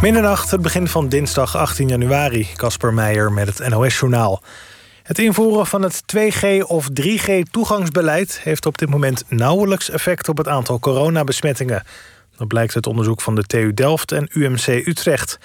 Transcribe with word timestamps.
Middernacht, 0.00 0.50
het 0.50 0.62
begin 0.62 0.88
van 0.88 1.08
dinsdag 1.08 1.56
18 1.56 1.88
januari. 1.88 2.48
Casper 2.56 2.94
Meijer 2.94 3.32
met 3.32 3.58
het 3.58 3.68
NOS-journaal. 3.68 4.42
Het 5.02 5.18
invoeren 5.18 5.66
van 5.66 5.82
het 5.82 6.02
2G 6.16 6.66
of 6.66 6.88
3G 7.00 7.42
toegangsbeleid 7.50 8.40
heeft 8.42 8.66
op 8.66 8.78
dit 8.78 8.88
moment 8.88 9.24
nauwelijks 9.28 9.90
effect 9.90 10.28
op 10.28 10.36
het 10.36 10.48
aantal 10.48 10.78
coronabesmettingen. 10.78 11.82
Dat 12.36 12.48
blijkt 12.48 12.74
uit 12.74 12.86
onderzoek 12.86 13.20
van 13.20 13.34
de 13.34 13.42
TU 13.42 13.74
Delft 13.74 14.12
en 14.12 14.28
UMC 14.32 14.66
Utrecht. 14.66 15.38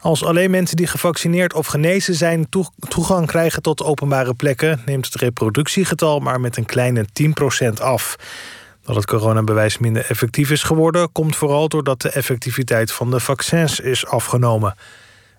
Als 0.00 0.24
alleen 0.24 0.50
mensen 0.50 0.76
die 0.76 0.86
gevaccineerd 0.86 1.54
of 1.54 1.66
genezen 1.66 2.14
zijn 2.14 2.48
toegang 2.88 3.26
krijgen 3.26 3.62
tot 3.62 3.82
openbare 3.82 4.34
plekken, 4.34 4.82
neemt 4.84 5.04
het 5.04 5.14
reproductiegetal 5.14 6.20
maar 6.20 6.40
met 6.40 6.56
een 6.56 6.64
kleine 6.64 7.04
10% 7.68 7.68
af. 7.80 8.16
Dat 8.86 8.96
het 8.96 9.06
coronabewijs 9.06 9.78
minder 9.78 10.06
effectief 10.08 10.50
is 10.50 10.62
geworden, 10.62 11.12
komt 11.12 11.36
vooral 11.36 11.68
doordat 11.68 12.00
de 12.00 12.10
effectiviteit 12.10 12.92
van 12.92 13.10
de 13.10 13.20
vaccins 13.20 13.80
is 13.80 14.06
afgenomen. 14.06 14.74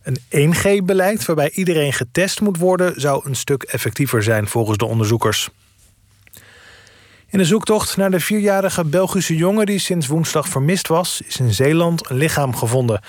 Een 0.03 0.53
1G-beleid 0.53 1.25
waarbij 1.25 1.51
iedereen 1.51 1.93
getest 1.93 2.41
moet 2.41 2.57
worden, 2.57 3.01
zou 3.01 3.25
een 3.25 3.35
stuk 3.35 3.63
effectiever 3.63 4.23
zijn 4.23 4.47
volgens 4.47 4.77
de 4.77 4.85
onderzoekers. 4.85 5.49
In 7.29 7.37
de 7.37 7.45
zoektocht 7.45 7.97
naar 7.97 8.11
de 8.11 8.19
vierjarige 8.19 8.85
Belgische 8.85 9.35
jongen 9.35 9.65
die 9.65 9.79
sinds 9.79 10.07
woensdag 10.07 10.47
vermist 10.47 10.87
was, 10.87 11.21
is 11.21 11.39
in 11.39 11.53
Zeeland 11.53 12.09
een 12.09 12.17
lichaam 12.17 12.55
gevonden. 12.55 13.01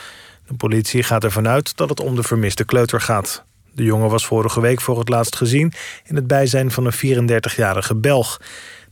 De 0.47 0.55
politie 0.55 1.03
gaat 1.03 1.25
ervan 1.25 1.49
uit 1.49 1.77
dat 1.77 1.89
het 1.89 2.01
om 2.01 2.15
de 2.15 2.23
vermiste 2.23 2.65
kleuter 2.65 3.01
gaat. 3.01 3.45
De 3.73 3.85
jongen 3.85 4.11
was 4.11 4.27
vorige 4.27 4.61
week 4.61 4.81
voor 4.81 4.99
het 4.99 5.09
laatst 5.09 5.37
gezien 5.37 5.73
in 6.05 6.15
het 6.15 6.27
bijzijn 6.27 6.71
van 6.71 6.87
een 6.87 7.31
34-jarige 7.41 7.95
Belg. 7.95 8.41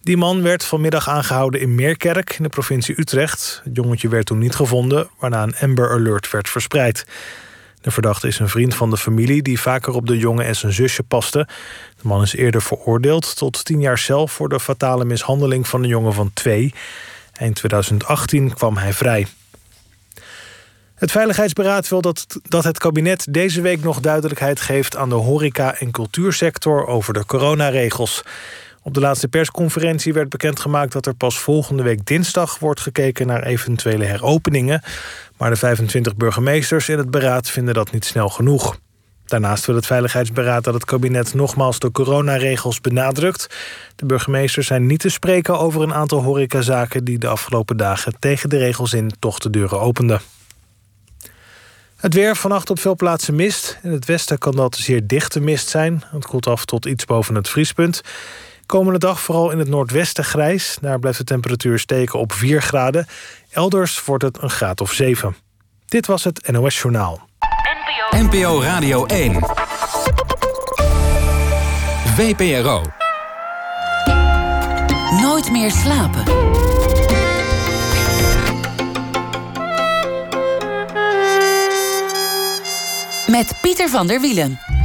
Die 0.02 0.16
man 0.16 0.42
werd 0.42 0.64
vanmiddag 0.64 1.08
aangehouden 1.08 1.60
in 1.60 1.74
Meerkerk 1.74 2.34
in 2.38 2.42
de 2.42 2.48
provincie 2.48 3.00
Utrecht. 3.00 3.60
Het 3.64 3.76
jongetje 3.76 4.08
werd 4.08 4.26
toen 4.26 4.38
niet 4.38 4.54
gevonden, 4.54 5.08
waarna 5.18 5.42
een 5.42 5.56
Amber 5.60 5.90
Alert 5.90 6.30
werd 6.30 6.48
verspreid. 6.48 7.06
De 7.80 7.90
verdachte 7.90 8.26
is 8.26 8.38
een 8.38 8.48
vriend 8.48 8.74
van 8.74 8.90
de 8.90 8.96
familie 8.96 9.42
die 9.42 9.60
vaker 9.60 9.92
op 9.92 10.06
de 10.06 10.18
jongen 10.18 10.44
en 10.44 10.56
zijn 10.56 10.72
zusje 10.72 11.02
paste. 11.02 11.48
De 11.96 12.08
man 12.08 12.22
is 12.22 12.34
eerder 12.34 12.62
veroordeeld 12.62 13.36
tot 13.36 13.64
tien 13.64 13.80
jaar 13.80 13.98
cel 13.98 14.28
voor 14.28 14.48
de 14.48 14.60
fatale 14.60 15.04
mishandeling 15.04 15.68
van 15.68 15.82
een 15.82 15.88
jongen 15.88 16.12
van 16.12 16.30
twee. 16.32 16.74
Eind 17.32 17.54
2018 17.54 18.54
kwam 18.54 18.76
hij 18.76 18.92
vrij. 18.92 19.26
Het 20.94 21.10
Veiligheidsberaad 21.10 21.88
wil 21.88 22.00
dat, 22.00 22.26
dat 22.42 22.64
het 22.64 22.78
kabinet 22.78 23.26
deze 23.30 23.60
week 23.60 23.82
nog 23.82 24.00
duidelijkheid 24.00 24.60
geeft 24.60 24.96
aan 24.96 25.08
de 25.08 25.14
horeca- 25.14 25.78
en 25.78 25.90
cultuursector 25.90 26.86
over 26.86 27.14
de 27.14 27.26
coronaregels. 27.26 28.22
Op 28.86 28.94
de 28.94 29.00
laatste 29.00 29.28
persconferentie 29.28 30.12
werd 30.12 30.28
bekendgemaakt 30.28 30.92
dat 30.92 31.06
er 31.06 31.14
pas 31.14 31.38
volgende 31.38 31.82
week 31.82 32.06
dinsdag 32.06 32.58
wordt 32.58 32.80
gekeken 32.80 33.26
naar 33.26 33.42
eventuele 33.42 34.04
heropeningen. 34.04 34.82
Maar 35.36 35.50
de 35.50 35.56
25 35.56 36.16
burgemeesters 36.16 36.88
in 36.88 36.98
het 36.98 37.10
beraad 37.10 37.50
vinden 37.50 37.74
dat 37.74 37.92
niet 37.92 38.04
snel 38.04 38.28
genoeg. 38.28 38.78
Daarnaast 39.24 39.66
wil 39.66 39.74
het 39.74 39.86
Veiligheidsberaad 39.86 40.64
dat 40.64 40.74
het 40.74 40.84
kabinet 40.84 41.34
nogmaals 41.34 41.78
de 41.78 41.90
coronaregels 41.90 42.80
benadrukt. 42.80 43.56
De 43.96 44.06
burgemeesters 44.06 44.66
zijn 44.66 44.86
niet 44.86 45.00
te 45.00 45.08
spreken 45.08 45.58
over 45.58 45.82
een 45.82 45.94
aantal 45.94 46.22
horecazaken 46.22 47.04
die 47.04 47.18
de 47.18 47.28
afgelopen 47.28 47.76
dagen 47.76 48.18
tegen 48.18 48.48
de 48.48 48.58
regels 48.58 48.92
in 48.92 49.12
toch 49.18 49.38
de 49.38 49.50
deuren 49.50 49.80
openden. 49.80 50.20
Het 51.96 52.14
weer 52.14 52.36
vannacht 52.36 52.70
op 52.70 52.78
veel 52.78 52.96
plaatsen 52.96 53.34
mist. 53.34 53.78
In 53.82 53.92
het 53.92 54.04
westen 54.04 54.38
kan 54.38 54.56
dat 54.56 54.76
zeer 54.76 55.06
dichte 55.06 55.40
mist 55.40 55.68
zijn. 55.68 56.02
Het 56.10 56.26
koelt 56.26 56.46
af 56.46 56.64
tot 56.64 56.86
iets 56.86 57.04
boven 57.04 57.34
het 57.34 57.48
vriespunt. 57.48 58.02
Komende 58.66 58.98
dag 58.98 59.20
vooral 59.20 59.50
in 59.50 59.58
het 59.58 59.68
noordwesten 59.68 60.24
grijs. 60.24 60.78
Daar 60.80 60.98
blijft 60.98 61.18
de 61.18 61.24
temperatuur 61.24 61.78
steken 61.78 62.18
op 62.18 62.32
4 62.32 62.62
graden. 62.62 63.06
Elders 63.50 64.04
wordt 64.04 64.22
het 64.22 64.42
een 64.42 64.50
graad 64.50 64.80
of 64.80 64.92
7. 64.92 65.36
Dit 65.86 66.06
was 66.06 66.24
het 66.24 66.48
NOS 66.50 66.80
Journaal. 66.80 67.28
NPO 68.10 68.62
Radio 68.62 69.06
1. 69.06 69.38
VPRO. 72.16 72.82
Nooit 75.20 75.50
meer 75.50 75.70
slapen. 75.70 76.24
Met 83.26 83.58
Pieter 83.60 83.88
van 83.88 84.06
der 84.06 84.20
Wielen. 84.20 84.75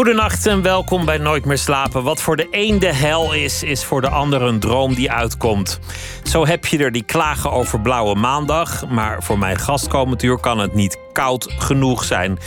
Goedenacht 0.00 0.46
en 0.46 0.62
welkom 0.62 1.04
bij 1.04 1.18
Nooit 1.18 1.44
meer 1.44 1.58
slapen. 1.58 2.02
Wat 2.02 2.20
voor 2.20 2.36
de 2.36 2.48
een 2.50 2.78
de 2.78 2.94
hel 2.94 3.32
is, 3.34 3.62
is 3.62 3.84
voor 3.84 4.00
de 4.00 4.08
ander 4.08 4.42
een 4.42 4.60
droom 4.60 4.94
die 4.94 5.12
uitkomt. 5.12 5.80
Zo 6.22 6.46
heb 6.46 6.66
je 6.66 6.78
er 6.78 6.92
die 6.92 7.02
klagen 7.02 7.52
over 7.52 7.80
blauwe 7.80 8.14
maandag, 8.14 8.88
maar 8.88 9.22
voor 9.22 9.38
mijn 9.38 9.58
gastkomentuur 9.58 10.38
kan 10.38 10.58
het 10.58 10.74
niet 10.74 10.98
koud 11.12 11.54
genoeg 11.58 12.04
zijn. 12.04 12.38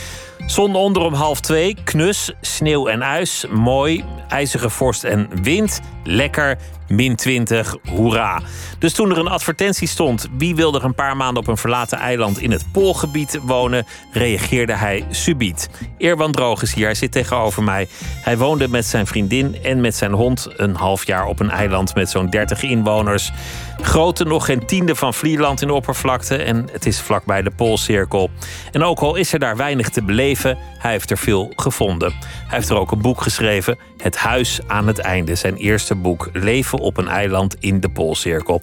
Zon 0.46 0.74
onder 0.74 1.02
om 1.02 1.14
half 1.14 1.40
twee, 1.40 1.76
knus, 1.84 2.32
sneeuw 2.40 2.86
en 2.86 3.02
ijs, 3.02 3.46
mooi, 3.50 4.04
ijzige 4.28 4.70
vorst 4.70 5.04
en 5.04 5.28
wind, 5.42 5.80
lekker, 6.04 6.58
min 6.94 7.16
20, 7.16 7.76
hoera. 7.88 8.42
Dus 8.78 8.92
toen 8.92 9.10
er 9.10 9.18
een 9.18 9.28
advertentie 9.28 9.88
stond... 9.88 10.28
wie 10.36 10.54
wil 10.54 10.74
er 10.74 10.84
een 10.84 10.94
paar 10.94 11.16
maanden 11.16 11.42
op 11.42 11.48
een 11.48 11.56
verlaten 11.56 11.98
eiland 11.98 12.38
in 12.38 12.50
het 12.50 12.64
Poolgebied 12.72 13.38
wonen... 13.42 13.86
reageerde 14.12 14.72
hij 14.72 15.04
subiet. 15.10 15.70
Eerwan 15.98 16.32
Droog 16.32 16.62
is 16.62 16.74
hier, 16.74 16.84
hij 16.84 16.94
zit 16.94 17.12
tegenover 17.12 17.62
mij. 17.62 17.88
Hij 18.00 18.38
woonde 18.38 18.68
met 18.68 18.86
zijn 18.86 19.06
vriendin 19.06 19.62
en 19.62 19.80
met 19.80 19.94
zijn 19.94 20.12
hond... 20.12 20.48
een 20.56 20.74
half 20.74 21.06
jaar 21.06 21.26
op 21.26 21.40
een 21.40 21.50
eiland 21.50 21.94
met 21.94 22.10
zo'n 22.10 22.30
30 22.30 22.62
inwoners. 22.62 23.32
Grootte 23.80 24.24
nog 24.24 24.44
geen 24.44 24.66
tiende 24.66 24.94
van 24.94 25.14
Vlieland 25.14 25.60
in 25.62 25.66
de 25.66 25.74
oppervlakte... 25.74 26.36
en 26.36 26.68
het 26.72 26.86
is 26.86 27.00
vlakbij 27.00 27.42
de 27.42 27.50
Poolcirkel. 27.50 28.30
En 28.72 28.82
ook 28.82 28.98
al 28.98 29.14
is 29.14 29.32
er 29.32 29.38
daar 29.38 29.56
weinig 29.56 29.88
te 29.88 30.02
beleven... 30.02 30.58
hij 30.78 30.90
heeft 30.90 31.10
er 31.10 31.18
veel 31.18 31.52
gevonden. 31.56 32.12
Hij 32.20 32.58
heeft 32.58 32.68
er 32.68 32.78
ook 32.78 32.92
een 32.92 33.02
boek 33.02 33.22
geschreven... 33.22 33.78
Het 34.04 34.16
Huis 34.16 34.60
aan 34.66 34.86
het 34.86 34.98
Einde, 34.98 35.34
zijn 35.34 35.56
eerste 35.56 35.94
boek... 35.94 36.28
Leven 36.32 36.78
op 36.78 36.96
een 36.96 37.08
eiland 37.08 37.56
in 37.60 37.80
de 37.80 37.90
Poolcirkel. 37.90 38.62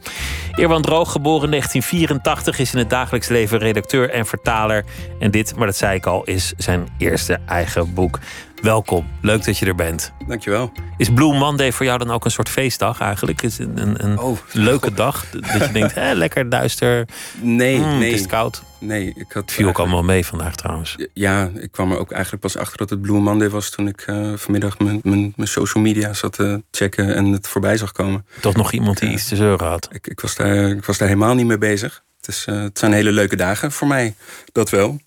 Eerwan 0.56 0.82
Droog, 0.82 1.12
geboren 1.12 1.44
in 1.44 1.50
1984, 1.50 2.60
is 2.60 2.74
in 2.74 2.80
het 2.80 2.90
dagelijks 2.90 3.28
leven 3.28 3.58
redacteur 3.58 4.10
en 4.10 4.26
vertaler. 4.26 4.86
En 5.20 5.32
dit, 5.32 5.56
maar 5.56 5.66
dat 5.66 5.76
zei 5.76 5.96
ik 5.96 6.06
al, 6.06 6.24
is 6.24 6.54
zijn 6.58 6.88
eerste 6.98 7.40
eigen 7.46 7.94
boek. 7.94 8.20
Welkom, 8.62 9.08
leuk 9.22 9.46
dat 9.46 9.58
je 9.58 9.66
er 9.66 9.76
bent. 9.76 10.12
Dankjewel. 10.28 10.72
Is 10.98 11.14
Blue 11.14 11.34
Monday 11.34 11.72
voor 11.72 11.86
jou 11.86 11.98
dan 11.98 12.12
ook 12.12 12.26
een 12.26 12.32
soort 12.32 12.50
feestdag 12.50 13.00
eigenlijk? 13.00 13.42
Is 13.42 13.58
het 13.58 13.80
een, 13.80 14.06
een 14.06 14.20
oh, 14.20 14.38
leuke 14.52 14.94
dag? 14.94 15.30
Dat 15.30 15.68
je 15.68 15.72
denkt, 15.80 15.94
hè, 15.94 16.14
lekker 16.14 16.50
duister. 16.50 17.08
Nee, 17.40 17.78
mm, 17.78 17.98
nee. 17.98 18.12
Het 18.12 18.20
is 18.20 18.26
koud. 18.26 18.64
Nee, 18.80 19.14
ik 19.16 19.32
had. 19.32 19.52
Viel 19.52 19.68
ook 19.68 19.80
allemaal 19.80 20.04
mee 20.04 20.26
vandaag 20.26 20.56
trouwens. 20.56 20.96
Ja, 21.14 21.52
ik 21.56 21.72
kwam 21.72 21.92
er 21.92 21.98
ook 21.98 22.12
eigenlijk 22.12 22.42
pas 22.42 22.58
achter 22.58 22.78
dat 22.78 22.90
het 22.90 23.02
Blue 23.02 23.20
Monday 23.20 23.50
was 23.50 23.70
toen 23.70 23.88
ik 23.88 24.08
uh, 24.08 24.34
vanmiddag 24.36 24.80
mijn, 24.80 25.00
mijn, 25.04 25.34
mijn, 25.36 25.48
social 25.48 25.84
media 25.84 26.14
zat 26.14 26.34
te 26.34 26.64
checken 26.72 27.16
en 27.16 27.26
het 27.26 27.48
voorbij 27.48 27.78
zag 27.78 27.92
komen. 27.92 28.26
Toch 28.42 28.56
nog 28.56 28.72
iemand 28.72 29.00
die 29.00 29.12
iets 29.12 29.28
te 29.28 29.36
zeuren 29.36 29.68
had? 29.68 29.88
Ik, 29.92 30.08
ik, 30.08 30.20
was 30.20 30.36
daar, 30.36 30.70
ik 30.70 30.86
was 30.86 30.98
daar 30.98 31.08
helemaal 31.08 31.36
niet 31.36 31.46
mee 31.46 31.58
bezig. 31.58 32.04
Het, 32.18 32.28
is, 32.28 32.46
uh, 32.50 32.62
het 32.62 32.80
zijn 32.80 32.94
hele 32.94 33.12
leuke 33.12 33.36
dagen 33.36 33.72
voor 33.72 33.88
mij, 33.88 34.16
dat 34.52 34.70
wel. 34.70 35.00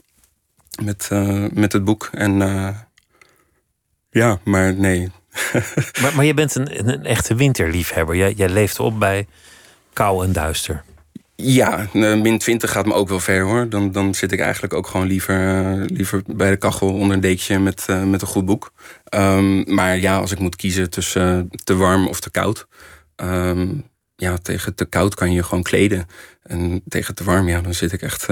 Met, 0.83 1.09
uh, 1.13 1.45
met 1.53 1.73
het 1.73 1.85
boek 1.85 2.09
en 2.13 2.43
ja, 4.15 4.39
maar 4.45 4.75
nee. 4.75 5.11
maar, 6.03 6.15
maar 6.15 6.25
je 6.25 6.35
bent 6.35 6.55
een, 6.55 6.89
een 6.89 7.05
echte 7.05 7.35
winterliefhebber. 7.35 8.17
Jij, 8.17 8.33
jij 8.33 8.49
leeft 8.49 8.81
op 8.81 8.99
bij 8.99 9.27
kou 9.93 10.25
en 10.25 10.33
duister. 10.33 10.85
Ja, 11.37 11.89
min 11.93 12.39
20 12.39 12.71
gaat 12.71 12.87
me 12.87 12.95
ook 12.95 13.09
wel 13.09 13.21
ver 13.21 13.43
hoor. 13.43 13.69
Dan, 13.69 13.93
dan 13.93 14.15
zit 14.15 14.33
ik 14.33 14.41
eigenlijk 14.41 14.75
ook 14.75 14.87
gewoon 14.87 15.07
liever, 15.07 15.65
uh, 15.77 15.85
liever 15.87 16.23
bij 16.27 16.51
de 16.51 16.57
kachel 16.57 16.93
onder 16.93 17.15
een 17.15 17.21
dekje 17.21 17.59
met, 17.59 17.87
uh, 17.91 18.05
met 18.05 18.23
een 18.23 18.27
goed 18.27 18.45
boek. 18.45 18.73
Um, 19.15 19.75
maar 19.75 19.99
ja, 19.99 20.17
als 20.17 20.33
ik 20.33 20.39
moet 20.39 20.57
kiezen 20.57 20.91
tussen 20.91 21.37
uh, 21.53 21.59
te 21.65 21.77
warm 21.77 22.09
of 22.09 22.21
te 22.21 22.31
koud. 22.31 22.67
Um, 23.17 23.85
ja, 24.17 24.37
tegen 24.37 24.75
te 24.75 24.85
koud 24.85 25.15
kan 25.15 25.33
je 25.33 25.43
gewoon 25.43 25.63
kleden. 25.63 26.07
En 26.43 26.83
tegen 26.89 27.15
te 27.15 27.25
warm, 27.25 27.49
ja, 27.49 27.61
dan 27.61 27.75
zit 27.75 27.93
ik 27.93 28.03
echt 28.03 28.27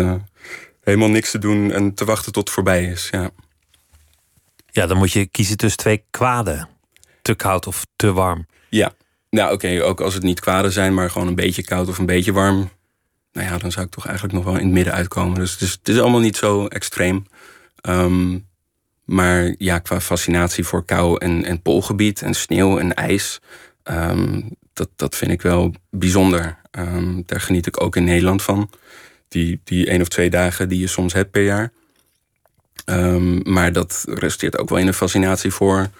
helemaal 0.80 1.08
niks 1.10 1.30
te 1.30 1.38
doen 1.38 1.72
en 1.72 1.94
te 1.94 2.04
wachten 2.04 2.32
tot 2.32 2.44
het 2.44 2.54
voorbij 2.54 2.84
is. 2.84 3.08
Ja. 3.10 3.30
Ja, 4.72 4.86
dan 4.86 4.96
moet 4.96 5.12
je 5.12 5.26
kiezen 5.26 5.56
tussen 5.56 5.78
twee 5.78 6.04
kwaden. 6.10 6.68
Te 7.22 7.34
koud 7.34 7.66
of 7.66 7.86
te 7.96 8.12
warm. 8.12 8.46
Ja, 8.68 8.92
nou 9.30 9.52
oké, 9.52 9.82
ook 9.84 10.00
als 10.00 10.14
het 10.14 10.22
niet 10.22 10.40
kwaden 10.40 10.72
zijn, 10.72 10.94
maar 10.94 11.10
gewoon 11.10 11.28
een 11.28 11.34
beetje 11.34 11.62
koud 11.62 11.88
of 11.88 11.98
een 11.98 12.06
beetje 12.06 12.32
warm. 12.32 12.70
Nou 13.32 13.46
ja, 13.46 13.58
dan 13.58 13.72
zou 13.72 13.86
ik 13.86 13.92
toch 13.92 14.06
eigenlijk 14.06 14.34
nog 14.34 14.44
wel 14.44 14.56
in 14.56 14.64
het 14.64 14.72
midden 14.72 14.92
uitkomen. 14.92 15.38
Dus 15.38 15.52
het 15.52 15.60
is, 15.60 15.72
het 15.72 15.88
is 15.88 15.98
allemaal 15.98 16.20
niet 16.20 16.36
zo 16.36 16.66
extreem. 16.66 17.26
Um, 17.88 18.46
maar 19.04 19.54
ja, 19.58 19.78
qua 19.78 20.00
fascinatie 20.00 20.64
voor 20.64 20.84
kou 20.84 21.18
en, 21.18 21.44
en 21.44 21.62
poolgebied 21.62 22.22
en 22.22 22.34
sneeuw 22.34 22.78
en 22.78 22.94
ijs. 22.94 23.40
Um, 23.84 24.48
dat, 24.72 24.88
dat 24.96 25.16
vind 25.16 25.30
ik 25.30 25.42
wel 25.42 25.74
bijzonder. 25.90 26.58
Um, 26.70 27.22
daar 27.26 27.40
geniet 27.40 27.66
ik 27.66 27.82
ook 27.82 27.96
in 27.96 28.04
Nederland 28.04 28.42
van. 28.42 28.70
Die, 29.28 29.60
die 29.64 29.86
één 29.86 30.00
of 30.00 30.08
twee 30.08 30.30
dagen 30.30 30.68
die 30.68 30.80
je 30.80 30.86
soms 30.86 31.12
hebt 31.12 31.30
per 31.30 31.44
jaar. 31.44 31.72
Um, 32.84 33.40
maar 33.44 33.72
dat 33.72 34.04
resulteert 34.08 34.58
ook 34.58 34.68
wel 34.68 34.78
in 34.78 34.86
een 34.86 34.94
fascinatie 34.94 35.50
voor 35.50 35.90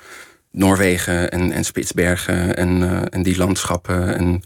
Noorwegen 0.51 1.31
en, 1.31 1.53
en 1.53 1.65
Spitsbergen 1.65 2.57
en, 2.57 2.81
uh, 2.83 3.03
en 3.11 3.23
die 3.23 3.37
landschappen. 3.37 4.17
En 4.17 4.43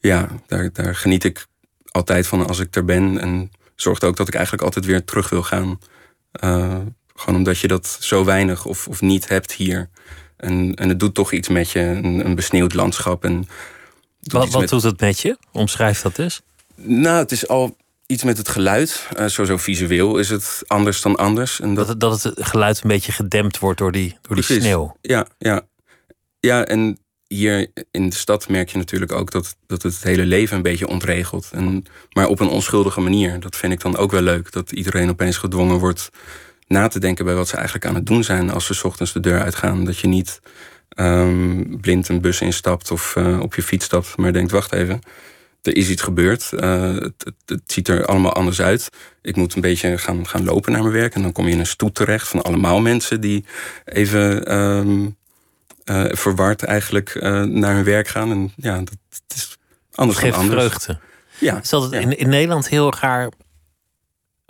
ja, 0.00 0.28
daar, 0.46 0.70
daar 0.72 0.94
geniet 0.94 1.24
ik 1.24 1.46
altijd 1.90 2.26
van 2.26 2.46
als 2.46 2.58
ik 2.58 2.76
er 2.76 2.84
ben. 2.84 3.18
En 3.20 3.50
zorgt 3.74 4.04
ook 4.04 4.16
dat 4.16 4.28
ik 4.28 4.34
eigenlijk 4.34 4.64
altijd 4.64 4.84
weer 4.84 5.04
terug 5.04 5.28
wil 5.28 5.42
gaan. 5.42 5.78
Uh, 6.44 6.76
gewoon 7.14 7.38
omdat 7.38 7.58
je 7.58 7.68
dat 7.68 7.96
zo 8.00 8.24
weinig 8.24 8.64
of, 8.64 8.88
of 8.88 9.00
niet 9.00 9.28
hebt 9.28 9.52
hier. 9.52 9.88
En, 10.36 10.74
en 10.74 10.88
het 10.88 11.00
doet 11.00 11.14
toch 11.14 11.32
iets 11.32 11.48
met 11.48 11.70
je, 11.70 11.80
een, 11.80 12.26
een 12.26 12.34
besneeuwd 12.34 12.74
landschap. 12.74 13.24
En 13.24 13.48
wat 14.20 14.50
wat 14.50 14.68
doet 14.68 14.82
het 14.82 15.00
met 15.00 15.20
je? 15.20 15.38
Omschrijf 15.52 16.00
dat 16.00 16.18
eens. 16.18 16.42
Nou, 16.74 17.18
het 17.18 17.32
is 17.32 17.48
al 17.48 17.76
iets 18.08 18.24
met 18.24 18.38
het 18.38 18.48
geluid. 18.48 19.08
Uh, 19.18 19.26
sowieso 19.26 19.56
visueel 19.56 20.18
is 20.18 20.30
het 20.30 20.62
anders 20.66 21.02
dan 21.02 21.16
anders. 21.16 21.60
En 21.60 21.74
dat... 21.74 21.86
Dat, 21.86 22.00
dat 22.00 22.22
het 22.22 22.46
geluid 22.46 22.82
een 22.82 22.88
beetje 22.88 23.12
gedempt 23.12 23.58
wordt 23.58 23.78
door 23.78 23.92
die, 23.92 24.16
door 24.22 24.36
die 24.36 24.44
sneeuw. 24.44 24.96
Ja, 25.00 25.26
ja. 25.38 25.62
ja, 26.40 26.64
en 26.64 26.98
hier 27.26 27.72
in 27.90 28.08
de 28.08 28.14
stad 28.14 28.48
merk 28.48 28.68
je 28.68 28.78
natuurlijk 28.78 29.12
ook 29.12 29.30
dat, 29.30 29.56
dat 29.66 29.82
het, 29.82 29.94
het 29.94 30.02
hele 30.02 30.24
leven 30.24 30.56
een 30.56 30.62
beetje 30.62 30.88
ontregelt. 30.88 31.50
En, 31.52 31.84
maar 32.12 32.26
op 32.26 32.40
een 32.40 32.48
onschuldige 32.48 33.00
manier. 33.00 33.40
Dat 33.40 33.56
vind 33.56 33.72
ik 33.72 33.80
dan 33.80 33.96
ook 33.96 34.10
wel 34.10 34.22
leuk. 34.22 34.52
Dat 34.52 34.72
iedereen 34.72 35.08
opeens 35.08 35.36
gedwongen 35.36 35.78
wordt 35.78 36.10
na 36.66 36.88
te 36.88 37.00
denken 37.00 37.24
bij 37.24 37.34
wat 37.34 37.48
ze 37.48 37.56
eigenlijk 37.56 37.86
aan 37.86 37.94
het 37.94 38.06
doen 38.06 38.24
zijn 38.24 38.50
als 38.50 38.66
ze 38.66 38.86
ochtends 38.86 39.12
de 39.12 39.20
deur 39.20 39.40
uitgaan. 39.40 39.84
Dat 39.84 39.98
je 39.98 40.08
niet 40.08 40.40
um, 40.98 41.80
blind 41.80 42.08
een 42.08 42.20
bus 42.20 42.40
instapt 42.40 42.90
of 42.90 43.14
uh, 43.16 43.40
op 43.40 43.54
je 43.54 43.62
fiets 43.62 43.84
stapt, 43.84 44.16
maar 44.16 44.32
denkt: 44.32 44.50
wacht 44.50 44.72
even, 44.72 45.00
er 45.62 45.76
is 45.76 45.88
iets 45.88 46.02
gebeurd. 46.02 46.50
Uh, 46.54 46.94
het, 46.94 47.14
het, 47.24 47.34
het, 47.46 47.62
ziet 47.66 47.88
er 47.88 48.06
allemaal 48.06 48.32
anders 48.32 48.60
uit. 48.60 48.88
Ik 49.22 49.36
moet 49.36 49.54
een 49.54 49.60
beetje 49.60 49.98
gaan, 49.98 50.26
gaan 50.26 50.44
lopen 50.44 50.72
naar 50.72 50.82
mijn 50.82 50.94
werk. 50.94 51.14
En 51.14 51.22
dan 51.22 51.32
kom 51.32 51.46
je 51.46 51.52
in 51.52 51.58
een 51.58 51.66
stoet 51.66 51.94
terecht 51.94 52.28
van 52.28 52.42
allemaal 52.42 52.80
mensen 52.80 53.20
die 53.20 53.44
even 53.84 54.54
um, 54.54 55.16
uh, 55.84 56.04
verward 56.08 56.62
eigenlijk 56.62 57.14
naar 57.44 57.74
hun 57.74 57.84
werk 57.84 58.08
gaan. 58.08 58.30
En 58.30 58.52
ja, 58.56 58.76
dat, 58.76 58.96
is 59.34 59.56
anders 59.94 60.18
Geeft 60.18 60.34
dan 60.34 60.42
anders. 60.42 60.60
vreugde. 60.60 60.98
Ja, 61.38 61.60
is 61.60 61.68
dat 61.68 61.92
in, 61.92 62.18
in 62.18 62.28
Nederland 62.28 62.68
heel 62.68 62.92
raar 63.00 63.30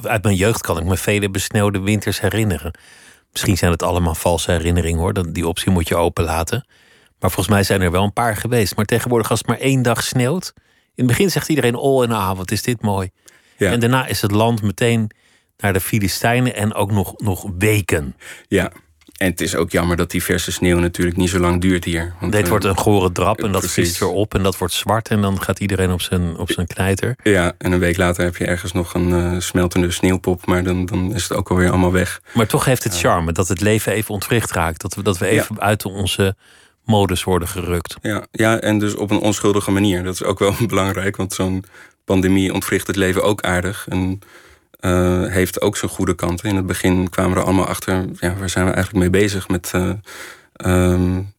uit 0.03 0.23
mijn 0.23 0.37
jeugd 0.37 0.61
kan 0.61 0.79
ik 0.79 0.85
me 0.85 0.97
vele 0.97 1.31
besneeuwde 1.31 1.81
winters 1.81 2.21
herinneren. 2.21 2.79
Misschien 3.33 3.57
zijn 3.57 3.71
het 3.71 3.83
allemaal 3.83 4.15
valse 4.15 4.51
herinneringen 4.51 5.01
hoor. 5.01 5.33
Die 5.33 5.47
optie 5.47 5.71
moet 5.71 5.89
je 5.89 5.97
openlaten. 5.97 6.67
Maar 7.19 7.31
volgens 7.31 7.55
mij 7.55 7.63
zijn 7.63 7.81
er 7.81 7.91
wel 7.91 8.03
een 8.03 8.13
paar 8.13 8.37
geweest. 8.37 8.77
Maar 8.77 8.85
tegenwoordig, 8.85 9.31
als 9.31 9.39
het 9.39 9.49
maar 9.49 9.59
één 9.59 9.83
dag 9.83 10.03
sneeuwt. 10.03 10.53
In 10.99 11.05
het 11.05 11.17
begin 11.17 11.31
zegt 11.31 11.49
iedereen: 11.49 11.75
Oh, 11.75 12.05
en 12.05 12.11
ah, 12.11 12.37
wat 12.37 12.51
is 12.51 12.63
dit 12.63 12.83
mooi. 12.83 13.11
Ja. 13.57 13.71
En 13.71 13.81
daarna 13.81 14.07
is 14.07 14.21
het 14.21 14.31
land 14.31 14.63
meteen 14.63 15.11
naar 15.57 15.73
de 15.73 15.81
Filistijnen 15.81 16.55
en 16.55 16.75
ook 16.75 16.91
nog, 16.91 17.15
nog 17.19 17.47
weken. 17.59 18.17
Ja, 18.49 18.73
en 19.17 19.31
het 19.31 19.41
is 19.41 19.55
ook 19.55 19.71
jammer 19.71 19.97
dat 19.97 20.11
die 20.11 20.23
verse 20.23 20.53
sneeuw 20.53 20.79
natuurlijk 20.79 21.17
niet 21.17 21.29
zo 21.29 21.39
lang 21.39 21.61
duurt 21.61 21.85
hier. 21.85 22.15
Want, 22.21 22.33
Dit 22.33 22.49
wordt 22.49 22.65
een 22.65 22.77
gore 22.77 23.13
drap 23.13 23.43
en 23.43 23.53
dat 23.53 23.71
vriest 23.71 23.99
weer 23.99 24.09
op 24.09 24.35
en 24.35 24.43
dat 24.43 24.59
wordt 24.59 24.75
zwart 24.75 25.09
en 25.09 25.21
dan 25.21 25.43
gaat 25.43 25.61
iedereen 25.61 25.91
op 25.91 26.01
zijn, 26.01 26.37
op 26.37 26.51
zijn 26.51 26.67
knijter. 26.67 27.17
Ja, 27.23 27.53
en 27.59 27.73
een 27.73 27.79
week 27.79 27.97
later 27.97 28.25
heb 28.25 28.37
je 28.37 28.45
ergens 28.45 28.73
nog 28.73 28.95
een 28.95 29.09
uh, 29.09 29.41
smeltende 29.41 29.91
sneeuwpop, 29.91 30.47
maar 30.47 30.65
dan, 30.65 30.87
dan 30.87 31.15
is 31.15 31.23
het 31.23 31.33
ook 31.33 31.51
alweer 31.51 31.69
allemaal 31.69 31.93
weg. 31.93 32.21
Maar 32.35 32.47
toch 32.47 32.65
heeft 32.65 32.85
het 32.85 32.99
charme 32.99 33.33
dat 33.33 33.49
het 33.49 33.61
leven 33.61 33.93
even 33.93 34.15
ontwricht 34.15 34.51
raakt. 34.51 34.81
Dat 34.81 34.95
we, 34.95 35.03
dat 35.03 35.19
we 35.19 35.27
even 35.27 35.61
uit 35.61 35.85
onze 35.85 36.37
modus 36.89 37.25
worden 37.25 37.49
gerukt. 37.49 37.97
Ja, 38.03 38.27
ja, 38.31 38.61
en 38.61 38.79
dus 38.79 38.95
op 38.95 39.11
een 39.11 39.19
onschuldige 39.19 39.71
manier. 39.71 40.03
Dat 40.03 40.15
is 40.15 40.23
ook 40.23 40.39
wel 40.39 40.55
belangrijk, 40.67 41.17
want 41.17 41.33
zo'n 41.33 41.65
pandemie 42.05 42.53
ontwricht 42.53 42.87
het 42.87 42.97
leven 42.97 43.23
ook 43.23 43.43
aardig. 43.43 43.87
En 43.89 44.21
uh, 44.81 45.27
heeft 45.27 45.61
ook 45.61 45.77
zijn 45.77 45.91
goede 45.91 46.15
kanten. 46.15 46.49
In 46.49 46.57
het 46.57 46.67
begin 46.67 47.11
kwamen 47.11 47.33
we 47.33 47.39
er 47.39 47.45
allemaal 47.45 47.67
achter, 47.67 48.05
ja, 48.21 48.35
waar 48.35 48.51
zijn 48.51 48.67
we 48.67 48.73
eigenlijk 48.73 49.11
mee 49.11 49.23
bezig 49.23 49.49
met 49.49 49.73
uh, 49.75 49.93
um, 50.67 51.33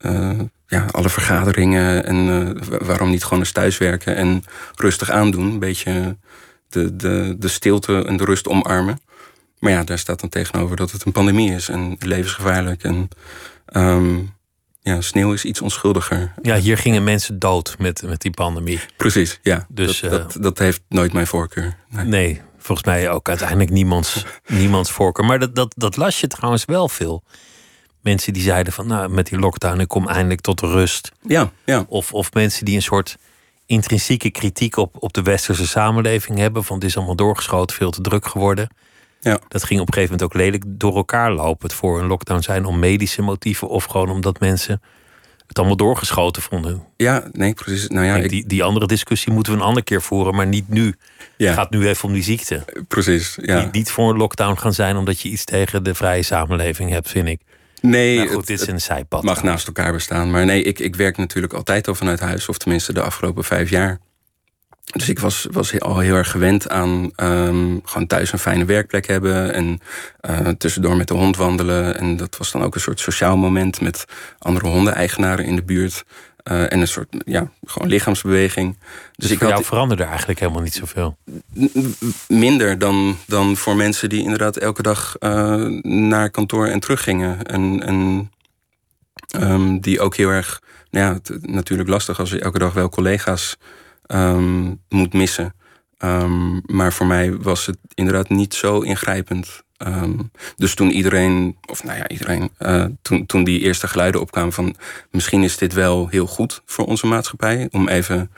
uh, 0.00 0.38
ja, 0.66 0.86
alle 0.90 1.08
vergaderingen 1.08 2.04
en 2.04 2.56
waarom 2.86 3.10
niet 3.10 3.24
gewoon 3.24 3.38
eens 3.38 3.52
thuiswerken 3.52 4.16
en 4.16 4.44
rustig 4.74 5.10
aandoen. 5.10 5.50
Een 5.50 5.58
beetje 5.58 6.16
de, 6.68 6.96
de, 6.96 7.36
de 7.38 7.48
stilte 7.48 8.04
en 8.04 8.16
de 8.16 8.24
rust 8.24 8.48
omarmen. 8.48 9.00
Maar 9.58 9.72
ja, 9.72 9.84
daar 9.84 9.98
staat 9.98 10.20
dan 10.20 10.28
tegenover 10.28 10.76
dat 10.76 10.90
het 10.90 11.04
een 11.04 11.12
pandemie 11.12 11.54
is 11.54 11.68
en 11.68 11.96
levensgevaarlijk. 11.98 12.82
En 12.82 13.08
um, 13.72 14.36
ja, 14.80 15.00
sneeuw 15.00 15.32
is 15.32 15.44
iets 15.44 15.60
onschuldiger. 15.60 16.32
Ja, 16.42 16.56
hier 16.56 16.78
gingen 16.78 17.04
mensen 17.04 17.38
dood 17.38 17.76
met, 17.78 18.02
met 18.02 18.20
die 18.20 18.30
pandemie. 18.30 18.80
Precies, 18.96 19.38
ja. 19.42 19.66
Dus, 19.68 20.00
dat, 20.00 20.10
dat, 20.10 20.36
dat 20.40 20.58
heeft 20.58 20.80
nooit 20.88 21.12
mijn 21.12 21.26
voorkeur. 21.26 21.76
Nee. 21.88 22.04
nee 22.04 22.40
volgens 22.68 22.86
mij 22.86 23.10
ook 23.10 23.28
uiteindelijk 23.28 23.70
niemands, 23.70 24.24
niemands 24.46 24.90
voorkeur. 24.90 25.26
Maar 25.26 25.38
dat, 25.38 25.54
dat, 25.54 25.74
dat 25.76 25.96
las 25.96 26.20
je 26.20 26.26
trouwens 26.26 26.64
wel 26.64 26.88
veel. 26.88 27.22
Mensen 28.00 28.32
die 28.32 28.42
zeiden 28.42 28.72
van, 28.72 28.86
nou, 28.86 29.08
met 29.08 29.26
die 29.26 29.38
lockdown, 29.38 29.80
ik 29.80 29.88
kom 29.88 30.08
eindelijk 30.08 30.40
tot 30.40 30.60
rust. 30.60 31.12
Ja, 31.22 31.52
ja. 31.64 31.84
Of, 31.88 32.12
of 32.12 32.32
mensen 32.32 32.64
die 32.64 32.76
een 32.76 32.82
soort 32.82 33.16
intrinsieke 33.66 34.30
kritiek 34.30 34.76
op, 34.76 34.96
op 34.98 35.12
de 35.12 35.22
westerse 35.22 35.66
samenleving 35.66 36.38
hebben. 36.38 36.64
Van, 36.64 36.76
het 36.76 36.84
is 36.84 36.96
allemaal 36.96 37.16
doorgeschoten, 37.16 37.76
veel 37.76 37.90
te 37.90 38.00
druk 38.00 38.26
geworden. 38.26 38.68
Ja. 39.20 39.38
Dat 39.48 39.64
ging 39.64 39.80
op 39.80 39.86
een 39.86 39.92
gegeven 39.92 40.14
moment 40.16 40.32
ook 40.34 40.42
lelijk 40.42 40.62
door 40.66 40.96
elkaar 40.96 41.32
lopen. 41.32 41.68
Het 41.68 41.76
voor 41.76 42.00
een 42.00 42.06
lockdown 42.06 42.40
zijn 42.40 42.64
om 42.64 42.78
medische 42.78 43.22
motieven 43.22 43.68
of 43.68 43.84
gewoon 43.84 44.10
omdat 44.10 44.40
mensen 44.40 44.82
het 45.46 45.58
allemaal 45.58 45.76
doorgeschoten 45.76 46.42
vonden. 46.42 46.82
Ja, 46.96 47.28
nee, 47.32 47.54
precies. 47.54 47.88
Nou 47.88 48.06
ja, 48.06 48.16
ik... 48.16 48.28
die, 48.30 48.46
die 48.46 48.62
andere 48.62 48.86
discussie 48.86 49.32
moeten 49.32 49.52
we 49.52 49.58
een 49.58 49.64
andere 49.64 49.84
keer 49.84 50.02
voeren, 50.02 50.34
maar 50.34 50.46
niet 50.46 50.68
nu. 50.68 50.94
Ja. 51.36 51.46
Het 51.46 51.54
gaat 51.54 51.70
nu 51.70 51.88
even 51.88 52.08
om 52.08 52.14
die 52.14 52.22
ziekte. 52.22 52.64
Precies, 52.88 53.38
ja. 53.42 53.60
Niet, 53.62 53.72
niet 53.72 53.90
voor 53.90 54.10
een 54.10 54.16
lockdown 54.16 54.58
gaan 54.58 54.72
zijn 54.72 54.96
omdat 54.96 55.20
je 55.20 55.28
iets 55.28 55.44
tegen 55.44 55.82
de 55.82 55.94
vrije 55.94 56.22
samenleving 56.22 56.90
hebt, 56.90 57.08
vind 57.08 57.28
ik. 57.28 57.40
Nee, 57.80 58.28
goed, 58.28 58.46
dit 58.46 58.60
is 58.60 58.66
een 58.66 58.80
zijpad. 58.80 59.22
mag 59.22 59.42
naast 59.42 59.66
elkaar 59.66 59.92
bestaan. 59.92 60.30
Maar 60.30 60.44
nee, 60.44 60.62
ik, 60.62 60.78
ik 60.78 60.96
werk 60.96 61.16
natuurlijk 61.16 61.52
altijd 61.52 61.88
al 61.88 61.94
vanuit 61.94 62.20
huis, 62.20 62.48
of 62.48 62.58
tenminste 62.58 62.92
de 62.92 63.02
afgelopen 63.02 63.44
vijf 63.44 63.70
jaar. 63.70 63.98
Dus 64.88 65.08
ik 65.08 65.18
was, 65.18 65.46
was 65.50 65.80
al 65.80 65.98
heel 65.98 66.14
erg 66.14 66.30
gewend 66.30 66.68
aan 66.68 67.10
um, 67.16 67.80
gewoon 67.84 68.06
thuis 68.06 68.32
een 68.32 68.38
fijne 68.38 68.64
werkplek 68.64 69.06
hebben. 69.06 69.52
En 69.52 69.80
uh, 70.30 70.48
tussendoor 70.48 70.96
met 70.96 71.08
de 71.08 71.14
hond 71.14 71.36
wandelen. 71.36 71.98
En 71.98 72.16
dat 72.16 72.36
was 72.36 72.52
dan 72.52 72.62
ook 72.62 72.74
een 72.74 72.80
soort 72.80 73.00
sociaal 73.00 73.36
moment 73.36 73.80
met 73.80 74.04
andere 74.38 74.66
hondeneigenaren 74.66 75.44
in 75.44 75.56
de 75.56 75.62
buurt. 75.62 76.04
Uh, 76.50 76.72
en 76.72 76.80
een 76.80 76.88
soort 76.88 77.16
ja, 77.24 77.50
gewoon 77.64 77.88
lichaamsbeweging. 77.88 78.76
Dus, 78.78 78.98
dus 79.16 79.30
ik 79.30 79.38
voor 79.38 79.48
jou 79.48 79.64
veranderde 79.64 80.04
eigenlijk 80.04 80.40
helemaal 80.40 80.62
niet 80.62 80.74
zoveel? 80.74 81.16
Minder 82.28 82.78
dan, 82.78 83.16
dan 83.26 83.56
voor 83.56 83.76
mensen 83.76 84.08
die 84.08 84.22
inderdaad 84.22 84.56
elke 84.56 84.82
dag 84.82 85.16
uh, 85.20 85.64
naar 85.82 86.30
kantoor 86.30 86.66
en 86.66 86.80
teruggingen. 86.80 87.42
En, 87.42 87.82
en 87.82 88.30
um, 89.40 89.80
die 89.80 90.00
ook 90.00 90.16
heel 90.16 90.30
erg, 90.30 90.62
nou 90.90 91.06
ja, 91.06 91.36
natuurlijk 91.40 91.88
lastig 91.88 92.18
als 92.18 92.30
je 92.30 92.40
elke 92.40 92.58
dag 92.58 92.72
wel 92.72 92.88
collega's 92.88 93.56
um, 94.08 94.80
moet 94.88 95.12
missen. 95.12 95.54
Um, 95.98 96.62
maar 96.66 96.92
voor 96.92 97.06
mij 97.06 97.36
was 97.36 97.66
het 97.66 97.78
inderdaad 97.94 98.28
niet 98.28 98.54
zo 98.54 98.80
ingrijpend. 98.80 99.62
Um, 99.86 100.30
dus 100.56 100.74
toen 100.74 100.90
iedereen, 100.90 101.56
of 101.70 101.84
nou 101.84 101.98
ja, 101.98 102.08
iedereen, 102.08 102.50
uh, 102.58 102.84
toen, 103.02 103.26
toen 103.26 103.44
die 103.44 103.60
eerste 103.60 103.88
geluiden 103.88 104.20
opkwamen 104.20 104.52
van 104.52 104.76
misschien 105.10 105.42
is 105.42 105.56
dit 105.56 105.72
wel 105.72 106.08
heel 106.08 106.26
goed 106.26 106.62
voor 106.64 106.84
onze 106.84 107.06
maatschappij 107.06 107.68
om 107.70 107.88
even 107.88 108.30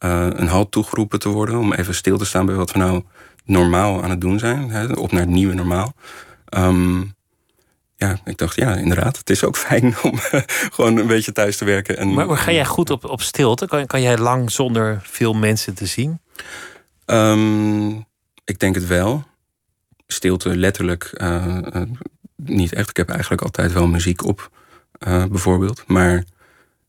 uh, 0.00 0.26
een 0.30 0.48
halt 0.48 0.70
toegeroepen 0.70 1.18
te 1.18 1.28
worden, 1.28 1.58
om 1.58 1.72
even 1.72 1.94
stil 1.94 2.18
te 2.18 2.24
staan 2.24 2.46
bij 2.46 2.54
wat 2.54 2.72
we 2.72 2.78
nou 2.78 3.02
normaal 3.44 4.02
aan 4.02 4.10
het 4.10 4.20
doen 4.20 4.38
zijn, 4.38 4.70
hè, 4.70 4.86
op 4.92 5.12
naar 5.12 5.20
het 5.20 5.30
nieuwe 5.30 5.54
normaal. 5.54 5.94
Ja, 7.96 8.18
ik 8.24 8.36
dacht, 8.36 8.56
ja, 8.56 8.74
inderdaad, 8.74 9.18
het 9.18 9.30
is 9.30 9.44
ook 9.44 9.56
fijn 9.56 9.94
om 10.02 10.18
gewoon 10.72 10.96
een 10.96 11.06
beetje 11.06 11.32
thuis 11.32 11.56
te 11.56 11.64
werken. 11.64 11.96
En, 11.96 12.14
maar, 12.14 12.36
ga 12.36 12.52
jij 12.52 12.64
goed 12.64 12.90
op, 12.90 13.04
op 13.04 13.22
stilte? 13.22 13.66
Kan, 13.66 13.86
kan 13.86 14.02
jij 14.02 14.18
lang 14.18 14.50
zonder 14.50 15.00
veel 15.02 15.32
mensen 15.32 15.74
te 15.74 15.86
zien? 15.86 16.20
Um, 17.06 18.06
ik 18.44 18.58
denk 18.58 18.74
het 18.74 18.86
wel. 18.86 19.24
Stilte 20.06 20.56
letterlijk 20.56 21.10
uh, 21.14 21.58
uh, 21.74 21.82
niet 22.36 22.72
echt. 22.72 22.90
Ik 22.90 22.96
heb 22.96 23.08
eigenlijk 23.08 23.42
altijd 23.42 23.72
wel 23.72 23.86
muziek 23.86 24.24
op, 24.24 24.50
uh, 25.06 25.24
bijvoorbeeld. 25.24 25.84
Maar 25.86 26.24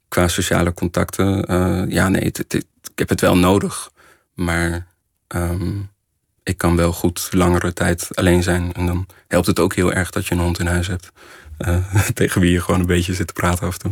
qua 0.07 0.27
sociale 0.27 0.73
contacten, 0.73 1.45
ja, 1.89 2.09
nee, 2.09 2.21
ik 2.21 2.63
heb 2.95 3.09
het 3.09 3.21
wel 3.21 3.37
nodig. 3.37 3.91
Maar 4.33 4.87
um, 5.27 5.89
ik 6.47 6.57
kan 6.57 6.75
wel 6.75 6.93
goed 6.93 7.27
langere 7.31 7.73
tijd 7.73 8.07
alleen 8.13 8.43
zijn. 8.43 8.73
En 8.73 8.85
dan 8.85 9.07
helpt 9.27 9.47
het 9.47 9.59
ook 9.59 9.75
heel 9.75 9.93
erg 9.93 10.09
dat 10.09 10.27
je 10.27 10.35
een 10.35 10.41
hond 10.41 10.59
in 10.59 10.67
huis 10.67 10.87
hebt. 10.87 11.11
Uh, 11.59 11.93
tegen 12.13 12.41
wie 12.41 12.51
je 12.51 12.61
gewoon 12.61 12.79
een 12.79 12.85
beetje 12.85 13.13
zit 13.13 13.27
te 13.27 13.33
praten 13.33 13.67
af 13.67 13.73
en 13.73 13.79
toe. 13.79 13.91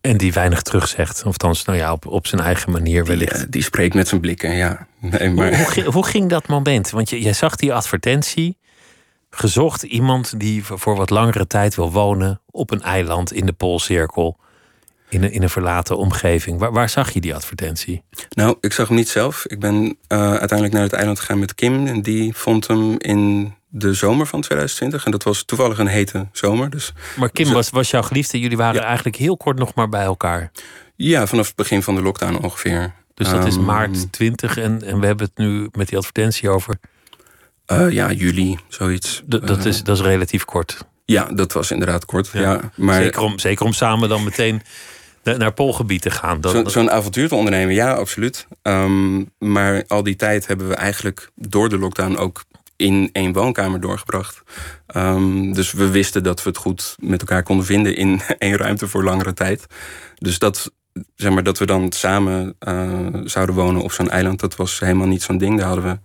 En 0.00 0.16
die 0.16 0.32
weinig 0.32 0.62
terugzegt. 0.62 1.24
Of 1.24 1.36
dan, 1.36 1.56
nou 1.64 1.78
ja, 1.78 1.92
op, 1.92 2.06
op 2.06 2.26
zijn 2.26 2.40
eigen 2.40 2.72
manier 2.72 3.04
wellicht. 3.04 3.34
Die, 3.34 3.44
uh, 3.44 3.50
die 3.50 3.62
spreekt 3.62 3.94
met 3.94 4.08
zijn 4.08 4.20
blikken, 4.20 4.52
ja. 4.52 4.86
Nee, 5.00 5.30
maar... 5.30 5.56
hoe, 5.56 5.82
hoe, 5.82 5.92
hoe, 5.92 6.06
ging 6.06 6.28
dat 6.30 6.46
moment? 6.46 6.90
Want 6.90 7.10
je, 7.10 7.20
jij 7.20 7.32
zag 7.32 7.56
die 7.56 7.74
advertentie. 7.74 8.58
Gezocht 9.30 9.82
iemand 9.82 10.40
die 10.40 10.64
voor 10.64 10.96
wat 10.96 11.10
langere 11.10 11.46
tijd 11.46 11.74
wil 11.74 11.92
wonen 11.92 12.40
op 12.50 12.70
een 12.70 12.82
eiland 12.82 13.32
in 13.32 13.46
de 13.46 13.52
Poolcirkel 13.52 14.38
in 15.08 15.22
een, 15.22 15.32
in 15.32 15.42
een 15.42 15.50
verlaten 15.50 15.96
omgeving. 15.98 16.58
Waar, 16.58 16.72
waar 16.72 16.88
zag 16.88 17.10
je 17.10 17.20
die 17.20 17.34
advertentie? 17.34 18.02
Nou, 18.28 18.56
ik 18.60 18.72
zag 18.72 18.88
hem 18.88 18.96
niet 18.96 19.08
zelf. 19.08 19.44
Ik 19.46 19.60
ben 19.60 19.74
uh, 19.84 20.18
uiteindelijk 20.18 20.72
naar 20.72 20.82
het 20.82 20.92
eiland 20.92 21.20
gegaan 21.20 21.38
met 21.38 21.54
Kim. 21.54 21.86
En 21.86 22.02
die 22.02 22.34
vond 22.36 22.66
hem 22.66 22.94
in 22.98 23.54
de 23.68 23.94
zomer 23.94 24.26
van 24.26 24.40
2020. 24.40 25.04
En 25.04 25.10
dat 25.10 25.22
was 25.22 25.44
toevallig 25.44 25.78
een 25.78 25.86
hete 25.86 26.26
zomer. 26.32 26.70
Dus, 26.70 26.92
maar 27.16 27.30
Kim 27.30 27.52
was, 27.52 27.70
was 27.70 27.90
jouw 27.90 28.02
geliefde. 28.02 28.40
Jullie 28.40 28.56
waren 28.56 28.82
eigenlijk 28.82 29.16
heel 29.16 29.36
kort 29.36 29.58
nog 29.58 29.74
maar 29.74 29.88
bij 29.88 30.04
elkaar. 30.04 30.50
Ja, 30.96 31.26
vanaf 31.26 31.46
het 31.46 31.56
begin 31.56 31.82
van 31.82 31.94
de 31.94 32.02
lockdown 32.02 32.44
ongeveer. 32.44 32.92
Dus 33.14 33.28
dat 33.28 33.46
is 33.46 33.54
Ehm, 33.56 33.64
maart 33.64 34.12
20 34.12 34.56
en, 34.58 34.82
en 34.84 35.00
we 35.00 35.06
hebben 35.06 35.26
het 35.26 35.38
nu 35.38 35.68
met 35.72 35.88
die 35.88 35.98
advertentie 35.98 36.48
over. 36.50 36.74
Eh, 37.66 37.90
ja, 37.90 38.12
juli, 38.12 38.58
zoiets. 38.68 39.22
D- 39.28 39.30
dat, 39.46 39.58
Eh, 39.58 39.64
is, 39.64 39.82
dat 39.82 39.96
is 39.98 40.02
relatief 40.04 40.44
kort. 40.44 40.78
Ja, 41.04 41.24
dat 41.24 41.52
was 41.52 41.70
inderdaad 41.70 42.04
kort. 42.04 42.30
Ja. 42.32 42.40
Ja. 42.40 42.60
maar 42.76 43.02
zeker, 43.02 43.20
om, 43.20 43.38
zeker 43.38 43.64
om 43.64 43.72
samen 43.72 44.08
dan 44.08 44.24
meteen 44.24 44.62
naar 45.34 45.52
Poolgebied 45.52 46.02
te 46.02 46.10
gaan. 46.10 46.40
Dat, 46.40 46.52
zo- 46.52 46.68
zo'n 46.68 46.90
avontuur 46.90 47.28
te 47.28 47.34
ondernemen, 47.34 47.74
ja, 47.74 47.92
absoluut. 47.92 48.46
Ehm, 48.62 49.22
maar 49.38 49.84
al 49.86 50.02
die 50.02 50.16
tijd 50.16 50.46
hebben 50.46 50.68
we 50.68 50.74
eigenlijk 50.74 51.30
door 51.34 51.68
de 51.68 51.78
lockdown 51.78 52.16
ook 52.16 52.44
in 52.76 53.08
één 53.12 53.32
woonkamer 53.32 53.80
doorgebracht. 53.80 54.42
Ehm, 54.86 55.52
dus 55.52 55.72
we 55.72 55.90
wisten 55.90 56.22
dat 56.22 56.42
we 56.42 56.48
het 56.48 56.58
goed 56.58 56.96
met 57.00 57.20
elkaar 57.20 57.42
konden 57.42 57.66
vinden 57.66 57.96
in 57.96 58.20
één 58.38 58.56
ruimte 58.56 58.88
voor 58.88 59.04
langere 59.04 59.32
tijd. 59.32 59.66
Dus 60.18 60.38
dat, 60.38 60.72
zeg 61.14 61.32
maar, 61.32 61.42
dat 61.42 61.58
we 61.58 61.66
dan 61.66 61.92
samen 61.92 62.54
eh, 62.58 62.98
zouden 63.24 63.54
wonen 63.54 63.82
op 63.82 63.92
zo'n 63.92 64.10
eiland, 64.10 64.40
dat 64.40 64.56
was 64.56 64.78
helemaal 64.80 65.06
niet 65.06 65.22
zo'n 65.22 65.38
ding. 65.38 65.58
Daar 65.58 65.66
hadden 65.66 65.84
we. 65.84 65.98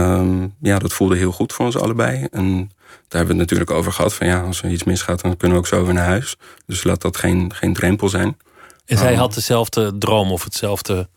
ehm, 0.00 0.46
ja, 0.60 0.78
dat 0.78 0.92
voelde 0.92 1.16
heel 1.16 1.32
goed 1.32 1.52
voor 1.52 1.64
ons 1.64 1.76
allebei. 1.78 2.26
En 2.30 2.70
daar 3.08 3.20
hebben 3.20 3.34
we 3.36 3.40
het 3.40 3.50
natuurlijk 3.50 3.70
over 3.70 3.92
gehad. 3.92 4.14
Van 4.14 4.26
ja, 4.26 4.40
als 4.42 4.62
er 4.62 4.70
iets 4.70 4.84
misgaat, 4.84 5.20
dan 5.22 5.36
kunnen 5.36 5.56
we 5.56 5.62
ook 5.62 5.68
zo 5.68 5.84
weer 5.84 5.94
naar 5.94 6.04
huis. 6.06 6.36
Dus 6.66 6.84
laat 6.84 7.00
dat 7.02 7.16
geen, 7.16 7.54
geen 7.54 7.72
drempel 7.72 8.08
zijn. 8.08 8.36
en 8.86 8.98
zij 8.98 9.12
Oh. 9.12 9.18
had 9.18 9.34
dezelfde 9.34 9.98
droom 9.98 10.32
of 10.32 10.44
hetzelfde 10.44 11.08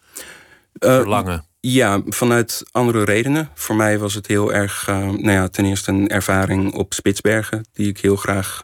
Eh, 0.79 0.95
verlangen. 0.95 1.45
Ja, 1.59 2.01
vanuit 2.05 2.63
andere 2.71 3.03
redenen. 3.03 3.49
Voor 3.53 3.75
mij 3.75 3.99
was 3.99 4.13
het 4.13 4.27
heel 4.27 4.53
erg, 4.53 4.87
eh, 4.87 4.97
nou 4.97 5.31
ja, 5.31 5.47
ten 5.47 5.65
eerste 5.65 5.91
een 5.91 6.07
ervaring 6.07 6.73
op 6.73 6.93
Spitsbergen, 6.93 7.65
die 7.73 7.87
ik 7.87 7.97
heel 7.99 8.15
graag 8.15 8.63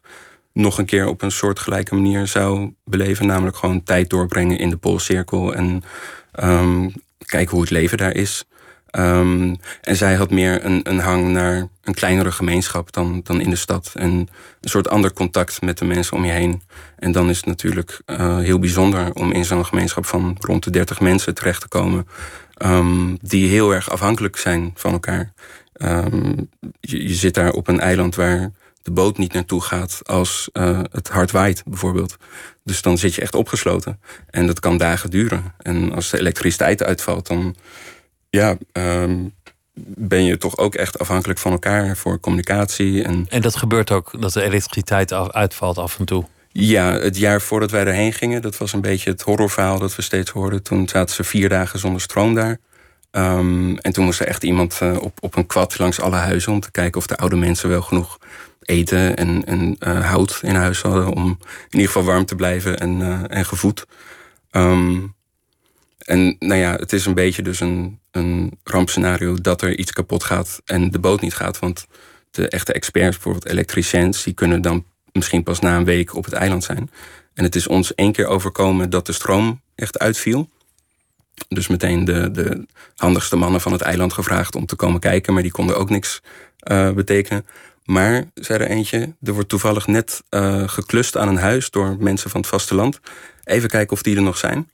nog 0.54 0.78
een 0.78 0.86
keer 0.86 1.08
op 1.08 1.22
een 1.22 1.32
soortgelijke 1.32 1.96
manier 1.96 2.28
zou 2.28 2.74
beleven. 2.86 3.26
Namelijk 3.28 3.58
gewoon 3.58 3.84
tijd 3.84 4.10
doorbrengen 4.10 4.58
in 4.58 4.70
de 4.70 4.78
Poolcirkel 4.78 5.54
en 5.54 5.84
ehm, 6.32 6.90
kijken 7.26 7.52
hoe 7.52 7.62
het 7.62 7.70
leven 7.70 7.98
daar 7.98 8.16
is. 8.16 8.46
Ehm, 8.94 9.56
en 9.82 9.96
zij 9.96 10.16
had 10.16 10.30
meer 10.30 10.66
een, 10.66 10.80
een 10.84 11.00
hang 11.00 11.28
naar 11.28 11.68
een 11.84 11.94
kleinere 11.94 12.32
gemeenschap 12.32 12.92
dan, 12.92 13.22
dan 13.24 13.42
in 13.42 13.50
de 13.50 13.56
stad. 13.56 13.92
En 13.94 14.12
een 14.12 14.70
soort 14.70 14.90
ander 14.90 15.14
contact 15.14 15.62
met 15.62 15.78
de 15.78 15.86
mensen 15.86 16.18
om 16.18 16.26
je 16.26 16.32
heen. 16.32 16.62
En 17.00 17.12
dan 17.12 17.30
is 17.30 17.38
het 17.38 17.46
natuurlijk 17.46 18.02
eh, 18.06 18.38
heel 18.38 18.60
bijzonder 18.60 19.14
om 19.14 19.32
in 19.32 19.46
zo'n 19.46 19.66
gemeenschap 19.66 20.06
van 20.06 20.38
rond 20.40 20.64
de 20.64 20.70
30 20.70 21.00
mensen 21.00 21.34
terecht 21.34 21.62
te 21.62 21.68
komen. 21.68 22.08
ehm, 22.54 23.16
die 23.22 23.50
heel 23.50 23.74
erg 23.74 23.90
afhankelijk 23.90 24.38
zijn 24.38 24.72
van 24.76 24.92
elkaar. 24.92 25.34
Ehm, 25.74 26.34
je, 26.80 27.08
je 27.08 27.14
zit 27.14 27.34
daar 27.34 27.52
op 27.52 27.68
een 27.68 27.80
eiland 27.80 28.16
waar 28.16 28.52
de 28.82 28.92
boot 28.92 29.18
niet 29.18 29.34
naartoe 29.34 29.62
gaat 29.62 30.02
als 30.04 30.50
eh, 30.52 30.80
het 30.92 31.10
hard 31.10 31.32
waait, 31.32 31.64
bijvoorbeeld. 31.66 32.18
Dus 32.64 32.82
dan 32.82 32.98
zit 32.98 33.16
je 33.16 33.22
echt 33.22 33.36
opgesloten. 33.36 34.00
En 34.30 34.48
dat 34.48 34.60
kan 34.60 34.78
dagen 34.78 35.10
duren. 35.10 35.54
En 35.58 35.94
als 35.94 36.10
de 36.10 36.20
elektriciteit 36.20 36.84
uitvalt, 36.84 37.28
dan 37.28 37.56
ja, 38.40 38.58
ehm, 38.72 39.16
ben 39.96 40.24
je 40.24 40.38
toch 40.38 40.58
ook 40.58 40.76
echt 40.76 41.00
afhankelijk 41.00 41.40
van 41.40 41.52
elkaar 41.52 41.98
voor 41.98 42.20
communicatie. 42.20 43.04
En 43.04 43.26
En 43.30 43.42
dat 43.42 43.56
gebeurt 43.56 43.92
ook, 43.92 44.22
dat 44.22 44.34
de 44.34 44.42
elektriciteit 44.44 45.12
af- 45.12 45.32
uitvalt 45.32 45.78
af 45.78 46.00
en 46.00 46.06
toe. 46.06 46.26
ja, 46.52 46.92
het 46.94 47.18
jaar 47.18 47.42
voordat 47.42 47.72
wij 47.72 47.86
erheen 47.86 48.14
gingen, 48.14 48.42
dat 48.42 48.58
was 48.58 48.74
een 48.74 48.82
beetje 48.82 49.10
het 49.10 49.22
horrorverhaal 49.22 49.80
dat 49.80 49.96
we 49.96 50.02
steeds 50.02 50.32
hoorden. 50.32 50.64
Toen 50.64 50.88
zaten 50.90 51.16
ze 51.16 51.24
vier 51.24 51.50
dagen 51.50 51.80
zonder 51.80 52.02
stroom 52.02 52.34
daar. 52.36 52.58
Ehm, 53.12 53.76
en 53.76 53.94
toen 53.94 54.06
moest 54.06 54.20
er 54.20 54.28
echt 54.28 54.44
iemand 54.44 54.78
eh, 54.82 54.96
op, 55.02 55.18
op 55.22 55.36
een 55.36 55.46
kwad 55.46 55.78
langs 55.80 56.00
alle 56.00 56.16
huizen 56.16 56.52
om 56.52 56.60
te 56.60 56.72
kijken 56.72 57.00
of 57.00 57.08
de 57.08 57.18
oude 57.18 57.36
mensen 57.36 57.70
wel 57.70 57.82
genoeg 57.82 58.18
eten 58.62 59.16
en, 59.16 59.46
en 59.46 59.76
eh, 59.80 60.10
hout 60.10 60.40
in 60.42 60.56
huis 60.56 60.82
hadden 60.82 61.08
om 61.14 61.26
in 61.70 61.80
ieder 61.80 61.88
geval 61.88 62.04
warm 62.04 62.26
te 62.26 62.36
blijven 62.36 62.80
en, 62.80 63.02
eh, 63.02 63.38
en 63.38 63.46
gevoed. 63.46 63.86
Ehm, 64.52 65.00
en 66.04 66.36
nou 66.40 66.60
ja, 66.60 66.76
het 66.76 66.94
is 66.94 67.06
een 67.06 67.14
beetje 67.14 67.42
dus 67.42 67.60
een, 67.60 68.00
een 68.12 68.60
rampscenario 68.64 69.36
dat 69.36 69.62
er 69.62 69.78
iets 69.78 69.92
kapot 69.92 70.24
gaat 70.24 70.62
en 70.66 70.92
de 70.92 71.00
boot 71.00 71.22
niet 71.22 71.34
gaat. 71.34 71.60
Want 71.60 71.88
de 72.32 72.50
echte 72.50 72.74
experts, 72.74 73.16
bijvoorbeeld 73.16 73.48
elektriciëns, 73.48 74.24
die 74.24 74.34
kunnen 74.34 74.62
dan 74.62 74.86
misschien 75.12 75.44
pas 75.44 75.60
na 75.60 75.78
een 75.78 75.86
week 75.86 76.16
op 76.16 76.26
het 76.26 76.34
eiland 76.34 76.64
zijn. 76.64 76.90
En 77.34 77.44
het 77.44 77.56
is 77.56 77.68
ons 77.68 77.96
één 77.96 78.12
keer 78.12 78.28
overkomen 78.28 78.90
dat 78.90 79.06
de 79.06 79.12
stroom 79.12 79.62
echt 79.76 80.00
uitviel. 80.00 80.50
Dus 81.48 81.68
meteen 81.68 82.06
de, 82.06 82.32
de 82.32 82.66
handigste 82.96 83.36
mannen 83.36 83.62
van 83.62 83.72
het 83.72 83.82
eiland 83.82 84.14
gevraagd 84.14 84.56
om 84.56 84.66
te 84.66 84.76
komen 84.76 85.00
kijken, 85.00 85.34
maar 85.34 85.44
die 85.44 85.52
konden 85.52 85.78
ook 85.78 85.90
niks 85.90 86.22
eh, 86.58 86.92
betekenen. 86.92 87.46
Maar, 87.86 88.24
zei 88.34 88.60
er 88.60 88.70
eentje, 88.70 89.16
er 89.22 89.34
wordt 89.34 89.50
toevallig 89.50 89.88
net 89.88 90.24
eh, 90.30 90.68
geklust 90.68 91.18
aan 91.18 91.28
een 91.28 91.38
huis 91.38 91.70
door 91.70 91.98
mensen 92.00 92.30
van 92.30 92.42
het 92.42 92.50
vasteland. 92.50 93.00
Even 93.44 93.70
kijken 93.70 93.94
of 93.94 94.02
die 94.02 94.16
er 94.16 94.22
nog 94.22 94.38
zijn. 94.38 94.70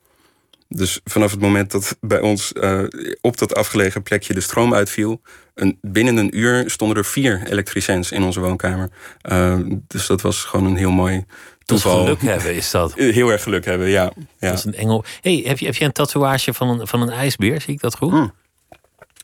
Dus 0.75 0.99
vanaf 1.03 1.31
het 1.31 1.39
moment 1.39 1.71
dat 1.71 1.97
bij 2.01 2.19
ons 2.19 2.53
eh, 2.53 2.83
op 3.21 3.37
dat 3.37 3.55
afgelegen 3.55 4.03
plekje 4.03 4.33
de 4.33 4.41
stroom 4.41 4.73
uitviel, 4.73 5.21
een, 5.55 5.77
binnen 5.81 6.17
een 6.17 6.37
uur 6.37 6.69
stonden 6.69 6.97
er 6.97 7.05
vier 7.05 7.47
elektriciëns 7.47 8.11
in 8.11 8.23
onze 8.23 8.39
woonkamer. 8.39 8.89
Eh, 9.21 9.59
dus 9.87 10.07
dat 10.07 10.21
was 10.21 10.43
gewoon 10.43 10.65
een 10.65 10.75
heel 10.75 10.91
mooi 10.91 11.15
Dus 11.15 11.25
toeval. 11.65 12.03
geluk 12.03 12.21
hebben 12.21 12.55
is 12.55 12.71
dat. 12.71 12.93
Heel 13.19 13.29
erg 13.29 13.43
geluk 13.43 13.65
hebben, 13.65 13.87
ja. 13.87 14.11
ja. 14.39 14.49
Dat 14.49 14.57
is 14.57 14.63
een 14.63 14.73
engel. 14.73 15.03
Hey, 15.21 15.43
heb, 15.45 15.59
je, 15.59 15.65
heb 15.65 15.75
je 15.75 15.85
een 15.85 15.91
tatoeage 15.91 16.53
van 16.53 16.79
een, 16.79 16.87
van 16.87 17.01
een 17.01 17.09
ijsbeer? 17.09 17.61
Zie 17.61 17.73
ik 17.73 17.81
dat 17.81 17.95
goed? 17.95 18.11
Mm. 18.11 18.33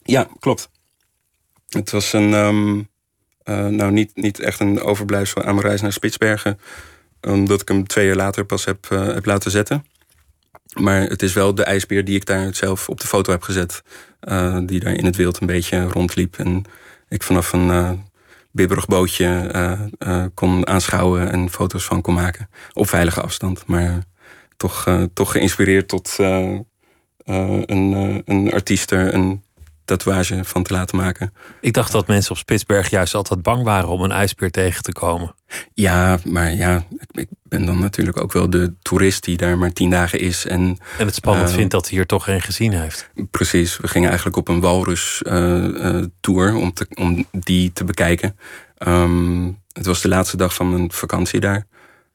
Ja, 0.04 0.28
klopt. 0.40 0.70
Het 1.70 1.92
was 1.92 2.14
een, 2.14 2.34
ehm, 2.34 2.82
eh, 3.44 3.68
nou 3.68 3.92
niet, 3.92 4.12
niet 4.16 4.40
echt 4.40 4.60
een 4.60 4.82
overblijfsel 4.82 5.44
aan 5.44 5.56
mijn 5.56 5.68
reis 5.68 5.82
naar 5.82 5.94
Spitsbergen. 5.94 6.60
Omdat 7.22 7.62
ik 7.62 7.68
hem 7.68 7.88
twee 7.88 8.06
jaar 8.06 8.16
later 8.16 8.46
pas 8.46 8.66
heb, 8.66 8.90
heb 8.90 9.26
laten 9.26 9.52
zetten. 9.52 9.86
Maar 10.76 11.02
het 11.02 11.22
is 11.22 11.34
wel 11.34 11.56
de 11.56 11.64
ijsbeer 11.64 12.06
die 12.06 12.16
ik 12.16 12.26
daar 12.26 12.56
zelf 12.56 12.90
op 12.90 13.02
de 13.02 13.08
foto 13.08 13.32
heb 13.32 13.42
gezet. 13.42 13.84
eh, 14.20 14.58
die 14.66 14.80
daar 14.80 14.94
in 14.94 15.06
het 15.06 15.16
wild 15.16 15.42
een 15.42 15.48
beetje 15.48 15.84
rondliep. 15.84 16.38
En 16.38 16.64
ik 17.10 17.24
vanaf 17.24 17.54
een 17.54 17.70
eh, 17.70 17.92
bibberig 18.52 18.88
bootje 18.88 19.28
eh, 19.98 20.26
kon 20.34 20.68
aanschouwen 20.68 21.32
en 21.32 21.50
foto's 21.50 21.86
van 21.86 22.02
kon 22.02 22.14
maken. 22.14 22.50
Op 22.74 22.90
veilige 22.90 23.22
afstand. 23.22 23.66
Maar 23.66 24.04
toch, 24.58 24.86
toch 25.14 25.32
geïnspireerd 25.32 25.88
tot 25.88 26.16
een, 26.18 28.24
een 28.26 28.54
artiest 28.54 28.92
een 28.92 29.44
tatoeage 29.86 30.44
van 30.44 30.64
te 30.64 30.74
laten 30.74 30.98
maken. 30.98 31.34
Ik 31.62 31.74
dacht 31.74 31.92
dat 31.92 32.08
mensen 32.08 32.32
op 32.32 32.38
Spitsberg 32.38 32.90
juist 32.90 33.16
altijd 33.16 33.42
bang 33.42 33.64
waren 33.64 33.90
om 33.90 34.02
een 34.02 34.12
ijsbeer 34.12 34.52
tegen 34.52 34.84
te 34.84 34.92
komen. 34.92 35.36
Ja, 35.74 36.18
maar 36.24 36.54
ja, 36.54 36.84
ik, 37.12 37.28
ben 37.44 37.66
dan 37.66 37.80
natuurlijk 37.80 38.22
ook 38.22 38.34
wel 38.34 38.50
de 38.50 38.74
toerist 38.82 39.24
die 39.24 39.38
daar 39.38 39.58
maar 39.58 39.72
tien 39.72 39.90
dagen 39.90 40.20
is. 40.20 40.46
En 40.46 40.78
En 40.98 41.06
het 41.06 41.16
spannend 41.16 41.50
Eh, 41.50 41.56
vindt 41.56 41.72
dat 41.72 41.88
hij 41.88 41.98
hier 41.98 42.06
toch 42.06 42.24
geen 42.24 42.42
gezien 42.42 42.74
heeft. 42.74 43.10
precies, 43.32 43.78
we 43.78 43.88
gingen 43.88 44.08
eigenlijk 44.08 44.38
op 44.38 44.48
een 44.48 44.60
walrus-tour 44.60 46.56
om, 46.56 46.74
te- 46.74 46.88
om 46.94 47.26
die 47.32 47.74
te 47.74 47.84
bekijken. 47.84 48.38
Ehm, 48.78 49.46
het 49.74 49.86
was 49.86 50.02
de 50.02 50.08
laatste 50.08 50.38
dag 50.38 50.54
van 50.54 50.70
mijn 50.70 50.92
vakantie 50.92 51.40
daar. 51.40 51.66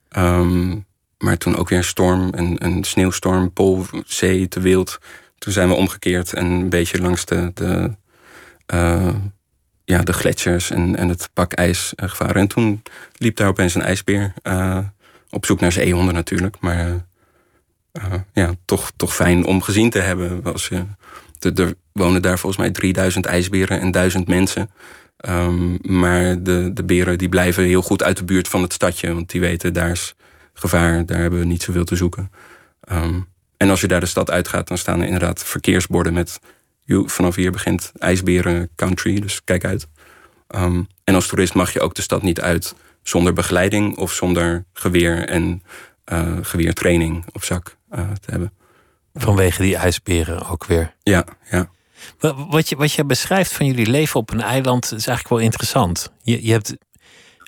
Ehm, 0.09 0.77
maar 1.19 1.37
toen 1.39 1.57
ook 1.57 1.69
weer 1.69 1.85
storm, 1.85 2.29
een, 2.35 2.57
een 2.65 2.85
sneeuwstorm, 2.85 3.53
Poolzee 3.53 4.49
te 4.49 4.61
wild. 4.61 4.99
Toen 5.41 5.53
zijn 5.53 5.69
we 5.69 5.75
omgekeerd 5.75 6.33
en 6.33 6.47
een 6.47 6.69
beetje 6.69 7.01
langs 7.01 7.25
de, 7.25 7.51
de, 7.55 7.91
eh, 8.67 9.15
ja, 9.85 10.03
de 10.03 10.13
gletsjers 10.13 10.71
en, 10.71 10.97
en 10.97 11.09
het 11.09 11.31
pak 11.33 11.53
ijs 11.53 11.95
eh, 11.95 12.09
gevaren. 12.09 12.35
En 12.35 12.49
toen 12.49 12.83
liep 13.17 13.37
daar 13.37 13.49
opeens 13.49 13.75
een 13.75 13.83
ijsbeer. 13.83 14.33
eh, 14.43 14.79
op 15.31 15.47
zoek 15.47 15.61
naar 15.61 15.73
zeehonden 15.73 16.15
natuurlijk. 16.15 16.61
Maar 16.61 17.09
ja, 18.33 18.55
toch, 18.65 18.91
toch 18.97 19.15
fijn 19.15 19.45
om 19.45 19.63
gezien 19.63 19.91
te 19.91 19.99
hebben. 19.99 20.43
De- 21.39 21.53
er 21.55 21.75
wonen 21.93 22.23
daar 22.23 22.39
volgens 22.39 22.63
mij 22.63 22.71
3000 22.71 23.27
ijsberen 23.27 23.81
en 23.81 23.91
1000 23.91 24.29
mensen. 24.29 24.71
Ehm, 25.17 25.77
maar 25.99 26.43
de, 26.43 26.71
de 26.75 26.85
beren 26.85 27.19
die 27.19 27.29
blijven 27.29 27.65
heel 27.65 27.83
goed 27.83 28.03
uit 28.03 28.17
de 28.17 28.25
buurt 28.25 28.49
van 28.49 28.63
het 28.63 28.73
stadje. 28.73 29.15
Want 29.15 29.31
die 29.31 29.41
weten, 29.41 29.73
daar 29.73 29.91
is 29.91 30.15
gevaar, 30.53 31.07
daar 31.07 31.19
hebben 31.21 31.39
we 31.41 31.45
niet 31.47 31.63
zoveel 31.63 31.85
te 31.85 31.97
zoeken. 31.97 32.31
Ehm, 32.81 33.21
en 33.61 33.71
als 33.71 33.81
je 33.81 33.89
daar 33.89 34.01
de 34.01 34.07
stad 34.07 34.31
uitgaat, 34.31 34.69
dan 34.69 34.79
staan 34.79 34.99
er 35.01 35.05
inderdaad 35.07 35.45
verkeersborden 35.45 36.13
met... 36.13 36.39
"Joe, 36.85 37.09
vanaf 37.09 37.35
hier 37.35 37.51
begint 37.53 37.93
ijsberen 37.99 38.71
country, 38.77 39.21
dus 39.21 39.45
kijk 39.45 39.65
uit. 39.65 39.89
Ehm, 40.49 40.83
en 41.05 41.15
als 41.15 41.27
toerist 41.27 41.55
mag 41.55 41.73
je 41.73 41.81
ook 41.81 41.95
de 41.95 42.03
stad 42.03 42.23
niet 42.23 42.41
uit 42.41 42.75
zonder 43.03 43.33
begeleiding... 43.33 43.97
of 43.97 44.13
zonder 44.13 44.65
geweer 44.73 45.29
en 45.29 45.63
eh, 46.05 46.37
geweertraining 46.43 47.25
op 47.33 47.45
zak 47.45 47.77
eh, 47.91 48.11
te 48.11 48.31
hebben. 48.31 48.53
Vanwege 49.15 49.63
die 49.63 49.77
ijsberen 49.77 50.47
ook 50.49 50.65
weer. 50.67 50.95
Ja, 51.03 51.25
ja. 51.51 51.71
Wa- 52.19 52.47
Wat 52.49 52.69
je, 52.69 52.77
wat 52.77 52.93
je 52.93 53.05
beschrijft 53.05 53.53
van 53.53 53.67
jullie 53.67 53.87
leven 53.87 54.21
op 54.21 54.31
een 54.31 54.41
eiland 54.41 54.85
is 54.85 54.91
eigenlijk 55.07 55.29
wel 55.29 55.39
interessant. 55.39 56.13
Je, 56.23 56.45
je 56.47 56.53
hebt, 56.53 56.77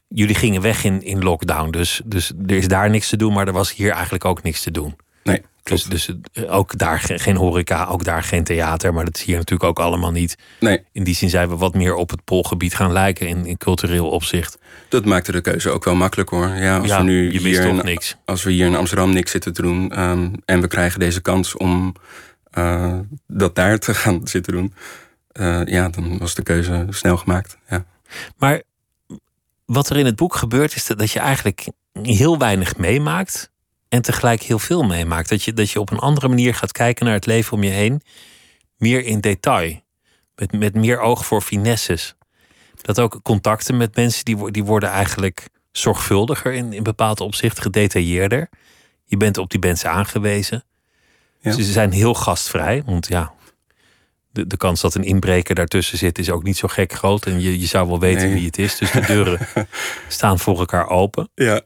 jullie 0.08 0.34
gingen 0.34 0.62
weg 0.62 0.84
in, 0.84 1.02
in 1.02 1.22
lockdown, 1.22 1.70
dus, 1.70 2.00
dus 2.04 2.32
er 2.46 2.56
is 2.56 2.68
daar 2.68 2.90
niks 2.90 3.08
te 3.08 3.16
doen, 3.16 3.32
maar 3.32 3.46
er 3.46 3.52
was 3.52 3.74
hier 3.74 3.90
eigenlijk 3.92 4.24
ook 4.24 4.42
niks 4.42 4.62
te 4.62 4.70
doen. 4.70 4.96
Nee, 5.24 5.42
klopt. 5.62 5.90
dus 5.90 6.10
eh, 6.32 6.54
ook 6.54 6.78
daar 6.78 7.00
ge- 7.00 7.18
geen 7.18 7.36
horeca, 7.36 7.84
ook 7.84 8.04
daar 8.04 8.22
geen 8.22 8.44
theater, 8.44 8.94
maar 8.94 9.04
dat 9.04 9.16
is 9.16 9.22
hier 9.22 9.36
natuurlijk 9.36 9.68
ook 9.70 9.78
allemaal 9.86 10.10
niet. 10.10 10.36
Nee, 10.60 10.84
In 10.92 11.04
die 11.04 11.14
zin 11.14 11.30
zijn 11.30 11.48
we 11.48 11.56
wat 11.56 11.74
meer 11.74 11.94
op 11.94 12.10
het 12.10 12.24
Poolgebied 12.24 12.74
gaan 12.74 12.92
lijken 12.92 13.28
in, 13.28 13.46
in 13.46 13.56
cultureel 13.56 14.08
opzicht. 14.10 14.58
dat 14.88 15.04
maakte 15.04 15.32
de 15.32 15.40
keuze 15.40 15.70
ook 15.70 15.84
wel 15.84 15.94
makkelijk 15.94 16.28
hoor. 16.30 16.48
Ja, 16.48 16.78
als 16.78 16.86
ja, 16.88 16.98
we 16.98 17.04
nu 17.04 17.24
je 17.24 17.30
wist 17.40 17.44
hier 17.44 17.68
toch 17.70 17.78
in, 17.78 17.84
niks. 17.84 18.16
als 18.24 18.42
we 18.42 18.50
hier 18.52 18.66
in 18.66 18.76
Amsterdam 18.76 19.12
niks 19.12 19.30
zitten 19.30 19.52
te 19.52 19.62
doen... 19.62 19.90
ehm, 19.92 20.32
en 20.44 20.60
we 20.60 20.68
krijgen 20.68 21.00
deze 21.00 21.20
kans 21.20 21.56
om 21.56 21.94
dat 23.26 23.54
daar 23.54 23.78
te 23.78 23.94
gaan 23.94 24.20
zitten 24.34 24.52
doen. 24.52 24.74
ja, 25.68 25.88
dan 25.88 26.18
was 26.18 26.34
de 26.34 26.42
keuze 26.42 26.86
snel 26.90 27.16
gemaakt. 27.16 27.56
Ja. 27.68 27.84
Maar 28.36 28.62
wat 29.64 29.90
er 29.90 29.96
in 29.96 30.06
het 30.06 30.16
boek 30.16 30.34
gebeurt, 30.34 30.74
is 30.74 30.86
dat 30.86 31.10
je 31.10 31.18
eigenlijk 31.18 31.66
heel 32.02 32.38
weinig 32.38 32.76
meemaakt 32.76 33.50
en 33.92 34.02
tegelijk 34.02 34.42
heel 34.42 34.58
veel 34.58 34.82
meemaakt. 34.82 35.28
Dat 35.28 35.42
je, 35.42 35.52
dat 35.52 35.70
je 35.70 35.80
op 35.80 35.90
een 35.90 35.98
andere 35.98 36.28
manier 36.28 36.54
gaat 36.54 36.72
kijken 36.72 37.04
naar 37.04 37.14
het 37.14 37.26
leven 37.26 37.52
om 37.52 37.62
je 37.62 37.70
heen, 37.70 38.02
meer 38.76 39.04
in 39.04 39.20
detail, 39.20 39.80
met, 40.34 40.52
met 40.52 40.74
meer 40.74 41.00
oog 41.00 41.26
voor 41.26 41.40
finesses. 41.40 42.14
Dat 42.82 43.00
ook 43.00 43.20
contacten 43.22 43.76
met 43.76 43.96
mensen, 43.96 44.24
die, 44.24 44.50
die 44.50 44.64
worden 44.64 44.88
eigenlijk 44.88 45.48
zorgvuldiger 45.72 46.52
in, 46.52 46.72
in 46.72 46.82
bepaalde 46.82 47.24
opzichten, 47.24 47.62
gedetailleerder. 47.62 48.48
Je 49.04 49.16
bent 49.16 49.38
op 49.38 49.50
die 49.50 49.60
mensen 49.60 49.90
aangewezen. 49.90 50.64
Ja. 51.40 51.52
Ze 51.52 51.62
zijn 51.62 51.92
heel 51.92 52.14
gastvrij, 52.14 52.82
want 52.86 53.08
ja, 53.08 53.32
de, 54.30 54.46
de 54.46 54.56
kans 54.56 54.80
dat 54.80 54.94
een 54.94 55.04
inbreker 55.04 55.54
daartussen 55.54 55.98
zit 55.98 56.18
is 56.18 56.30
ook 56.30 56.42
niet 56.42 56.56
zo 56.56 56.68
gek 56.68 56.92
groot. 56.92 57.26
En 57.26 57.40
je, 57.40 57.60
je 57.60 57.66
zou 57.66 57.88
wel 57.88 58.00
weten 58.00 58.32
wie 58.32 58.46
het 58.46 58.58
is. 58.58 58.76
Dus 58.76 58.90
de 58.90 59.00
deuren 59.00 59.38
staan 60.08 60.38
voor 60.38 60.58
elkaar 60.58 60.88
open. 60.88 61.30
Ja. 61.34 61.62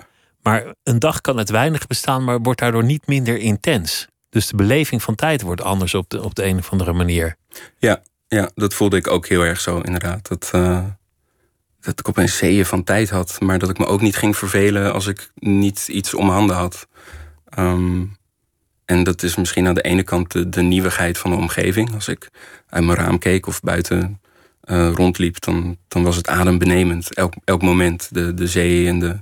Maar 0.47 0.75
een 0.83 0.99
dag 0.99 1.21
kan 1.21 1.37
het 1.37 1.51
weinig 1.51 1.87
bestaan, 1.87 2.25
maar 2.25 2.41
wordt 2.41 2.61
daardoor 2.61 2.85
niet 2.85 3.07
minder 3.07 3.39
intens. 3.39 4.07
Dus 4.29 4.47
de 4.47 4.57
beleving 4.57 5.03
van 5.03 5.15
tijd 5.15 5.43
wordt 5.43 5.63
anders 5.63 5.95
op 5.95 6.11
de, 6.11 6.23
op 6.23 6.35
de 6.35 6.45
een 6.45 6.59
of 6.59 6.71
andere 6.71 6.93
manier. 6.93 7.37
Ja, 7.79 8.03
ja, 8.29 8.51
dat 8.55 8.75
voelde 8.75 8.97
ik 8.97 9.07
ook 9.07 9.27
heel 9.27 9.43
erg 9.43 9.61
zo, 9.61 9.81
inderdaad. 9.81 10.29
Dat, 10.29 10.51
uh, 10.55 10.85
dat 11.81 11.99
ik 11.99 12.09
opeens 12.09 12.37
zeeën 12.37 12.67
van 12.67 12.85
tijd 12.85 13.11
had, 13.11 13.41
maar 13.41 13.59
dat 13.59 13.71
ik 13.71 13.79
me 13.79 13.87
ook 13.87 14.01
niet 14.01 14.17
ging 14.17 14.37
vervelen 14.37 14.93
als 14.93 15.07
ik 15.07 15.31
niet 15.35 15.89
iets 15.89 16.15
om 16.15 16.29
handen 16.29 16.57
had. 16.57 16.89
Ehm, 17.49 18.05
en 18.85 19.05
dat 19.05 19.23
is 19.23 19.37
misschien 19.37 19.67
aan 19.67 19.75
de 19.75 19.83
ene 19.83 20.03
kant 20.03 20.53
de, 20.53 20.63
nieuwigheid 20.63 21.19
van 21.19 21.31
de 21.31 21.37
omgeving. 21.37 21.95
Als 21.95 22.09
ik 22.09 22.31
uit 22.69 22.85
mijn 22.85 22.99
raam 22.99 23.19
keek 23.19 23.47
of 23.47 23.61
buiten 23.61 24.21
uh, 24.65 24.93
rondliep, 24.95 25.41
dan, 25.41 25.77
dan 25.89 26.03
was 26.03 26.17
het 26.17 26.29
adembenemend. 26.29 27.15
Elk, 27.15 27.35
elk 27.45 27.63
moment. 27.63 28.09
De, 28.15 28.35
de 28.35 28.47
zee 28.47 28.89
en 28.89 28.99
de, 28.99 29.21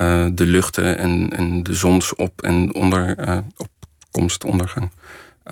uh, 0.00 0.26
de 0.32 0.46
luchten 0.46 0.98
en, 0.98 1.32
en 1.36 1.62
de 1.62 1.74
zonsop- 1.74 2.42
en 2.42 2.74
onder, 2.74 3.28
uh, 3.28 3.38
opkomst, 3.56 4.44
ondergang. 4.44 4.90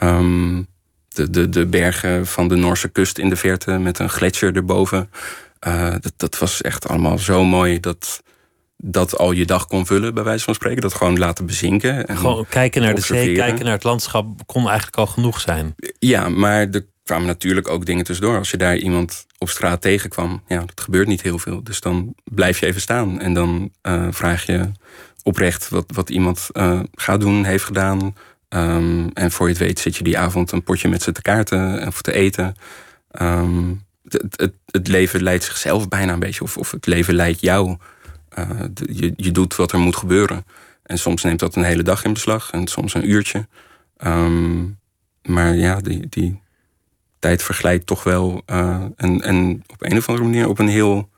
Um, 0.02 0.66
de, 1.08 1.30
de, 1.30 1.48
de 1.48 1.66
bergen 1.66 2.26
van 2.26 2.48
de 2.48 2.56
Noorse 2.56 2.88
kust 2.88 3.18
in 3.18 3.28
de 3.28 3.36
verte 3.36 3.70
met 3.70 3.98
een 3.98 4.10
gletsjer 4.10 4.56
erboven. 4.56 5.10
dat, 6.00 6.12
dat 6.16 6.38
was 6.38 6.62
echt 6.62 6.88
allemaal 6.88 7.18
zo 7.18 7.44
mooi 7.44 7.80
dat 7.80 8.22
dat 8.76 9.18
al 9.18 9.32
je 9.32 9.46
dag 9.46 9.66
kon 9.66 9.86
vullen, 9.86 10.14
bij 10.14 10.24
wijze 10.24 10.44
van 10.44 10.54
spreken. 10.54 10.82
Dat 10.82 10.94
gewoon 10.94 11.18
laten 11.18 11.46
bezinken. 11.46 12.06
En 12.06 12.16
gewoon 12.16 12.46
kijken 12.48 12.82
naar 12.82 12.94
de 12.94 13.00
zee, 13.00 13.34
kijken 13.34 13.64
naar 13.64 13.74
het 13.74 13.84
landschap 13.84 14.46
kon 14.46 14.66
eigenlijk 14.66 14.96
al 14.96 15.06
genoeg 15.06 15.40
zijn. 15.40 15.74
Ja, 15.98 16.28
maar 16.28 16.68
er 16.70 16.86
kwamen 17.04 17.26
natuurlijk 17.26 17.68
ook 17.68 17.86
dingen 17.86 18.04
tussendoor. 18.04 18.38
Als 18.38 18.50
je 18.50 18.56
daar 18.56 18.76
iemand 18.76 19.26
op 19.38 19.48
straat 19.48 19.80
tegenkwam, 19.80 20.42
ja, 20.46 20.58
dat 20.58 20.80
gebeurt 20.80 21.06
niet 21.06 21.22
heel 21.22 21.38
veel. 21.38 21.62
Dus 21.62 21.80
dan 21.80 22.14
blijf 22.24 22.58
je 22.58 22.66
even 22.66 22.80
staan 22.80 23.20
en 23.20 23.34
dan 23.34 23.70
uh, 23.82 24.06
vraag 24.10 24.46
je 24.46 24.70
oprecht 25.22 25.68
wat, 25.68 25.84
wat 25.94 26.10
iemand 26.10 26.48
uh, 26.52 26.80
gaat 26.94 27.20
doen, 27.20 27.44
heeft 27.44 27.64
gedaan. 27.64 28.16
Um, 28.48 29.10
en 29.12 29.30
voor 29.30 29.46
je 29.46 29.52
het 29.52 29.62
weet 29.62 29.78
zit 29.78 29.96
je 29.96 30.04
die 30.04 30.18
avond 30.18 30.52
een 30.52 30.62
potje 30.62 30.88
met 30.88 31.02
ze 31.02 31.12
te 31.12 31.22
kaarten 31.22 31.86
of 31.86 32.02
te 32.02 32.12
eten. 32.12 32.56
Um, 33.20 33.82
het, 34.08 34.22
het, 34.36 34.52
het, 34.66 34.88
leven 34.88 35.22
leidt 35.22 35.44
zichzelf 35.44 35.88
bijna 35.88 36.12
een 36.12 36.18
beetje, 36.18 36.42
of, 36.42 36.56
of 36.56 36.70
het 36.70 36.86
leven 36.86 37.14
leidt 37.14 37.40
jou. 37.40 37.76
Uh, 38.38 38.50
je, 38.74 39.12
je 39.16 39.30
doet 39.30 39.56
wat 39.56 39.72
er 39.72 39.78
moet 39.78 39.96
gebeuren. 39.96 40.44
En 40.82 40.98
soms 40.98 41.22
neemt 41.22 41.38
dat 41.38 41.56
een 41.56 41.64
hele 41.64 41.82
dag 41.82 42.04
in 42.04 42.12
beslag 42.12 42.50
en 42.50 42.66
soms 42.66 42.94
een 42.94 43.10
uurtje. 43.10 43.46
Um, 44.06 44.78
maar 45.22 45.54
ja, 45.54 45.80
die, 45.80 46.06
die 46.08 46.40
tijd 47.24 47.42
verglijdt 47.42 47.86
toch 47.86 48.02
wel. 48.02 48.42
Uh, 48.46 48.84
en, 48.96 49.64
op 49.66 49.82
een 49.82 49.96
of 49.96 50.08
andere 50.08 50.28
manier 50.28 50.48
op 50.48 50.58
een 50.58 50.68
heel 50.68 51.10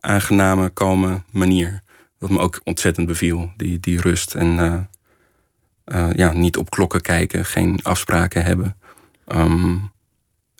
aangename, 0.00 0.70
kalme 0.70 1.22
manier. 1.30 1.82
Wat 2.18 2.30
me 2.30 2.38
ook 2.38 2.60
ontzettend 2.64 3.06
beviel, 3.06 3.50
die, 3.56 3.80
die 3.80 4.00
rust. 4.00 4.34
En 4.34 4.86
uh, 5.84 6.10
ja, 6.12 6.32
niet 6.32 6.56
op 6.56 6.70
klokken 6.70 7.00
kijken, 7.00 7.44
geen 7.44 7.78
afspraken 7.82 8.44
hebben. 8.44 8.76
Um, 9.28 9.90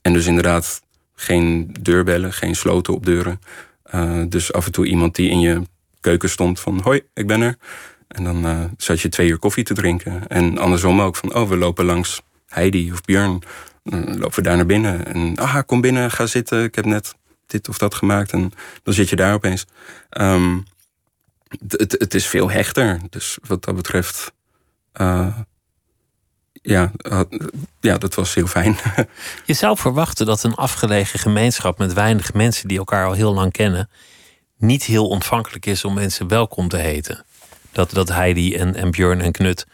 en 0.03 0.12
dus 0.12 0.27
inderdaad 0.27 0.83
geen 1.14 1.75
deurbellen, 1.81 2.33
geen 2.33 2.57
sloten 2.57 2.94
op 2.94 3.07
deuren. 3.07 3.40
dus 4.29 4.53
af 4.53 4.66
en 4.66 4.72
toe 4.72 4.87
iemand 4.87 5.14
die 5.14 5.31
in 5.31 5.40
je 5.40 5.62
keuken 6.01 6.31
stond 6.31 6.61
van 6.61 6.81
hoi, 6.83 7.01
ik 7.14 7.27
ben 7.27 7.40
er. 7.40 7.57
En 8.09 8.25
dan 8.25 8.70
zat 8.77 9.01
je 9.01 9.09
twee 9.09 9.29
uur 9.29 9.38
koffie 9.38 9.64
te 9.64 9.75
drinken. 9.75 10.27
En 10.29 10.59
andersom 10.59 11.01
ook 11.01 11.16
van 11.16 11.35
oh, 11.35 11.49
we 11.49 11.57
lopen 11.57 11.85
langs 11.85 12.22
Heidi 12.46 12.92
of 12.92 13.01
Björn. 13.01 13.42
Dan 13.87 14.18
lopen 14.18 14.37
we 14.37 14.42
daar 14.42 14.57
naar 14.57 14.66
binnen. 14.66 15.07
En 15.07 15.37
ah, 15.37 15.59
kom 15.66 15.81
binnen, 15.81 16.11
ga 16.11 16.27
zitten. 16.27 16.64
Ik 16.64 16.75
heb 16.75 16.85
net 16.85 17.14
dit 17.46 17.68
of 17.68 17.79
dat 17.79 17.94
gemaakt. 17.94 18.33
En 18.33 18.53
dan 18.83 18.94
zit 18.94 19.09
je 19.09 19.16
daar 19.16 19.35
opeens. 19.35 19.66
Um, 20.11 20.64
het, 21.68 21.96
het 21.99 22.14
is 22.14 22.27
veel 22.27 22.51
hechter. 22.51 23.01
Dus 23.11 23.38
wat 23.46 23.64
dat 23.64 23.77
betreft. 23.77 24.33
Uh, 25.01 25.37
ja, 26.62 26.92
ja, 27.81 27.99
dat 27.99 28.14
was 28.14 28.35
heel 28.35 28.46
fijn. 28.46 28.77
Je 29.44 29.55
zou 29.55 29.77
verwachten 29.77 30.27
dat 30.27 30.42
een 30.42 30.55
afgelegen 30.55 31.18
gemeenschap 31.18 31.79
met 31.79 31.92
weinig 31.92 32.33
mensen 32.33 32.68
die 32.68 32.79
elkaar 32.79 33.07
al 33.07 33.12
heel 33.12 33.35
lang 33.35 33.53
kennen, 33.53 33.90
niet 34.57 34.83
heel 34.85 35.09
ontvankelijk 35.09 35.66
is 35.66 35.85
om 35.85 35.94
mensen 35.94 36.29
welkom 36.29 36.68
te 36.68 36.77
heten. 36.77 37.25
Dat, 37.72 37.90
dat 37.90 38.09
Heidi 38.09 38.55
en, 38.55 38.75
en 38.75 38.90
Björn 38.90 39.20
en 39.20 39.33
Knut 39.33 39.66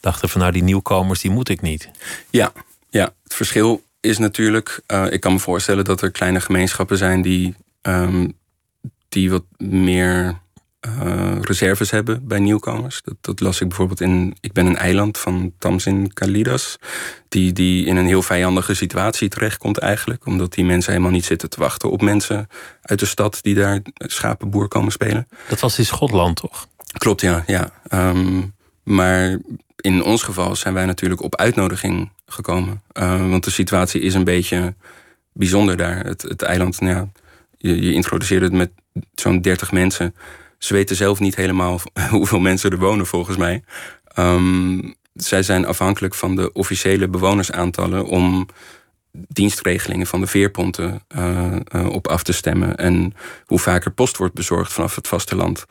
dachten 0.00 0.28
van 0.28 0.40
nou 0.40 0.52
die 0.52 0.62
nieuwkomers 0.62 1.20
die 1.20 1.30
moet 1.30 1.48
ik 1.48 1.60
niet. 1.60 1.90
Ja, 2.30 2.52
ja. 2.54 2.62
Het 3.32 3.48
verschil 3.48 3.82
is 4.00 4.18
natuurlijk, 4.18 4.80
uh, 4.92 5.06
ik 5.10 5.20
kan 5.20 5.32
me 5.32 5.38
voorstellen 5.38 5.84
dat 5.84 6.02
er 6.02 6.10
kleine 6.10 6.40
gemeenschappen 6.40 6.96
zijn 6.96 7.22
die, 7.22 7.54
um, 7.82 8.32
die 9.08 9.30
wat 9.30 9.44
meer 9.58 10.40
uh, 10.86 11.36
reserves 11.40 11.90
hebben 11.90 12.26
bij 12.26 12.38
nieuwkomers. 12.38 13.02
Dat, 13.04 13.14
dat, 13.20 13.40
las 13.40 13.60
ik 13.60 13.68
bijvoorbeeld 13.68 14.00
in 14.00 14.36
Ik 14.40 14.52
ben 14.52 14.66
een 14.66 14.76
eiland 14.76 15.18
van 15.18 15.52
Tamsin 15.58 16.12
Kalidas. 16.12 16.78
Die, 17.28 17.52
die 17.52 17.86
in 17.86 17.96
een 17.96 18.06
heel 18.06 18.22
vijandige 18.22 18.74
situatie 18.74 19.28
terechtkomt 19.28 19.78
eigenlijk. 19.78 20.26
Omdat 20.26 20.52
die 20.52 20.64
mensen 20.64 20.92
helemaal 20.92 21.12
niet 21.12 21.24
zitten 21.24 21.50
te 21.50 21.60
wachten 21.60 21.90
op 21.90 22.02
mensen 22.02 22.48
uit 22.82 22.98
de 22.98 23.06
stad 23.06 23.38
die 23.42 23.54
daar 23.54 23.80
schapenboer 23.96 24.68
komen 24.68 24.92
spelen. 24.92 25.28
Dat 25.48 25.60
was 25.60 25.78
in 25.78 25.86
Schotland 25.86 26.36
toch? 26.36 26.66
Klopt, 26.92 27.20
ja. 27.20 27.44
ja. 27.46 27.72
Um, 27.90 28.54
maar 28.82 29.38
in 29.82 30.02
ons 30.02 30.22
geval 30.22 30.56
zijn 30.56 30.74
wij 30.74 30.86
natuurlijk 30.86 31.22
op 31.22 31.36
uitnodiging 31.36 32.10
gekomen. 32.26 32.82
Uh, 32.98 33.30
want 33.30 33.44
de 33.44 33.50
situatie 33.50 34.00
is 34.00 34.14
een 34.14 34.24
beetje 34.24 34.74
bijzonder 35.32 35.76
daar. 35.76 36.04
Het, 36.04 36.22
het 36.22 36.42
eiland, 36.42 36.80
nou 36.80 36.96
ja, 36.96 37.08
je, 37.58 37.92
introduceerde 37.92 38.44
het 38.44 38.54
met 38.54 38.70
zo'n 39.14 39.40
30 39.40 39.72
mensen. 39.72 40.14
Ze 40.58 40.74
weten 40.74 40.96
zelf 40.96 41.20
niet 41.20 41.36
helemaal 41.36 41.80
hoeveel 42.10 42.40
mensen 42.40 42.70
er 42.70 42.78
wonen, 42.78 43.06
volgens 43.06 43.36
mij. 43.36 43.62
Um, 44.18 44.94
zij 45.14 45.42
zijn 45.42 45.66
afhankelijk 45.66 46.14
van 46.14 46.36
de 46.36 46.52
officiële 46.52 47.08
bewonersaantallen 47.08 48.04
om 48.04 48.48
dienstregelingen 49.12 50.06
van 50.06 50.20
de 50.20 50.26
veerponten 50.26 51.02
uh, 51.16 51.52
uh, 51.74 51.88
op 51.88 52.08
af 52.08 52.22
te 52.22 52.32
stemmen. 52.32 52.76
En 52.76 53.14
hoe 53.46 53.58
vaker 53.58 53.90
post 53.90 54.16
wordt 54.16 54.34
bezorgd 54.34 54.72
vanaf 54.72 54.94
het 54.94 55.08
vasteland. 55.08 55.64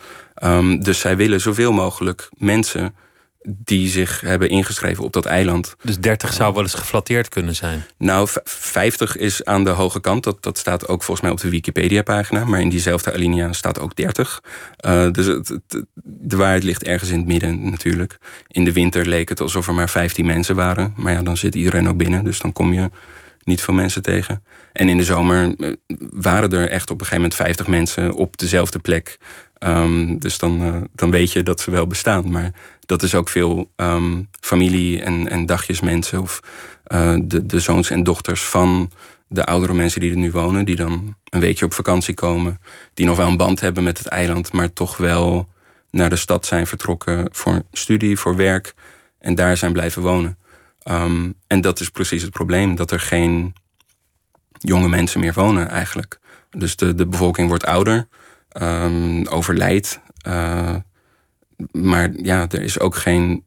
Um, 0.43 0.83
dus 0.83 0.99
zij 0.99 1.17
willen 1.17 1.41
zoveel 1.41 1.71
mogelijk 1.71 2.29
mensen 2.37 2.95
die 3.43 3.89
zich 3.89 4.21
hebben 4.21 4.49
ingeschreven 4.49 5.03
op 5.03 5.13
dat 5.13 5.25
eiland. 5.25 5.75
Dus 5.83 5.99
30 5.99 6.33
zou 6.33 6.53
wel 6.53 6.63
eens 6.63 6.73
geflatteerd 6.73 7.29
kunnen 7.29 7.55
zijn? 7.55 7.83
Nou, 7.97 8.27
50 8.43 9.17
is 9.17 9.45
aan 9.45 9.63
de 9.63 9.69
hoge 9.69 10.01
kant. 10.01 10.23
Dat, 10.23 10.43
dat 10.43 10.57
staat 10.57 10.87
ook 10.87 11.03
volgens 11.03 11.21
mij 11.21 11.31
op 11.31 11.41
de 11.41 11.49
Wikipedia-pagina. 11.49 12.45
Maar 12.45 12.61
in 12.61 12.69
diezelfde 12.69 13.13
alinea 13.13 13.53
staat 13.53 13.79
ook 13.79 13.95
30. 13.95 14.43
Uh, 14.85 15.11
dus 15.11 15.25
het, 15.25 15.59
de 16.03 16.35
waarheid 16.35 16.63
ligt 16.63 16.83
ergens 16.83 17.09
in 17.09 17.17
het 17.17 17.27
midden 17.27 17.69
natuurlijk. 17.69 18.17
In 18.47 18.63
de 18.63 18.73
winter 18.73 19.07
leek 19.07 19.29
het 19.29 19.41
alsof 19.41 19.67
er 19.67 19.73
maar 19.73 19.89
15 19.89 20.25
mensen 20.25 20.55
waren. 20.55 20.93
Maar 20.95 21.13
ja, 21.13 21.21
dan 21.21 21.37
zit 21.37 21.55
iedereen 21.55 21.87
ook 21.87 21.97
binnen. 21.97 22.23
Dus 22.23 22.39
dan 22.39 22.53
kom 22.53 22.73
je 22.73 22.89
niet 23.43 23.61
veel 23.61 23.73
mensen 23.73 24.01
tegen. 24.01 24.43
En 24.73 24.89
in 24.89 24.97
de 24.97 25.03
zomer 25.03 25.55
eh, 25.57 25.71
waren 26.11 26.51
er 26.51 26.69
echt 26.69 26.89
op 26.89 26.99
een 26.99 27.05
gegeven 27.05 27.15
moment 27.15 27.35
50 27.35 27.67
mensen 27.67 28.13
op 28.13 28.37
dezelfde 28.37 28.79
plek. 28.79 29.17
Um, 29.63 30.19
dus 30.19 30.37
dan, 30.37 30.61
uh, 30.61 30.75
dan 30.95 31.11
weet 31.11 31.31
je 31.31 31.43
dat 31.43 31.59
ze 31.59 31.71
wel 31.71 31.87
bestaan. 31.87 32.31
Maar 32.31 32.51
dat 32.91 33.03
is 33.03 33.15
ook 33.15 33.29
veel 33.29 33.71
um, 33.75 34.29
familie 34.39 35.01
en, 35.01 35.29
en 35.29 35.45
dagjesmensen 35.45 36.21
of 36.21 36.39
uh, 36.87 37.15
de, 37.23 37.45
de 37.45 37.59
zoons 37.59 37.89
en 37.89 38.03
dochters 38.03 38.43
van 38.43 38.91
de 39.27 39.45
oudere 39.45 39.73
mensen 39.73 40.01
die 40.01 40.11
er 40.11 40.17
nu 40.17 40.31
wonen, 40.31 40.65
die 40.65 40.75
dan 40.75 41.15
een 41.29 41.39
weekje 41.39 41.65
op 41.65 41.73
vakantie 41.73 42.13
komen, 42.13 42.59
die 42.93 43.05
nog 43.05 43.17
wel 43.17 43.27
een 43.27 43.37
band 43.37 43.59
hebben 43.59 43.83
met 43.83 43.97
het 43.97 44.07
eiland, 44.07 44.53
maar 44.53 44.73
toch 44.73 44.97
wel 44.97 45.49
naar 45.91 46.09
de 46.09 46.15
stad 46.15 46.45
zijn 46.45 46.67
vertrokken 46.67 47.27
voor 47.31 47.61
studie, 47.71 48.17
voor 48.17 48.35
werk 48.35 48.73
en 49.19 49.35
daar 49.35 49.57
zijn 49.57 49.73
blijven 49.73 50.01
wonen. 50.01 50.37
Um, 50.83 51.33
en 51.47 51.61
dat 51.61 51.79
is 51.79 51.89
precies 51.89 52.21
het 52.21 52.31
probleem, 52.31 52.75
dat 52.75 52.91
er 52.91 52.99
geen 52.99 53.53
jonge 54.51 54.89
mensen 54.89 55.19
meer 55.19 55.33
wonen 55.33 55.69
eigenlijk. 55.69 56.19
Dus 56.49 56.75
de, 56.75 56.95
de 56.95 57.07
bevolking 57.07 57.47
wordt 57.47 57.65
ouder, 57.65 58.07
um, 58.61 59.27
overlijdt. 59.27 59.99
Uh, 60.27 60.75
maar 61.71 62.11
ja, 62.21 62.47
er 62.49 62.61
is 62.61 62.79
ook 62.79 62.95
geen 62.95 63.43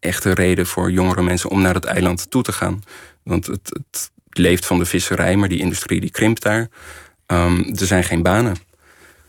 echte 0.00 0.34
reden 0.34 0.66
voor 0.66 0.90
jongere 0.90 1.22
mensen 1.22 1.50
om 1.50 1.60
naar 1.60 1.74
het 1.74 1.84
eiland 1.84 2.30
toe 2.30 2.42
te 2.42 2.52
gaan. 2.52 2.82
Want 3.22 3.46
het, 3.46 4.12
leeft 4.36 4.66
van 4.66 4.78
de 4.78 4.84
visserij, 4.84 5.36
maar 5.36 5.48
die 5.48 5.58
industrie 5.58 6.00
die 6.00 6.10
krimpt 6.10 6.42
daar. 6.42 6.68
Ehm, 7.26 7.58
er 7.58 7.86
zijn 7.86 8.04
geen 8.04 8.22
banen. 8.22 8.56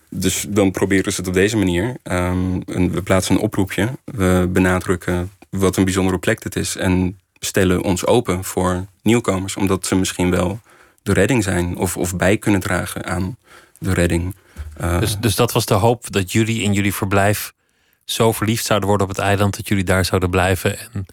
Dus 0.09 0.45
dan 0.49 0.71
proberen 0.71 1.11
ze 1.11 1.19
het 1.19 1.27
op 1.27 1.33
deze 1.33 1.57
manier. 1.57 1.95
Um, 2.03 2.63
we 2.65 3.01
plaatsen 3.03 3.35
een 3.35 3.41
oproepje. 3.41 3.89
We 4.05 4.49
benadrukken 4.49 5.31
wat 5.49 5.77
een 5.77 5.83
bijzondere 5.83 6.17
plek 6.17 6.41
dit 6.41 6.55
is. 6.55 6.75
En 6.75 7.19
stellen 7.39 7.83
ons 7.83 8.05
open 8.05 8.43
voor 8.43 8.85
nieuwkomers. 9.01 9.55
Omdat 9.55 9.85
ze 9.85 9.95
misschien 9.95 10.31
wel 10.31 10.59
de 11.03 11.13
redding 11.13 11.43
zijn. 11.43 11.77
Of, 11.77 11.97
of 11.97 12.15
bij 12.15 12.37
kunnen 12.37 12.61
dragen 12.61 13.05
aan 13.05 13.37
de 13.77 13.93
redding. 13.93 14.35
Uh, 14.81 14.99
dus, 14.99 15.17
dus 15.19 15.35
dat 15.35 15.51
was 15.51 15.65
de 15.65 15.73
hoop 15.73 16.11
dat 16.11 16.31
jullie 16.31 16.61
in 16.61 16.73
jullie 16.73 16.93
verblijf 16.93 17.53
zo 18.05 18.31
verliefd 18.31 18.65
zouden 18.65 18.89
worden 18.89 19.07
op 19.07 19.15
het 19.15 19.23
eiland. 19.23 19.55
Dat 19.55 19.67
jullie 19.67 19.83
daar 19.83 20.05
zouden 20.05 20.29
blijven. 20.29 20.77
En 20.79 21.05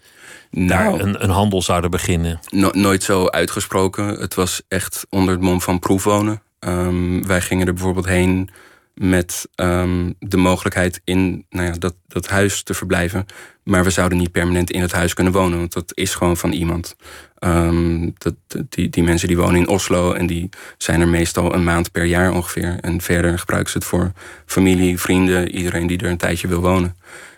daar 0.67 0.83
nou. 0.83 0.99
een, 1.01 1.23
een, 1.23 1.29
handel 1.29 1.61
zouden 1.61 1.91
beginnen. 1.91 2.39
nooit 2.71 3.03
zo 3.03 3.27
uitgesproken. 3.27 4.07
Het 4.07 4.33
was 4.33 4.61
echt 4.67 5.05
onder 5.09 5.33
het 5.33 5.43
mom 5.43 5.61
van 5.61 5.79
proefwonen. 5.79 6.41
Um, 6.59 7.27
wij 7.27 7.41
gingen 7.41 7.67
er 7.67 7.73
bijvoorbeeld 7.73 8.05
heen 8.05 8.49
met 8.93 9.49
um, 9.55 10.15
de 10.19 10.37
mogelijkheid 10.37 11.01
in 11.03 11.45
nou 11.49 11.67
ja, 11.67 11.71
dat, 11.71 11.95
dat 12.07 12.27
huis 12.27 12.63
te 12.63 12.73
verblijven. 12.73 13.25
Maar 13.63 13.83
we 13.83 13.89
zouden 13.89 14.17
niet 14.17 14.31
permanent 14.31 14.71
in 14.71 14.81
het 14.81 14.91
huis 14.91 15.13
kunnen 15.13 15.33
wonen, 15.33 15.57
want 15.57 15.73
dat 15.73 15.91
is 15.93 16.15
gewoon 16.15 16.37
van 16.37 16.51
iemand. 16.51 16.95
Um, 17.39 18.13
dat, 18.17 18.35
die, 18.69 18.89
die 18.89 19.03
mensen 19.03 19.27
die 19.27 19.37
wonen 19.37 19.55
in 19.55 19.67
Oslo 19.67 20.13
en 20.13 20.27
die 20.27 20.49
zijn 20.77 21.01
er 21.01 21.07
meestal 21.07 21.53
een 21.53 21.63
maand 21.63 21.91
per 21.91 22.05
jaar 22.05 22.31
ongeveer. 22.31 22.77
En 22.81 23.01
verder 23.01 23.39
gebruiken 23.39 23.71
ze 23.71 23.77
het 23.77 23.87
voor 23.87 24.11
familie, 24.45 24.99
vrienden, 24.99 25.55
iedereen 25.55 25.87
die 25.87 25.97
er 25.97 26.09
een 26.09 26.17
tijdje 26.17 26.47
wil 26.47 26.61
wonen. 26.61 26.97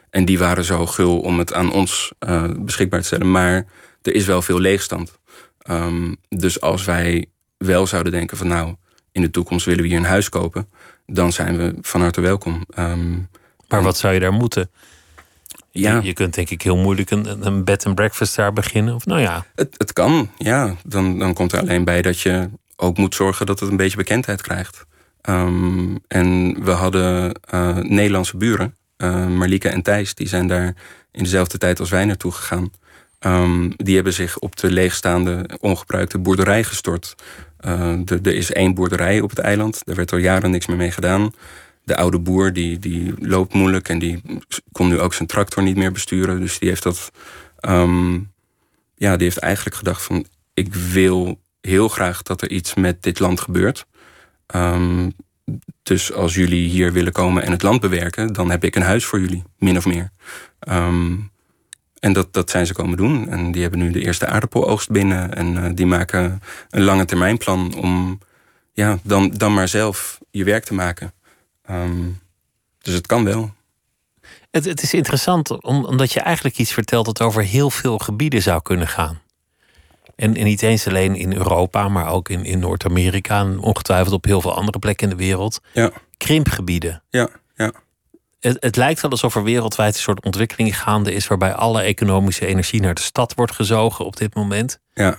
En 0.10 0.26
die 0.26 0.40
waren 0.40 0.64
zo 0.64 0.86
gul 0.86 1.20
om 1.20 1.40
het 1.40 1.54
aan 1.54 1.72
ons 1.72 2.12
uh, 2.28 2.44
beschikbaar 2.60 3.00
te 3.00 3.06
stellen. 3.06 3.32
Maar 3.32 3.66
er 4.02 4.16
is 4.16 4.26
wel 4.26 4.42
veel 4.42 4.60
leegstand. 4.60 5.20
Um, 5.70 6.16
dus 6.30 6.62
als 6.62 6.86
wij 6.86 7.26
wel 7.58 7.88
zouden 7.88 8.12
denken 8.12 8.38
van 8.38 8.48
nou, 8.48 8.76
in 9.12 9.22
de 9.22 9.30
toekomst 9.30 9.66
willen 9.66 9.82
we 9.82 9.88
hier 9.88 9.98
een 9.98 10.06
huis 10.06 10.30
kopen 10.30 10.68
dan 11.06 11.32
zijn 11.32 11.58
we 11.58 11.76
van 11.82 12.02
harte 12.02 12.22
welkom. 12.22 12.66
Um, 12.80 13.30
maar 13.68 13.84
wat 13.84 13.98
zou 13.98 14.14
je 14.14 14.20
daar 14.20 14.34
moeten? 14.34 14.70
Ja. 15.72 15.96
Je, 15.96 16.04
je 16.04 16.14
kunt 16.14 16.34
denk 16.34 16.50
ik 16.50 16.62
heel 16.62 16.78
moeilijk 16.78 17.12
een, 17.12 17.46
een 17.46 17.64
bed 17.64 17.86
and 17.86 17.96
breakfast 17.96 18.36
daar 18.36 18.54
beginnen. 18.54 18.96
Of 18.96 19.06
nou 19.06 19.22
ja. 19.22 19.46
Het, 19.56 19.76
het 19.78 19.94
kan, 19.94 20.30
ja. 20.38 20.76
Dan, 20.84 21.20
dan 21.20 21.34
komt 21.34 21.52
er 21.52 21.60
alleen 21.60 21.84
bij 21.84 22.02
dat 22.02 22.20
je 22.20 22.50
ook 22.76 22.98
moet 22.98 23.16
zorgen 23.16 23.46
dat 23.46 23.60
het 23.60 23.70
een 23.70 23.78
beetje 23.78 23.98
bekendheid 23.98 24.42
krijgt. 24.42 24.86
Um, 25.30 26.00
en 26.08 26.58
we 26.64 26.72
hadden 26.72 27.40
uh, 27.54 27.78
Nederlandse 27.78 28.38
buren, 28.38 28.76
uh, 28.98 29.28
Marlieke 29.28 29.70
en 29.70 29.82
Thijs, 29.82 30.16
die 30.16 30.28
zijn 30.28 30.48
daar 30.48 30.76
in 31.12 31.24
dezelfde 31.24 31.58
tijd 31.58 31.80
als 31.80 31.90
wij 31.90 32.06
naartoe 32.06 32.32
gegaan. 32.32 32.72
Um, 33.20 33.74
die 33.76 33.96
hebben 33.96 34.14
zich 34.14 34.38
op 34.38 34.56
de 34.56 34.72
leegstaande, 34.72 35.50
ongebruikte 35.60 36.18
boerderij 36.18 36.64
gestort. 36.64 37.16
Uh, 37.66 38.10
er 38.10 38.28
is 38.28 38.52
één 38.52 38.74
boerderij 38.74 39.22
op 39.22 39.30
het 39.30 39.40
eiland. 39.40 39.82
Daar 39.86 39.96
werd 39.96 40.12
al 40.12 40.18
jaren 40.18 40.52
niks 40.52 40.66
meer 40.66 40.78
mee 40.78 40.92
gedaan. 40.92 41.32
De 41.84 41.96
oude 41.96 42.20
boer 42.20 42.54
die, 42.54 42.80
die 42.80 43.14
loopt 43.20 43.54
moeilijk 43.54 43.90
en 43.90 44.00
die 44.00 44.22
kon 44.72 44.88
nu 44.88 45.00
ook 45.00 45.14
zijn 45.14 45.28
tractor 45.28 45.64
niet 45.64 45.76
meer 45.76 45.92
besturen. 45.92 46.40
Dus 46.40 46.60
die 46.60 46.70
heeft 46.70 46.84
dat. 46.84 47.12
Um, 47.62 48.34
ja, 48.96 49.16
die 49.16 49.24
heeft 49.24 49.38
eigenlijk 49.38 49.76
gedacht 49.76 50.04
van 50.04 50.26
ik 50.54 50.74
wil 50.74 51.42
heel 51.62 51.88
graag 51.88 52.22
dat 52.22 52.42
er 52.42 52.50
iets 52.50 52.74
met 52.74 53.04
dit 53.04 53.20
land 53.20 53.40
gebeurt. 53.40 53.86
Um, 54.56 55.14
dus 55.84 56.14
als 56.14 56.36
jullie 56.36 56.70
hier 56.70 56.94
willen 56.94 57.12
komen 57.12 57.44
en 57.44 57.52
het 57.52 57.62
land 57.62 57.82
bewerken, 57.82 58.34
dan 58.34 58.50
heb 58.50 58.64
ik 58.64 58.76
een 58.76 58.82
huis 58.82 59.06
voor 59.06 59.20
jullie, 59.20 59.44
min 59.58 59.78
of 59.78 59.86
meer. 59.86 60.12
Um, 60.70 61.32
en 62.00 62.14
dat, 62.14 62.34
dat 62.34 62.50
zijn 62.50 62.66
ze 62.66 62.74
komen 62.74 62.98
doen. 62.98 63.30
En 63.30 63.52
die 63.52 63.62
hebben 63.62 63.80
nu 63.80 63.92
de 63.92 64.02
eerste 64.02 64.28
aardappeloogst 64.28 64.90
binnen. 64.90 65.36
En 65.36 65.54
uh, 65.54 65.70
die 65.74 65.86
maken 65.86 66.42
een 66.70 66.84
lange 66.84 67.06
termijnplan 67.06 67.74
om 67.76 68.20
ja, 68.74 68.98
dan, 69.04 69.32
dan 69.32 69.54
maar 69.54 69.68
zelf 69.68 70.20
je 70.32 70.44
werk 70.44 70.64
te 70.64 70.74
maken. 70.74 71.14
Um, 71.70 72.20
dus 72.82 72.94
het 72.94 73.08
kan 73.08 73.24
wel. 73.24 73.54
Het, 74.52 74.66
het 74.66 74.82
is 74.82 74.94
interessant 74.94 75.62
omdat 75.64 76.12
je 76.12 76.20
eigenlijk 76.20 76.58
iets 76.58 76.74
vertelt 76.74 77.06
dat 77.06 77.22
over 77.22 77.44
heel 77.44 77.70
veel 77.70 77.98
gebieden 77.98 78.42
zou 78.42 78.62
kunnen 78.62 78.88
gaan. 78.88 79.22
En, 80.16 80.36
en 80.36 80.44
niet 80.44 80.62
eens 80.62 80.88
alleen 80.88 81.16
in 81.16 81.34
Europa, 81.34 81.90
maar 81.90 82.08
ook 82.08 82.30
in, 82.30 82.46
in 82.46 82.60
Noord-Amerika 82.60 83.40
en 83.40 83.60
ongetwijfeld 83.60 84.14
op 84.14 84.26
heel 84.26 84.42
veel 84.42 84.56
andere 84.56 84.80
plekken 84.80 85.10
in 85.10 85.18
de 85.18 85.24
wereld. 85.24 85.62
Ja. 85.74 85.92
Krimpgebieden. 86.18 87.04
Ja, 87.10 87.30
ja 87.56 87.72
het, 88.46 88.58
het, 88.60 88.76
lijkt 88.76 89.02
wel 89.02 89.12
alsof 89.12 89.36
er 89.36 89.44
wereldwijd 89.44 89.96
een 89.96 90.02
soort 90.02 90.24
ontwikkeling 90.24 90.80
gaande 90.80 91.14
is. 91.14 91.28
waarbij 91.28 91.54
alle 91.54 91.82
economische 91.82 92.46
energie 92.46 92.82
naar 92.82 92.94
de 92.94 93.02
stad 93.02 93.34
wordt 93.34 93.52
gezogen 93.52 94.06
op 94.06 94.18
dit 94.18 94.36
moment. 94.36 94.80
Ja. 94.94 95.18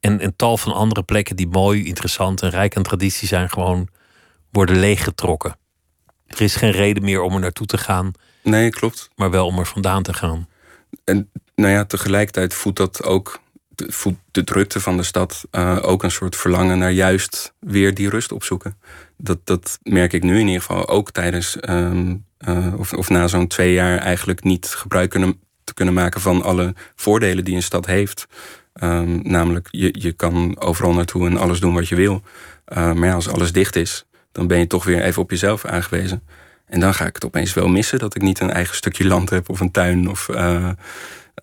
En 0.00 0.24
een 0.24 0.36
tal 0.36 0.56
van 0.56 0.72
andere 0.72 1.02
plekken 1.02 1.36
die 1.36 1.48
mooi, 1.48 1.86
interessant 1.86 2.42
en 2.42 2.50
rijk 2.50 2.76
aan 2.76 2.82
traditie 2.82 3.28
zijn, 3.28 3.50
gewoon 3.50 3.88
worden 4.50 4.78
leeggetrokken. 4.78 5.56
Er 6.26 6.40
is 6.40 6.56
geen 6.56 6.70
reden 6.70 7.04
meer 7.04 7.20
om 7.20 7.34
er 7.34 7.40
naartoe 7.40 7.66
te 7.66 7.78
gaan. 7.78 8.12
Nee, 8.42 8.70
klopt. 8.70 9.08
Maar 9.14 9.30
wel 9.30 9.46
om 9.46 9.58
er 9.58 9.66
vandaan 9.66 10.02
te 10.02 10.12
gaan. 10.12 10.48
En 11.04 11.30
nou 11.54 11.72
ja, 11.72 11.84
tegelijkertijd 11.84 12.54
voedt 12.54 12.76
dat 12.76 13.02
ook 13.02 13.42
voedt 13.76 14.18
de 14.30 14.44
drukte 14.44 14.80
van 14.80 14.96
de 14.96 15.02
stad 15.02 15.44
uh, 15.52 15.78
ook 15.82 16.02
een 16.02 16.10
soort 16.10 16.36
verlangen 16.36 16.78
naar 16.78 16.90
juist 16.90 17.54
weer 17.60 17.94
die 17.94 18.08
rust 18.08 18.32
opzoeken. 18.32 18.78
Dat, 19.16 19.38
dat 19.44 19.78
merk 19.82 20.12
ik 20.12 20.22
nu 20.22 20.38
in 20.38 20.46
ieder 20.46 20.60
geval 20.60 20.88
ook 20.88 21.10
tijdens 21.10 21.56
um, 21.68 22.24
uh, 22.48 22.78
of, 22.78 22.92
of 22.92 23.08
na 23.08 23.28
zo'n 23.28 23.46
twee 23.46 23.72
jaar 23.72 23.98
eigenlijk 23.98 24.42
niet 24.42 24.66
gebruik 24.66 25.10
kunnen, 25.10 25.40
te 25.64 25.74
kunnen 25.74 25.94
maken 25.94 26.20
van 26.20 26.42
alle 26.42 26.74
voordelen 26.94 27.44
die 27.44 27.54
een 27.54 27.62
stad 27.62 27.86
heeft. 27.86 28.26
Um, 28.82 29.20
namelijk, 29.22 29.68
je, 29.70 29.94
je 29.98 30.12
kan 30.12 30.60
overal 30.60 30.92
naartoe 30.92 31.26
en 31.26 31.36
alles 31.36 31.60
doen 31.60 31.74
wat 31.74 31.88
je 31.88 31.94
wil. 31.94 32.22
Uh, 32.68 32.92
maar 32.92 33.08
ja, 33.08 33.14
als 33.14 33.28
alles 33.28 33.52
dicht 33.52 33.76
is, 33.76 34.04
dan 34.32 34.46
ben 34.46 34.58
je 34.58 34.66
toch 34.66 34.84
weer 34.84 35.02
even 35.02 35.22
op 35.22 35.30
jezelf 35.30 35.64
aangewezen. 35.64 36.22
En 36.66 36.80
dan 36.80 36.94
ga 36.94 37.06
ik 37.06 37.14
het 37.14 37.24
opeens 37.24 37.54
wel 37.54 37.68
missen 37.68 37.98
dat 37.98 38.14
ik 38.14 38.22
niet 38.22 38.40
een 38.40 38.50
eigen 38.50 38.76
stukje 38.76 39.04
land 39.04 39.30
heb 39.30 39.48
of 39.48 39.60
een 39.60 39.70
tuin 39.70 40.08
of. 40.08 40.28
Uh, 40.28 40.68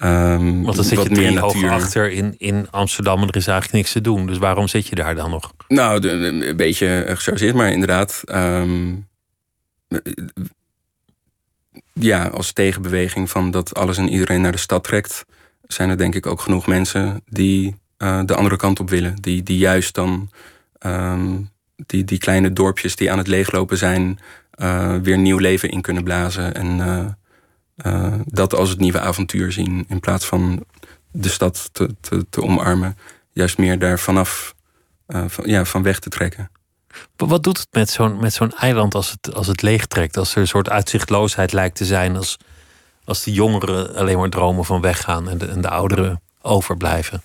um, 0.04 0.64
Want 0.64 0.76
dan 0.76 0.86
zit 0.86 1.04
je 1.04 1.10
drie 1.10 1.40
hoog 1.40 1.64
achter 1.64 2.12
in, 2.12 2.36
in 2.38 2.68
Amsterdam 2.72 3.22
en 3.22 3.28
er 3.28 3.36
is 3.36 3.48
eigenlijk 3.48 3.78
niks 3.78 3.92
te 3.92 4.02
doen. 4.02 4.26
Dus 4.26 4.38
waarom 4.38 4.68
zit 4.68 4.88
je 4.88 4.96
daar 4.96 5.16
dan 5.16 5.30
nog? 5.30 5.54
Nou, 5.68 6.08
een 6.08 6.58
beetje 6.58 7.04
gechargeerd, 7.08 7.56
maar 7.56 7.72
inderdaad. 7.72 8.24
Um, 8.28 9.08
ja, 11.94 12.28
als 12.28 12.52
tegenbeweging 12.54 13.30
van 13.30 13.52
dat 13.52 13.76
alles 13.76 13.98
en 13.98 14.10
iedereen 14.10 14.42
naar 14.42 14.52
de 14.52 14.58
stad 14.58 14.84
trekt, 14.84 15.26
zijn 15.68 15.90
er 15.90 15.98
denk 15.98 16.16
ik 16.16 16.26
ook 16.26 16.42
genoeg 16.42 16.68
mensen 16.68 17.22
die 17.26 17.76
uh, 17.98 18.22
de 18.26 18.36
andere 18.36 18.56
kant 18.56 18.80
op 18.80 18.90
willen. 18.90 19.16
Die, 19.16 19.44
die 19.44 19.58
juist 19.58 19.94
dan 19.94 20.32
um, 20.86 21.50
die, 21.76 22.04
die 22.04 22.18
kleine 22.18 22.54
dorpjes 22.54 22.96
die 22.96 23.12
aan 23.12 23.18
het 23.18 23.28
leeglopen 23.28 23.78
zijn, 23.78 24.20
uh, 24.56 24.96
weer 24.96 25.18
nieuw 25.18 25.38
leven 25.38 25.70
in 25.70 25.82
kunnen 25.82 26.04
blazen. 26.04 26.54
En 26.54 26.78
uh, 27.86 28.14
dat 28.26 28.56
als 28.56 28.70
het 28.70 28.80
nieuwe 28.80 29.00
avontuur 29.00 29.52
zien, 29.52 29.86
in 29.88 30.00
plaats 30.00 30.26
van 30.26 30.64
de 31.12 31.30
stad 31.30 31.70
te, 31.72 31.96
te, 32.02 32.26
te 32.30 32.42
omarmen, 32.42 32.98
juist 33.32 33.58
meer 33.58 33.80
daar 33.80 34.00
vanaf 34.00 34.56
van, 35.08 35.44
ja, 35.48 35.66
van 35.66 35.84
weg 35.84 36.00
te 36.00 36.10
trekken. 36.10 36.52
Wat 37.16 37.44
doet 37.44 37.58
het 37.58 37.90
met 38.20 38.34
zo'n 38.34 38.54
eiland 38.54 38.96
als 38.96 39.12
het, 39.12 39.34
als 39.34 39.48
het 39.48 39.62
leegtrekt? 39.62 40.18
Als 40.18 40.36
er 40.36 40.42
een 40.42 40.48
soort 40.48 40.70
uitzichtloosheid 40.70 41.54
lijkt 41.54 41.76
te 41.76 41.86
zijn. 41.86 42.16
Als, 42.16 42.38
als 43.04 43.24
de 43.24 43.32
jongeren 43.32 43.96
alleen 43.96 44.18
maar 44.18 44.30
dromen 44.30 44.66
van 44.66 44.82
weggaan 44.82 45.30
en 45.30 45.38
de, 45.38 45.46
en 45.46 45.62
de 45.62 45.70
ouderen 45.70 46.22
overblijven? 46.42 47.22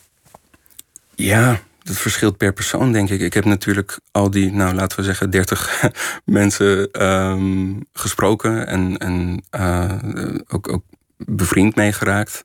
Ja, 1.15 1.61
dat 1.83 1.97
verschilt 1.97 2.37
per 2.37 2.53
persoon, 2.53 2.93
denk 2.93 3.11
ik. 3.11 3.21
Ik 3.21 3.35
heb 3.35 3.45
natuurlijk 3.45 3.99
al 4.11 4.31
die, 4.31 4.53
nou 4.53 4.75
laten 4.75 4.99
we 4.99 5.05
zeggen, 5.05 5.31
30 5.31 5.91
mensen 6.25 7.03
um, 7.07 7.87
gesproken 7.93 8.67
en, 8.67 8.99
en 8.99 9.45
uh, 9.51 10.43
ook, 10.49 10.73
ook 10.73 10.85
bevriend 11.17 11.75
meegeraakt. 11.75 12.45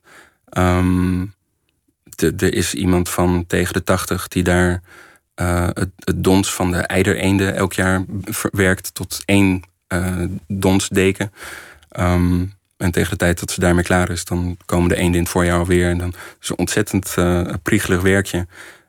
Um, 0.58 1.34
er 2.18 2.54
is 2.54 2.74
iemand 2.74 3.08
van 3.08 3.44
tegen 3.46 3.72
de 3.72 3.84
80 3.84 4.28
die 4.28 4.42
daar 4.42 4.82
uh, 5.40 5.68
het, 5.72 5.90
het, 5.96 6.24
dons 6.24 6.54
van 6.54 6.70
de 6.70 6.78
eidereenden 6.78 7.54
elk 7.54 7.72
jaar 7.72 8.04
werkt 8.50 8.94
tot 8.94 9.22
één 9.24 9.62
uh, 9.88 10.24
donsdeken. 10.46 11.32
Um, 11.98 12.52
en 12.76 12.90
tegen 12.90 13.10
de 13.10 13.16
tijd 13.16 13.40
dat 13.40 13.50
ze 13.50 13.60
daarmee 13.60 13.84
klaar 13.84 14.10
is, 14.10 14.24
dan 14.24 14.56
komen 14.66 14.88
de 14.88 14.96
eenden 14.96 15.14
in 15.14 15.22
het 15.22 15.28
voorjaar 15.28 15.58
alweer. 15.58 15.90
En 15.90 15.98
dan 15.98 16.14
is 16.40 16.48
een 16.48 16.58
ontzettend 16.58 17.14
uh, 17.18 17.48
priegelig 17.62 18.00
werkje. 18.00 18.46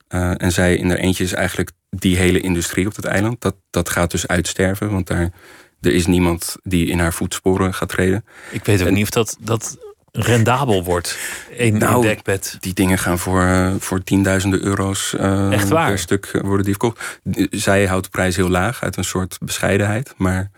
en 0.07 0.51
zij 0.51 0.75
in 0.75 0.89
haar 0.89 0.97
eentje 0.97 1.23
is 1.23 1.33
eigenlijk 1.33 1.71
die 1.89 2.17
hele 2.17 2.39
industrie 2.39 2.87
op 2.87 2.95
het 2.95 3.05
eiland. 3.05 3.41
Dat, 3.41 3.55
dat 3.69 3.89
gaat 3.89 4.11
dus 4.11 4.27
uitsterven, 4.27 4.91
want 4.91 5.07
daar, 5.07 5.31
er 5.81 5.93
is 5.93 6.05
niemand 6.05 6.55
die 6.63 6.87
in 6.87 6.99
haar 6.99 7.13
voetsporen 7.13 7.73
gaat 7.73 7.89
treden. 7.89 8.25
Ik 8.51 8.65
weet 8.65 8.81
ook 8.81 8.89
niet 8.89 9.03
of 9.03 9.09
dat, 9.09 9.37
dat 9.39 9.77
rendabel 10.13 10.83
wordt. 10.83 11.17
Een, 11.57 11.77
nou, 11.77 12.01
dekbed. 12.01 12.57
Die 12.59 12.73
dingen 12.73 12.97
gaan 12.97 13.19
voor, 13.19 13.41
uh, 13.41 13.73
voor 13.79 14.03
tienduizenden 14.03 14.63
euro's 14.63 15.15
uh, 15.19 15.51
Echt 15.51 15.69
waar? 15.69 15.87
per 15.87 15.99
stuk 15.99 16.39
worden 16.41 16.65
die 16.65 16.75
verkocht. 16.79 17.19
Zij 17.49 17.85
houdt 17.85 18.03
de 18.03 18.09
prijs 18.09 18.35
heel 18.35 18.49
laag 18.49 18.83
uit 18.83 18.97
een 18.97 19.03
soort 19.03 19.37
bescheidenheid. 19.41 20.13
Maar 20.17 20.49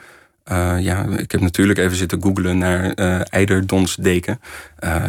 ja, 0.80 1.06
ik 1.18 1.32
heb 1.32 1.41
natuurlijk 1.41 1.80
even 1.80 1.98
zitten 1.98 2.22
googlen 2.22 2.58
naar 2.58 2.91
eiderdonsdeken. 3.24 4.41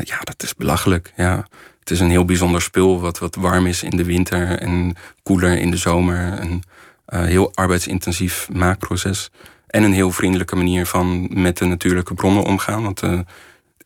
ja, 0.02 0.18
dat 0.20 0.42
is 0.42 0.54
belachelijk. 0.54 1.12
Ja. 1.16 1.46
Het 1.80 1.90
is 1.90 2.00
een 2.00 2.10
heel 2.10 2.24
bijzonder 2.24 2.62
spul 2.62 3.00
wat, 3.00 3.18
wat 3.18 3.34
warm 3.34 3.66
is 3.66 3.82
in 3.82 3.96
de 3.96 4.04
winter 4.04 4.58
en 4.58 4.96
koeler 5.22 5.58
in 5.58 5.70
de 5.70 5.76
zomer. 5.76 6.38
Een 6.40 6.62
heel 7.06 7.52
arbeidsintensief 7.54 8.48
maakproces. 8.52 9.30
En 9.66 9.82
een 9.82 9.92
heel 9.92 10.10
vriendelijke 10.10 10.56
manier 10.56 10.86
van 10.86 11.28
met 11.40 11.58
de 11.58 11.64
natuurlijke 11.64 12.14
bronnen 12.14 12.44
omgaan. 12.44 12.82
Want 12.82 13.00
de 13.00 13.24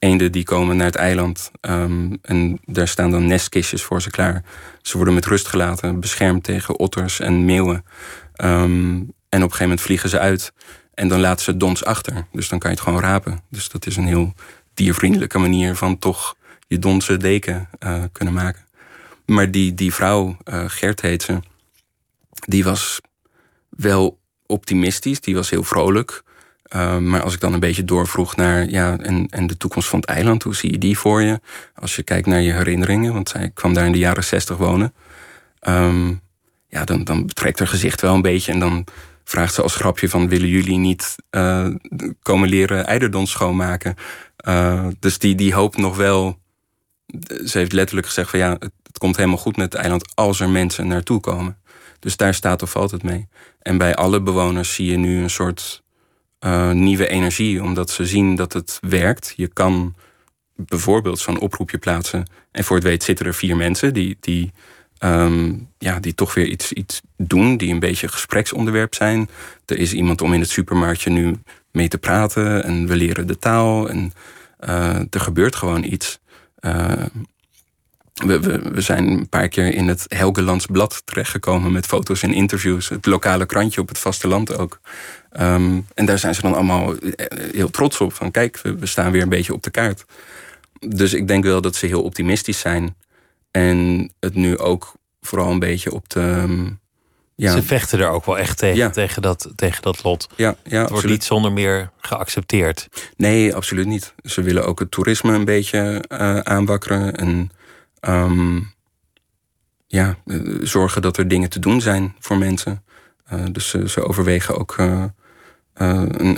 eenden 0.01 0.33
die 0.33 0.45
komen 0.45 0.77
naar 0.77 0.87
het 0.87 0.95
eiland 0.95 1.51
um, 1.61 2.19
en 2.23 2.61
daar 2.65 2.89
staan 2.89 3.11
dan 3.11 3.27
nestkistjes 3.27 3.83
voor 3.83 4.03
ze 4.03 4.11
klaar. 4.11 4.45
Ze 4.83 4.97
worden 4.97 5.15
met 5.15 5.27
rust 5.27 5.47
gelaten, 5.47 6.01
beschermd 6.01 6.45
tegen 6.45 6.79
otters 6.79 7.21
en 7.21 7.45
meeuwen. 7.45 7.85
Um, 8.45 9.13
en 9.29 9.39
op 9.39 9.51
een 9.51 9.57
gegeven 9.57 9.63
moment 9.63 9.81
vliegen 9.81 10.09
ze 10.09 10.19
uit. 10.19 10.53
En 10.95 11.09
dan 11.09 11.21
laten 11.21 11.45
ze 11.45 11.57
dons 11.57 11.85
achter. 11.85 12.27
Dus 12.33 12.49
dan 12.49 12.59
kan 12.59 12.71
je 12.71 12.77
het 12.77 12.85
gewoon 12.85 13.01
rapen. 13.01 13.41
Dus 13.51 13.69
dat 13.69 13.87
is 13.87 13.97
een 13.97 14.07
heel 14.07 14.35
diervriendelijke 14.75 15.39
manier 15.39 15.77
van 15.77 15.99
toch 15.99 16.37
je 16.67 16.79
donse 16.79 17.17
deken 17.17 17.69
uh, 17.85 18.05
kunnen 18.13 18.35
maken. 18.35 18.67
Maar 19.27 19.51
die, 19.51 19.75
die 19.75 19.95
vrouw, 19.95 20.37
uh, 20.45 20.65
Gert 20.67 21.01
heet 21.01 21.23
ze, 21.23 21.41
die 22.31 22.65
was 22.65 23.01
wel 23.69 24.19
optimistisch, 24.47 25.21
die 25.21 25.35
was 25.35 25.51
heel 25.51 25.63
vrolijk. 25.63 26.23
Uh, 26.77 26.99
maar 26.99 27.23
als 27.23 27.35
ik 27.35 27.41
dan 27.41 27.53
een 27.53 27.61
beetje 27.61 27.85
doorvroeg 27.85 28.37
naar 28.37 28.69
ja, 28.69 28.99
en, 28.99 29.27
en 29.31 29.47
de 29.47 29.57
toekomst 29.57 29.89
van 29.89 30.01
het 30.01 30.09
eiland, 30.09 30.43
hoe 30.43 30.55
zie 30.55 30.73
je 30.73 30.79
die 30.79 30.99
voor 30.99 31.23
je? 31.23 31.41
Als 31.75 31.97
je 31.97 32.03
kijkt 32.03 32.27
naar 32.27 32.41
je 32.41 32.53
herinneringen, 32.53 33.13
want 33.13 33.29
zij 33.29 33.51
kwam 33.55 33.75
daar 33.75 33.87
in 33.87 33.93
de 33.93 33.99
jaren 33.99 34.25
zestig 34.25 34.57
wonen. 34.57 34.95
Um, 35.69 36.21
ja, 36.69 36.85
dan, 36.85 37.05
dan 37.05 37.27
betrekt 37.27 37.59
haar 37.59 37.69
gezicht 37.69 38.01
wel 38.01 38.15
een 38.15 38.23
beetje. 38.23 38.53
En 38.53 38.59
dan 38.59 38.87
vraagt 39.25 39.55
ze 39.55 39.63
als 39.63 39.77
grapje 39.77 40.09
van 40.09 40.29
willen 40.29 40.49
jullie 40.49 40.79
niet 40.79 41.17
uh, 41.31 41.69
komen 42.23 42.49
leren 42.49 42.87
eiderdons 42.87 43.31
schoonmaken? 43.31 43.95
Uh, 44.49 44.87
dus 44.99 45.19
die, 45.19 45.35
die 45.35 45.55
hoopt 45.55 45.77
nog 45.77 45.97
wel. 45.97 46.39
Ze 47.45 47.59
heeft 47.59 47.73
letterlijk 47.73 48.07
gezegd 48.07 48.31
van 48.31 48.39
ja, 48.39 48.53
het, 48.53 48.73
het 48.83 48.99
komt 48.99 49.17
helemaal 49.17 49.39
goed 49.39 49.57
met 49.57 49.73
het 49.73 49.81
eiland 49.81 50.13
als 50.15 50.41
er 50.41 50.49
mensen 50.49 50.87
naartoe 50.87 51.21
komen. 51.21 51.59
Dus 51.99 52.17
daar 52.17 52.35
staat 52.35 52.63
of 52.63 52.71
valt 52.71 52.91
het 52.91 53.03
mee. 53.03 53.29
En 53.63 53.79
bij 53.79 53.95
alle 53.95 54.23
bewoners 54.23 54.75
zie 54.75 54.91
je 54.91 54.97
nu 54.97 55.23
een 55.23 55.31
soort 55.31 55.83
uh, 56.45 56.71
nieuwe 56.71 57.09
energie, 57.09 57.63
omdat 57.63 57.91
ze 57.91 58.07
zien 58.07 58.35
dat 58.35 58.53
het 58.53 58.79
werkt. 58.81 59.33
Je 59.37 59.49
kan 59.49 59.95
bijvoorbeeld 60.57 61.19
zo'n 61.19 61.41
oproepje 61.41 61.79
plaatsen. 61.79 62.31
En 62.51 62.65
voor 62.65 62.77
het 62.77 62.85
weet 62.85 63.03
zitten 63.03 63.27
er 63.27 63.35
vier 63.35 63.57
mensen 63.57 63.95
die, 63.95 64.17
die, 64.21 64.53
um, 65.05 65.69
ja, 65.79 66.01
die 66.01 66.15
toch 66.15 66.35
weer 66.35 66.47
iets, 66.47 66.73
iets 66.73 67.01
doen, 67.17 67.57
die 67.57 67.73
een 67.73 67.79
beetje 67.79 68.09
gespreksonderwerp 68.09 68.95
zijn. 68.95 69.29
Er 69.67 69.79
is 69.79 69.93
iemand 69.93 70.21
om 70.21 70.33
in 70.33 70.41
het 70.41 70.51
supermarktje 70.51 71.11
nu 71.11 71.37
mee 71.73 71.89
te 71.89 71.99
praten 71.99 72.65
en 72.65 72.87
we 72.87 72.97
leren 72.97 73.27
de 73.27 73.39
taal 73.39 73.89
en 73.89 74.13
uh, 74.61 74.97
er 74.97 75.21
gebeurt 75.21 75.57
gewoon 75.57 75.85
iets. 75.85 76.21
Uh, 76.61 76.93
we, 78.27 78.41
we, 78.41 78.59
we, 78.59 78.81
zijn 78.81 79.09
een 79.09 79.29
paar 79.29 79.49
keer 79.49 79.75
in 79.75 79.89
het 79.89 80.05
Helgelands 80.09 80.67
Blad 80.67 81.03
terechtgekomen 81.05 81.73
met 81.73 81.87
foto's 81.87 82.23
en 82.23 82.33
interviews. 82.33 82.89
Het 82.89 83.07
lokale 83.07 83.47
krantje 83.47 83.81
op 83.81 83.89
het 83.89 83.99
vasteland 83.99 84.59
ook. 84.59 84.81
Um, 85.41 85.87
en 85.95 86.05
daar 86.05 86.19
zijn 86.19 86.35
ze 86.35 86.41
dan 86.41 86.55
allemaal 86.55 86.97
eh, 86.97 87.27
heel 87.53 87.71
trots 87.71 88.01
op. 88.01 88.13
Van 88.13 88.31
kijk, 88.31 88.61
we, 88.63 88.75
we, 88.75 88.87
staan 88.87 89.13
weer 89.13 89.23
een 89.23 89.29
beetje 89.29 89.53
op 89.53 89.63
de 89.63 89.71
kaart. 89.71 90.05
Dus 90.89 91.15
ik 91.15 91.29
denk 91.29 91.45
wel 91.45 91.61
dat 91.61 91.77
ze 91.77 91.87
heel 91.87 92.03
optimistisch 92.03 92.59
zijn. 92.59 92.97
En 93.51 94.11
het 94.21 94.35
nu 94.35 94.59
ook 94.59 94.93
vooral 95.21 95.51
een 95.51 95.59
beetje 95.59 95.93
op 95.93 96.09
de. 96.09 96.21
Um, 96.21 96.79
ja. 97.35 97.53
Ze 97.53 97.63
vechten 97.63 97.99
er 97.99 98.09
ook 98.09 98.25
wel 98.25 98.39
echt 98.39 98.59
tegen, 98.59 98.77
ja. 98.77 98.91
tegen, 98.91 99.23
dat, 99.23 99.51
tegen 99.57 99.83
dat 99.83 100.03
lot. 100.03 100.29
Ja, 100.37 100.57
ja, 100.65 100.81
het 100.81 100.91
wordt 100.91 101.07
niet 101.07 101.25
zonder 101.25 101.53
meer 101.53 101.91
geaccepteerd. 102.01 102.89
Nee, 103.17 103.55
absoluut 103.55 103.87
niet. 103.87 104.15
Ze 104.23 104.43
willen 104.43 104.67
ook 104.67 104.79
het 104.79 104.91
toerisme 104.91 105.33
een 105.33 105.45
beetje 105.45 106.05
uh, 106.09 106.39
aanwakkeren. 106.39 107.17
En 107.17 107.51
um, 108.01 108.73
ja, 109.87 110.17
zorgen 110.61 111.03
dat 111.03 111.17
er 111.17 111.29
dingen 111.29 111.51
te 111.51 111.59
doen 111.59 111.81
zijn 111.81 112.15
voor 112.19 112.39
mensen. 112.39 112.85
Uh, 113.33 113.45
dus 113.53 113.69
ze, 113.69 113.89
ze, 113.89 114.05
overwegen 114.05 114.59
ook 114.59 114.77
een, 114.79 115.13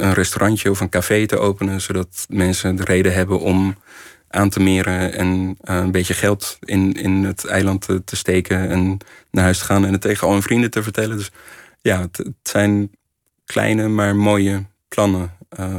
een, 0.07 0.12
restaurantje 0.12 0.70
of 0.70 0.81
een 0.81 0.88
café 0.88 1.27
te 1.27 1.38
openen, 1.38 1.81
zodat 1.81 2.27
mensen 2.29 2.77
de 2.77 2.85
reden 2.85 3.14
hebben 3.14 3.40
om 3.40 3.77
aan 4.29 4.48
te 4.48 4.61
meren 4.61 5.12
en 5.12 5.57
een 5.61 5.90
beetje 5.90 6.14
geld 6.14 6.59
in, 6.61 6.92
in 6.92 7.25
het 7.25 7.44
eiland 7.44 7.81
te, 7.81 8.05
te, 8.05 8.16
steken 8.16 8.68
en 8.68 8.98
naar 9.31 9.44
huis 9.44 9.59
te 9.59 9.64
gaan 9.64 9.85
en 9.87 9.92
het 9.92 10.01
tegen 10.01 10.27
al 10.27 10.33
hun 10.33 10.42
vrienden 10.42 10.70
te 10.70 10.83
vertellen. 10.83 11.16
Dus 11.16 11.31
ja, 11.81 12.01
het, 12.01 12.16
het 12.16 12.35
zijn 12.42 12.90
kleine 13.44 13.88
maar 13.88 14.16
mooie 14.16 14.64
plannen. 14.88 15.37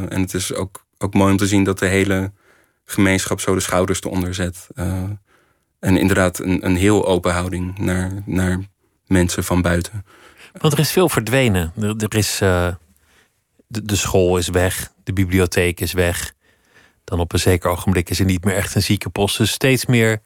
en 0.10 0.22
het 0.22 0.34
is 0.34 0.54
ook, 0.54 0.86
ook 0.98 1.13
mooi 1.13 1.32
om 1.32 1.38
te 1.38 1.48
zien 1.48 1.63
dat 1.63 1.80
de 1.80 1.88
hele 1.88 2.32
gemeenschap 2.86 3.39
zo 3.39 3.54
de 3.54 3.60
schouders 3.60 4.02
eronder 4.02 4.34
zet. 4.34 4.67
En 5.84 5.98
inderdaad 5.98 6.39
een, 6.39 6.65
een 6.65 6.76
heel 6.76 7.06
open 7.06 7.34
houding 7.34 7.78
naar, 7.78 8.12
naar 8.26 8.60
mensen 9.08 9.43
van 9.43 9.62
buiten. 9.62 10.06
Want 10.52 10.74
er 10.74 10.80
is 10.80 10.91
veel 10.91 11.10
verdwenen. 11.10 11.74
Er, 11.82 11.96
er 11.98 12.15
is, 12.15 12.41
uh, 12.41 12.74
de, 13.67 13.86
de, 13.86 13.96
school 13.96 14.38
is 14.38 14.48
weg, 14.48 14.91
de 15.04 15.13
bibliotheek 15.13 15.80
is 15.80 15.93
weg. 15.93 16.34
Dan 17.04 17.19
op 17.19 17.34
een 17.34 17.39
zeker 17.39 17.69
ogenblik 17.69 18.10
is 18.10 18.19
er 18.19 18.26
niet 18.26 18.43
meer 18.43 18.56
echt 18.56 18.76
een 18.76 18.82
ziekenpost. 18.82 19.38
Dus 19.38 19.52
steeds 19.52 19.86
meer 19.86 20.22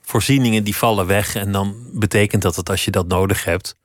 voorzieningen 0.00 0.64
die 0.64 0.76
vallen 0.76 1.06
weg. 1.06 1.34
En 1.34 1.52
dan 1.52 1.86
betekent 1.92 2.42
dat 2.42 2.54
dat 2.54 2.70
als 2.70 2.84
je 2.84 2.90
dat 2.90 3.08
nodig 3.08 3.44
hebt, 3.44 3.76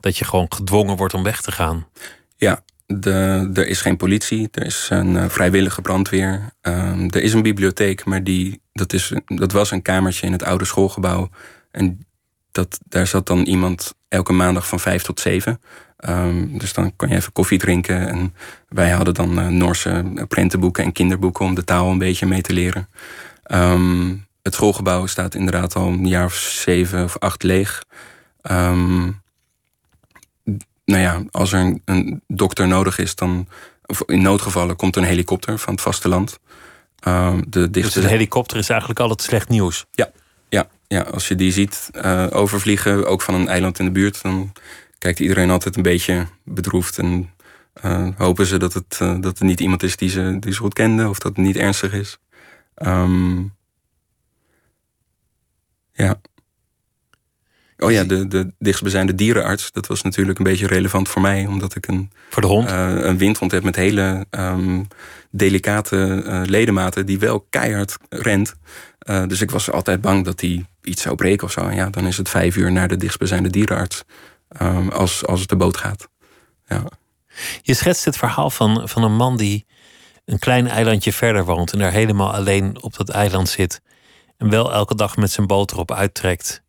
dat 0.00 0.18
je 0.18 0.24
gewoon 0.24 0.52
gedwongen 0.52 0.96
wordt 0.96 1.14
om 1.14 1.22
weg 1.22 1.40
te 1.40 1.52
gaan. 1.52 1.86
Ja, 2.36 2.64
de, 2.86 3.50
er 3.54 3.66
is 3.66 3.80
geen 3.80 3.96
politie, 3.96 4.48
er 4.52 4.66
is 4.66 4.86
een 4.90 5.14
uh, 5.14 5.28
vrijwillige 5.28 5.80
brandweer. 5.80 6.52
Um, 6.62 7.10
er 7.10 7.22
is 7.22 7.32
een 7.32 7.42
bibliotheek, 7.42 8.04
maar 8.04 8.24
die, 8.24 8.60
dat, 8.72 8.92
is, 8.92 9.12
dat 9.24 9.52
was 9.52 9.70
een 9.70 9.82
kamertje 9.82 10.26
in 10.26 10.32
het 10.32 10.42
oude 10.42 10.64
schoolgebouw. 10.64 11.30
En 11.70 12.06
dat, 12.52 12.80
daar 12.88 13.06
zat 13.06 13.26
dan 13.26 13.38
iemand 13.38 13.94
elke 14.08 14.32
maandag 14.32 14.68
van 14.68 14.80
vijf 14.80 15.02
tot 15.02 15.20
zeven. 15.20 15.60
Um, 16.08 16.58
dus 16.58 16.72
dan 16.72 16.96
kon 16.96 17.08
je 17.08 17.14
even 17.14 17.32
koffie 17.32 17.58
drinken. 17.58 18.08
En 18.08 18.34
wij 18.68 18.90
hadden 18.90 19.14
dan 19.14 19.38
uh, 19.38 19.46
Noorse 19.46 20.04
prentenboeken 20.28 20.84
en 20.84 20.92
kinderboeken 20.92 21.44
om 21.44 21.54
de 21.54 21.64
taal 21.64 21.90
een 21.90 21.98
beetje 21.98 22.26
mee 22.26 22.42
te 22.42 22.52
leren. 22.52 22.88
Um, 23.46 24.26
het 24.42 24.54
schoolgebouw 24.54 25.06
staat 25.06 25.34
inderdaad 25.34 25.74
al 25.74 25.86
een 25.86 26.08
jaar 26.08 26.24
of 26.24 26.34
zeven 26.34 27.04
of 27.04 27.18
acht 27.18 27.42
leeg. 27.42 27.84
Um, 28.50 29.22
nou 30.84 31.02
ja, 31.02 31.22
als 31.30 31.52
er 31.52 31.60
een, 31.60 31.82
een, 31.84 32.22
dokter 32.26 32.68
nodig 32.68 32.98
is, 32.98 33.14
dan. 33.14 33.48
In 34.06 34.22
noodgevallen 34.22 34.76
komt 34.76 34.96
er 34.96 35.02
een 35.02 35.08
helikopter 35.08 35.58
van 35.58 35.72
het 35.72 35.82
vasteland. 35.82 36.38
Uh, 37.08 37.34
de 37.48 37.70
dichtste... 37.70 38.00
Dus 38.00 38.08
een 38.08 38.16
helikopter 38.16 38.56
is 38.56 38.68
eigenlijk 38.68 39.00
altijd 39.00 39.22
slecht 39.22 39.48
nieuws. 39.48 39.86
Ja, 39.90 40.10
ja, 40.48 40.68
ja 40.86 41.00
als 41.02 41.28
je 41.28 41.34
die 41.34 41.52
ziet 41.52 41.90
uh, 41.92 42.26
overvliegen, 42.30 43.06
ook 43.06 43.22
van 43.22 43.34
een 43.34 43.48
eiland 43.48 43.78
in 43.78 43.84
de 43.84 43.90
buurt, 43.90 44.22
dan 44.22 44.52
kijkt 44.98 45.20
iedereen 45.20 45.50
altijd 45.50 45.76
een 45.76 45.82
beetje 45.82 46.26
bedroefd. 46.44 46.98
En 46.98 47.30
uh, 47.84 48.08
hopen 48.16 48.46
ze 48.46 48.56
dat 48.56 48.72
het, 48.72 48.98
uh, 49.02 49.08
dat 49.08 49.38
het 49.38 49.40
niet 49.40 49.60
iemand 49.60 49.82
is 49.82 49.96
die 49.96 50.08
ze, 50.08 50.36
die 50.40 50.52
ze 50.52 50.58
goed 50.58 50.74
kenden 50.74 51.08
of 51.08 51.18
dat 51.18 51.36
het 51.36 51.46
niet 51.46 51.56
ernstig 51.56 51.92
is. 51.92 52.18
Um, 52.74 53.54
ja. 55.92 56.20
Oh 57.84 57.90
ja, 57.90 58.04
de, 58.04 58.28
de 58.28 58.52
dichtstbijzijnde 58.58 59.14
dierenarts. 59.14 59.72
Dat 59.72 59.86
was 59.86 60.02
natuurlijk 60.02 60.38
een 60.38 60.44
beetje 60.44 60.66
relevant 60.66 61.08
voor 61.08 61.22
mij. 61.22 61.46
Omdat 61.46 61.74
ik 61.74 61.86
een, 61.86 62.10
voor 62.30 62.42
de 62.42 62.48
hond? 62.48 62.70
Uh, 62.70 62.90
een 62.94 63.18
windhond 63.18 63.50
heb 63.50 63.62
met 63.62 63.76
hele 63.76 64.26
um, 64.30 64.88
delicate 65.30 66.22
uh, 66.26 66.40
ledematen. 66.44 67.06
Die 67.06 67.18
wel 67.18 67.46
keihard 67.50 67.96
rent. 68.08 68.54
Uh, 69.10 69.26
dus 69.26 69.40
ik 69.40 69.50
was 69.50 69.70
altijd 69.70 70.00
bang 70.00 70.24
dat 70.24 70.40
hij 70.40 70.66
iets 70.82 71.02
zou 71.02 71.14
breken 71.14 71.46
of 71.46 71.52
zo. 71.52 71.60
En 71.60 71.74
ja, 71.74 71.90
dan 71.90 72.06
is 72.06 72.16
het 72.16 72.28
vijf 72.28 72.56
uur 72.56 72.72
naar 72.72 72.88
de 72.88 72.96
dichtstbijzijnde 72.96 73.50
dierenarts. 73.50 74.04
Um, 74.62 74.88
als, 74.88 75.26
als 75.26 75.40
het 75.40 75.48
de 75.48 75.56
boot 75.56 75.76
gaat. 75.76 76.08
Ja. 76.66 76.84
Je 77.62 77.74
schetst 77.74 78.04
het 78.04 78.16
verhaal 78.16 78.50
van, 78.50 78.88
van 78.88 79.02
een 79.02 79.16
man 79.16 79.36
die 79.36 79.66
een 80.24 80.38
klein 80.38 80.68
eilandje 80.68 81.12
verder 81.12 81.44
woont. 81.44 81.72
En 81.72 81.78
daar 81.78 81.92
helemaal 81.92 82.34
alleen 82.34 82.82
op 82.82 82.96
dat 82.96 83.08
eiland 83.08 83.48
zit. 83.48 83.80
En 84.36 84.50
wel 84.50 84.72
elke 84.72 84.94
dag 84.94 85.16
met 85.16 85.30
zijn 85.30 85.46
boot 85.46 85.72
erop 85.72 85.92
uittrekt 85.92 86.63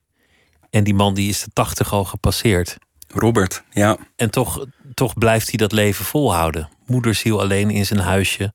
en 0.76 0.84
die 0.84 0.94
man 0.94 1.14
die 1.14 1.30
is 1.30 1.44
de 1.44 1.50
tachtig 1.54 1.94
al 1.94 2.06
gepasseerd. 2.06 2.78
Robert, 3.08 3.64
ja. 3.70 3.98
En 4.16 4.32
toch, 4.32 4.66
toch 4.94 5.14
blijft 5.14 5.50
hij 5.50 5.58
dat 5.58 5.72
leven 5.72 6.06
volhouden. 6.06 6.70
Moederziel 6.86 7.42
alleen 7.42 7.70
in 7.70 7.86
zijn 7.86 8.00
huisje. 8.00 8.54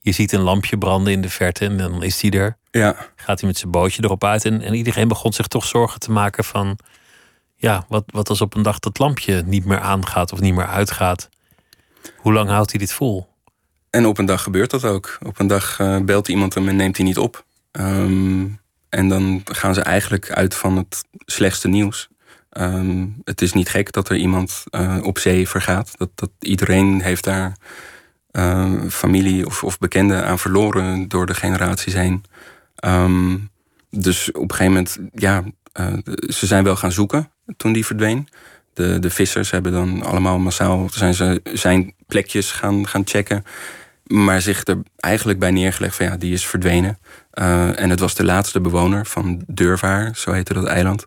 Je 0.00 0.12
ziet 0.12 0.32
een 0.32 0.40
lampje 0.40 0.78
branden 0.78 1.12
in 1.12 1.20
de 1.20 1.30
verte 1.30 1.64
en 1.64 1.76
dan 1.76 2.02
is 2.02 2.20
hij 2.20 2.30
er. 2.30 2.56
Ja. 2.70 2.96
Gaat 3.16 3.40
hij 3.40 3.48
met 3.48 3.58
zijn 3.58 3.70
bootje 3.70 4.04
erop 4.04 4.24
uit. 4.24 4.44
En, 4.44 4.62
en 4.62 4.74
iedereen 4.74 5.08
begon 5.08 5.32
zich 5.32 5.46
toch 5.46 5.64
zorgen 5.64 6.00
te 6.00 6.10
maken 6.10 6.44
van... 6.44 6.78
Ja, 7.56 7.84
wat, 7.88 8.04
wat 8.06 8.28
als 8.28 8.40
op 8.40 8.54
een 8.54 8.62
dag 8.62 8.78
dat 8.78 8.98
lampje 8.98 9.42
niet 9.46 9.64
meer 9.64 9.80
aangaat 9.80 10.32
of 10.32 10.40
niet 10.40 10.54
meer 10.54 10.66
uitgaat? 10.66 11.28
Hoe 12.16 12.32
lang 12.32 12.48
houdt 12.48 12.70
hij 12.70 12.78
dit 12.78 12.92
vol? 12.92 13.28
En 13.90 14.06
op 14.06 14.18
een 14.18 14.26
dag 14.26 14.42
gebeurt 14.42 14.70
dat 14.70 14.84
ook. 14.84 15.18
Op 15.26 15.38
een 15.38 15.46
dag 15.46 15.78
uh, 15.78 16.00
belt 16.00 16.28
iemand 16.28 16.54
hem 16.54 16.68
en 16.68 16.76
neemt 16.76 16.96
hij 16.96 17.06
niet 17.06 17.18
op. 17.18 17.44
Um, 17.72 18.60
en 18.90 19.08
dan 19.08 19.40
gaan 19.44 19.74
ze 19.74 19.80
eigenlijk 19.80 20.30
uit 20.30 20.54
van 20.54 20.76
het 20.76 21.04
slechtste 21.26 21.68
nieuws. 21.68 22.08
Um, 22.52 23.20
het 23.24 23.42
is 23.42 23.52
niet 23.52 23.68
gek 23.68 23.92
dat 23.92 24.08
er 24.08 24.16
iemand 24.16 24.64
uh, 24.70 24.98
op 25.02 25.18
zee 25.18 25.48
vergaat. 25.48 25.98
Dat, 25.98 26.10
dat, 26.14 26.30
iedereen 26.40 27.00
heeft 27.00 27.24
daar 27.24 27.56
uh, 28.32 28.72
familie 28.88 29.46
of, 29.46 29.64
of 29.64 29.78
bekenden 29.78 30.24
aan 30.24 30.38
verloren 30.38 31.08
door 31.08 31.26
de 31.26 31.34
generaties 31.34 31.94
heen. 31.94 32.24
Ehm, 32.76 33.36
dus 33.90 34.32
op 34.32 34.42
een 34.42 34.56
gegeven 34.56 34.72
moment, 34.72 34.98
ja, 35.14 35.42
uh, 35.80 35.98
ze 36.28 36.46
zijn 36.46 36.64
wel 36.64 36.76
gaan 36.76 36.92
zoeken 36.92 37.30
toen 37.56 37.72
die 37.72 37.86
verdween. 37.86 38.28
De, 38.74 38.98
de 38.98 39.10
vissers 39.10 39.50
hebben 39.50 39.72
dan 39.72 40.02
allemaal 40.02 40.38
massaal 40.38 40.88
zijn, 40.90 41.14
ze, 41.14 41.40
zijn 41.52 41.94
plekjes 42.06 42.52
gaan, 42.52 42.88
gaan 42.88 43.02
checken. 43.04 43.44
Maar 44.12 44.40
zich 44.40 44.64
er 44.64 44.82
eigenlijk 44.96 45.38
bij 45.38 45.50
neergelegd 45.50 45.96
van 45.96 46.06
ja, 46.06 46.16
die 46.16 46.32
is 46.32 46.46
verdwenen. 46.46 46.98
Uh, 47.34 47.80
en 47.80 47.90
het 47.90 48.00
was 48.00 48.14
de 48.14 48.24
laatste 48.24 48.60
bewoner 48.60 49.06
van 49.06 49.42
Durvaar, 49.46 50.16
zo 50.16 50.32
heette 50.32 50.54
dat 50.54 50.66
eiland. 50.66 51.06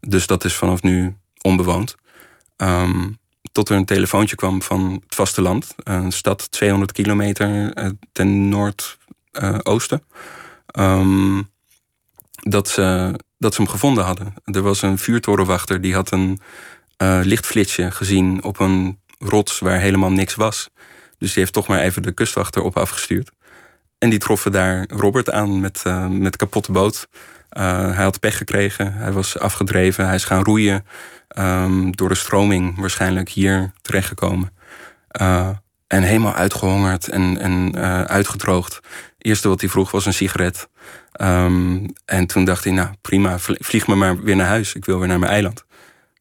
Dus 0.00 0.26
dat 0.26 0.44
is 0.44 0.54
vanaf 0.54 0.82
nu 0.82 1.16
onbewoond. 1.40 1.94
Um, 2.56 3.18
tot 3.52 3.68
er 3.68 3.76
een 3.76 3.84
telefoontje 3.84 4.36
kwam 4.36 4.62
van 4.62 4.92
het 5.04 5.14
vasteland. 5.14 5.74
Een 5.76 6.12
stad 6.12 6.50
200 6.50 6.92
kilometer 6.92 7.78
uh, 7.78 7.90
ten 8.12 8.48
noordoosten. 8.48 10.02
Um, 10.78 11.50
dat, 12.34 12.68
ze, 12.68 13.14
dat 13.38 13.54
ze 13.54 13.62
hem 13.62 13.70
gevonden 13.70 14.04
hadden. 14.04 14.34
Er 14.44 14.62
was 14.62 14.82
een 14.82 14.98
vuurtorenwachter 14.98 15.80
die 15.80 15.94
had 15.94 16.10
een 16.10 16.40
lichtflitsje 17.22 17.90
gezien 17.90 18.42
op 18.42 18.60
een 18.60 18.98
rots 19.18 19.58
waar 19.58 19.80
helemaal 19.80 20.10
niks 20.10 20.34
was. 20.34 20.70
Dus 21.18 21.32
die 21.32 21.42
heeft 21.42 21.52
toch 21.52 21.66
maar 21.66 21.80
even 21.80 22.02
de 22.02 22.12
kustwachter 22.12 22.62
op 22.62 22.76
afgestuurd. 22.76 23.30
En 23.98 24.10
die 24.10 24.18
troffen 24.18 24.52
daar 24.52 24.86
Robert 24.88 25.30
aan 25.30 25.60
met, 25.60 25.82
uh, 25.86 26.06
met 26.06 26.36
kapotte 26.36 26.72
boot. 26.72 27.08
Uh, 27.58 27.94
hij 27.94 28.04
had 28.04 28.20
pech 28.20 28.36
gekregen, 28.36 28.92
hij 28.92 29.12
was 29.12 29.38
afgedreven, 29.38 30.06
hij 30.06 30.14
is 30.14 30.24
gaan 30.24 30.44
roeien. 30.44 30.86
Um, 31.38 31.96
door 31.96 32.08
de 32.08 32.14
stroming 32.14 32.78
waarschijnlijk 32.78 33.28
hier 33.28 33.72
terechtgekomen. 33.82 34.50
Uh, 35.20 35.48
en 35.86 36.02
helemaal 36.02 36.34
uitgehongerd 36.34 37.08
en, 37.08 37.38
en 37.38 37.76
uitgedroogd. 38.08 38.74
Het 38.74 38.84
eerste 39.18 39.48
wat 39.48 39.60
hij 39.60 39.70
vroeg 39.70 39.90
was 39.90 40.06
een 40.06 40.14
sigaret. 40.14 40.68
Um, 41.20 41.92
en 42.04 42.26
toen 42.26 42.44
dacht 42.44 42.64
hij, 42.64 42.72
nou 42.72 42.88
prima, 43.00 43.38
vlieg 43.38 43.86
me 43.86 43.94
maar 43.94 44.22
weer 44.22 44.36
naar 44.36 44.46
huis. 44.46 44.74
Ik 44.74 44.84
wil 44.84 44.98
weer 44.98 45.08
naar 45.08 45.18
mijn 45.18 45.32
eiland. 45.32 45.63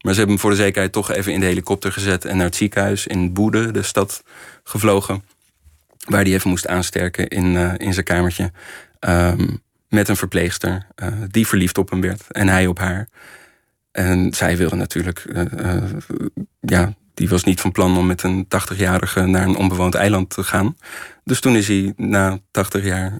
Maar 0.03 0.13
ze 0.13 0.19
hebben 0.19 0.35
hem 0.35 0.39
voor 0.39 0.49
de 0.49 0.63
zekerheid 0.63 0.91
toch 0.91 1.11
even 1.11 1.33
in 1.33 1.39
de 1.39 1.45
helikopter 1.45 1.91
gezet... 1.91 2.25
en 2.25 2.37
naar 2.37 2.45
het 2.45 2.55
ziekenhuis 2.55 3.07
in 3.07 3.33
Boede, 3.33 3.71
de 3.71 3.81
stad, 3.81 4.23
gevlogen. 4.63 5.23
Waar 6.05 6.23
hij 6.23 6.33
even 6.33 6.49
moest 6.49 6.67
aansterken 6.67 7.27
in, 7.27 7.53
uh, 7.53 7.73
in 7.77 7.93
zijn 7.93 8.05
kamertje. 8.05 8.51
Um, 8.99 9.61
met 9.89 10.09
een 10.09 10.15
verpleegster 10.15 10.87
uh, 10.95 11.07
die 11.27 11.47
verliefd 11.47 11.77
op 11.77 11.89
hem 11.89 12.01
werd. 12.01 12.31
En 12.31 12.47
hij 12.47 12.67
op 12.67 12.79
haar. 12.79 13.07
En 13.91 14.33
zij 14.33 14.57
wilde 14.57 14.75
natuurlijk... 14.75 15.25
Uh, 15.27 15.83
ja, 16.59 16.93
die 17.13 17.29
was 17.29 17.43
niet 17.43 17.61
van 17.61 17.71
plan 17.71 17.97
om 17.97 18.05
met 18.05 18.23
een 18.23 18.45
80-jarige 18.45 19.25
naar 19.25 19.47
een 19.47 19.55
onbewoond 19.55 19.95
eiland 19.95 20.29
te 20.29 20.43
gaan. 20.43 20.77
Dus 21.23 21.39
toen 21.39 21.55
is 21.55 21.67
hij 21.67 21.93
na 21.95 22.39
80 22.51 22.83
jaar 22.83 23.19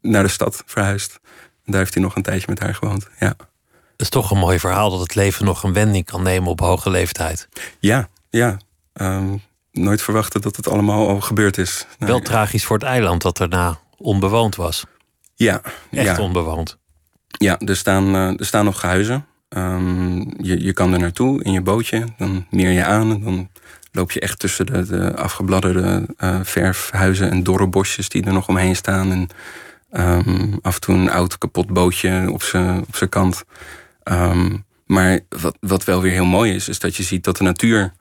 naar 0.00 0.22
de 0.22 0.28
stad 0.28 0.62
verhuisd. 0.66 1.20
Daar 1.64 1.78
heeft 1.78 1.94
hij 1.94 2.02
nog 2.02 2.16
een 2.16 2.22
tijdje 2.22 2.46
met 2.48 2.58
haar 2.58 2.74
gewoond, 2.74 3.08
ja. 3.18 3.36
Het 3.96 4.04
is 4.04 4.08
toch 4.08 4.30
een 4.30 4.38
mooi 4.38 4.58
verhaal 4.58 4.90
dat 4.90 5.00
het 5.00 5.14
leven 5.14 5.44
nog 5.44 5.62
een 5.62 5.72
wending 5.72 6.04
kan 6.04 6.22
nemen 6.22 6.48
op 6.48 6.60
hoge 6.60 6.90
leeftijd. 6.90 7.48
Ja, 7.78 8.08
ja. 8.30 8.56
Um, 8.94 9.42
nooit 9.72 10.02
verwachten 10.02 10.40
dat 10.40 10.56
het 10.56 10.68
allemaal 10.68 11.08
al 11.08 11.20
gebeurd 11.20 11.58
is. 11.58 11.86
Wel 11.98 12.16
nee. 12.16 12.24
tragisch 12.24 12.64
voor 12.64 12.76
het 12.76 12.86
eiland 12.86 13.22
dat 13.22 13.36
daarna 13.36 13.78
onbewoond 13.96 14.56
was. 14.56 14.84
Ja. 15.34 15.60
Echt 15.90 16.16
ja. 16.16 16.22
onbewoond. 16.22 16.76
Ja, 17.28 17.58
er 17.58 17.76
staan, 17.76 18.14
uh, 18.14 18.40
er 18.40 18.46
staan 18.46 18.64
nog 18.64 18.82
huizen. 18.82 19.26
Um, 19.48 20.34
je, 20.42 20.64
je 20.64 20.72
kan 20.72 20.92
er 20.92 20.98
naartoe 20.98 21.42
in 21.42 21.52
je 21.52 21.62
bootje. 21.62 22.04
Dan 22.18 22.46
meer 22.50 22.70
je 22.70 22.84
aan. 22.84 23.20
Dan 23.22 23.48
loop 23.92 24.12
je 24.12 24.20
echt 24.20 24.38
tussen 24.38 24.66
de, 24.66 24.86
de 24.86 25.16
afgebladderde 25.16 26.08
uh, 26.18 26.40
verfhuizen 26.42 27.30
en 27.30 27.42
dorre 27.42 27.66
bosjes 27.66 28.08
die 28.08 28.24
er 28.24 28.32
nog 28.32 28.48
omheen 28.48 28.76
staan. 28.76 29.10
En 29.12 29.28
um, 30.00 30.58
af 30.62 30.74
en 30.74 30.80
toe 30.80 30.94
een 30.94 31.10
oud 31.10 31.38
kapot 31.38 31.66
bootje 31.66 32.28
op 32.32 32.42
zijn 32.42 33.08
kant. 33.08 33.44
Um, 34.10 34.64
maar 34.86 35.20
wat, 35.28 35.56
wat 35.60 35.84
wel 35.84 36.02
weer 36.02 36.12
heel 36.12 36.24
mooi 36.24 36.54
is, 36.54 36.68
is 36.68 36.78
dat 36.78 36.96
je 36.96 37.02
ziet 37.02 37.24
dat 37.24 37.36
de 37.36 37.44
natuur 37.44 37.92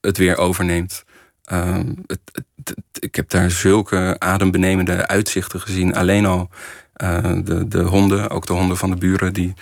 het 0.00 0.16
weer 0.16 0.36
overneemt. 0.36 1.04
Het, 2.06 2.20
ik 2.98 3.14
heb 3.14 3.28
daar 3.28 3.50
zulke 3.50 4.16
adembenemende 4.18 5.06
uitzichten 5.06 5.60
gezien. 5.60 5.94
Alleen 5.94 6.26
al 6.26 6.48
uh, 7.02 7.18
de, 7.44 7.68
de 7.68 7.82
honden, 7.82 8.30
ook 8.30 8.46
de 8.46 8.52
honden 8.52 8.76
van 8.76 8.90
de 8.90 8.96
buren, 8.96 9.32
die 9.32 9.52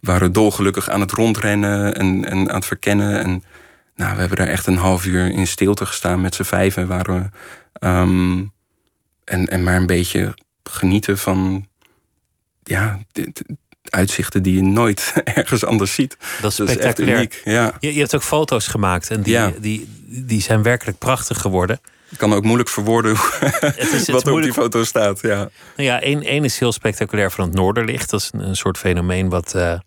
waren 0.00 0.32
dolgelukkig 0.32 0.88
aan 0.88 1.00
het 1.00 1.12
rondrennen 1.12 1.94
en, 1.94 2.24
en 2.24 2.48
aan 2.48 2.54
het 2.54 2.66
verkennen. 2.66 3.22
En 3.22 3.44
nou, 3.94 4.14
we 4.14 4.20
hebben 4.20 4.38
daar 4.38 4.46
echt 4.46 4.66
een 4.66 4.76
half 4.76 5.06
uur 5.06 5.30
in 5.30 5.46
stilte 5.46 5.86
gestaan 5.86 6.20
met 6.20 6.34
z'n 6.34 6.42
vijven. 6.42 6.86
Waren 6.86 7.30
we, 7.72 7.86
um, 7.86 8.52
en, 9.24 9.46
en 9.46 9.62
maar 9.62 9.76
een 9.76 9.86
beetje 9.86 10.34
genieten 10.62 11.18
van 11.18 11.66
ja, 12.62 12.98
dit, 13.12 13.42
uitzichten 13.92 14.42
die 14.42 14.54
je 14.54 14.62
nooit 14.62 15.12
ergens 15.24 15.64
anders 15.64 15.94
ziet. 15.94 16.16
Dat 16.40 16.50
is, 16.50 16.56
dat 16.56 16.68
is 16.68 16.76
echt 16.76 17.00
uniek. 17.00 17.42
Ja. 17.44 17.76
Je, 17.80 17.94
je, 17.94 18.00
hebt 18.00 18.14
ook 18.14 18.22
foto's 18.22 18.66
gemaakt 18.66 19.10
en 19.10 19.22
die, 19.22 19.32
ja. 19.32 19.52
die, 19.58 19.88
die 20.06 20.42
zijn 20.42 20.62
werkelijk 20.62 20.98
prachtig 20.98 21.40
geworden. 21.40 21.80
Ik 22.10 22.18
kan 22.18 22.32
ook 22.32 22.44
moeilijk 22.44 22.68
verwoorden 22.68 23.16
het 23.50 23.78
is, 23.78 23.92
het 23.92 24.10
wat 24.10 24.26
er 24.26 24.32
op 24.32 24.42
die 24.42 24.52
foto 24.52 24.84
staat. 24.84 25.20
Ja, 25.20 25.36
nou 25.36 25.88
ja 25.88 26.00
één, 26.00 26.22
één 26.22 26.44
is 26.44 26.58
heel 26.58 26.72
spectaculair 26.72 27.30
van 27.30 27.44
het 27.44 27.54
Noorderlicht. 27.54 28.10
Dat 28.10 28.20
is 28.20 28.30
een, 28.32 28.48
een 28.48 28.56
soort 28.56 28.78
fenomeen 28.78 29.28
wat, 29.28 29.52
uh, 29.56 29.78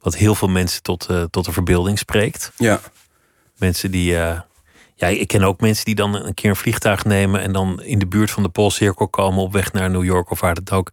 wat 0.00 0.16
heel 0.16 0.34
veel 0.34 0.48
mensen 0.48 0.82
tot, 0.82 1.06
uh, 1.10 1.22
tot 1.30 1.44
de 1.44 1.52
verbeelding 1.52 1.98
spreekt. 1.98 2.52
Ja. 2.56 2.80
Mensen 3.56 3.90
die... 3.90 4.12
Uh, 4.12 4.40
ja, 4.94 5.08
ik 5.08 5.28
ken 5.28 5.42
ook 5.42 5.60
mensen 5.60 5.84
die 5.84 5.94
dan 5.94 6.14
een 6.14 6.34
keer 6.34 6.50
een 6.50 6.56
vliegtuig 6.56 7.04
nemen... 7.04 7.40
en 7.40 7.52
dan 7.52 7.82
in 7.82 7.98
de 7.98 8.06
buurt 8.06 8.30
van 8.30 8.42
de 8.42 8.48
Poolcirkel 8.48 9.08
komen 9.08 9.42
op 9.42 9.52
weg 9.52 9.72
naar 9.72 9.90
New 9.90 10.04
York 10.04 10.30
of 10.30 10.40
waar 10.40 10.54
het 10.54 10.72
ook... 10.72 10.90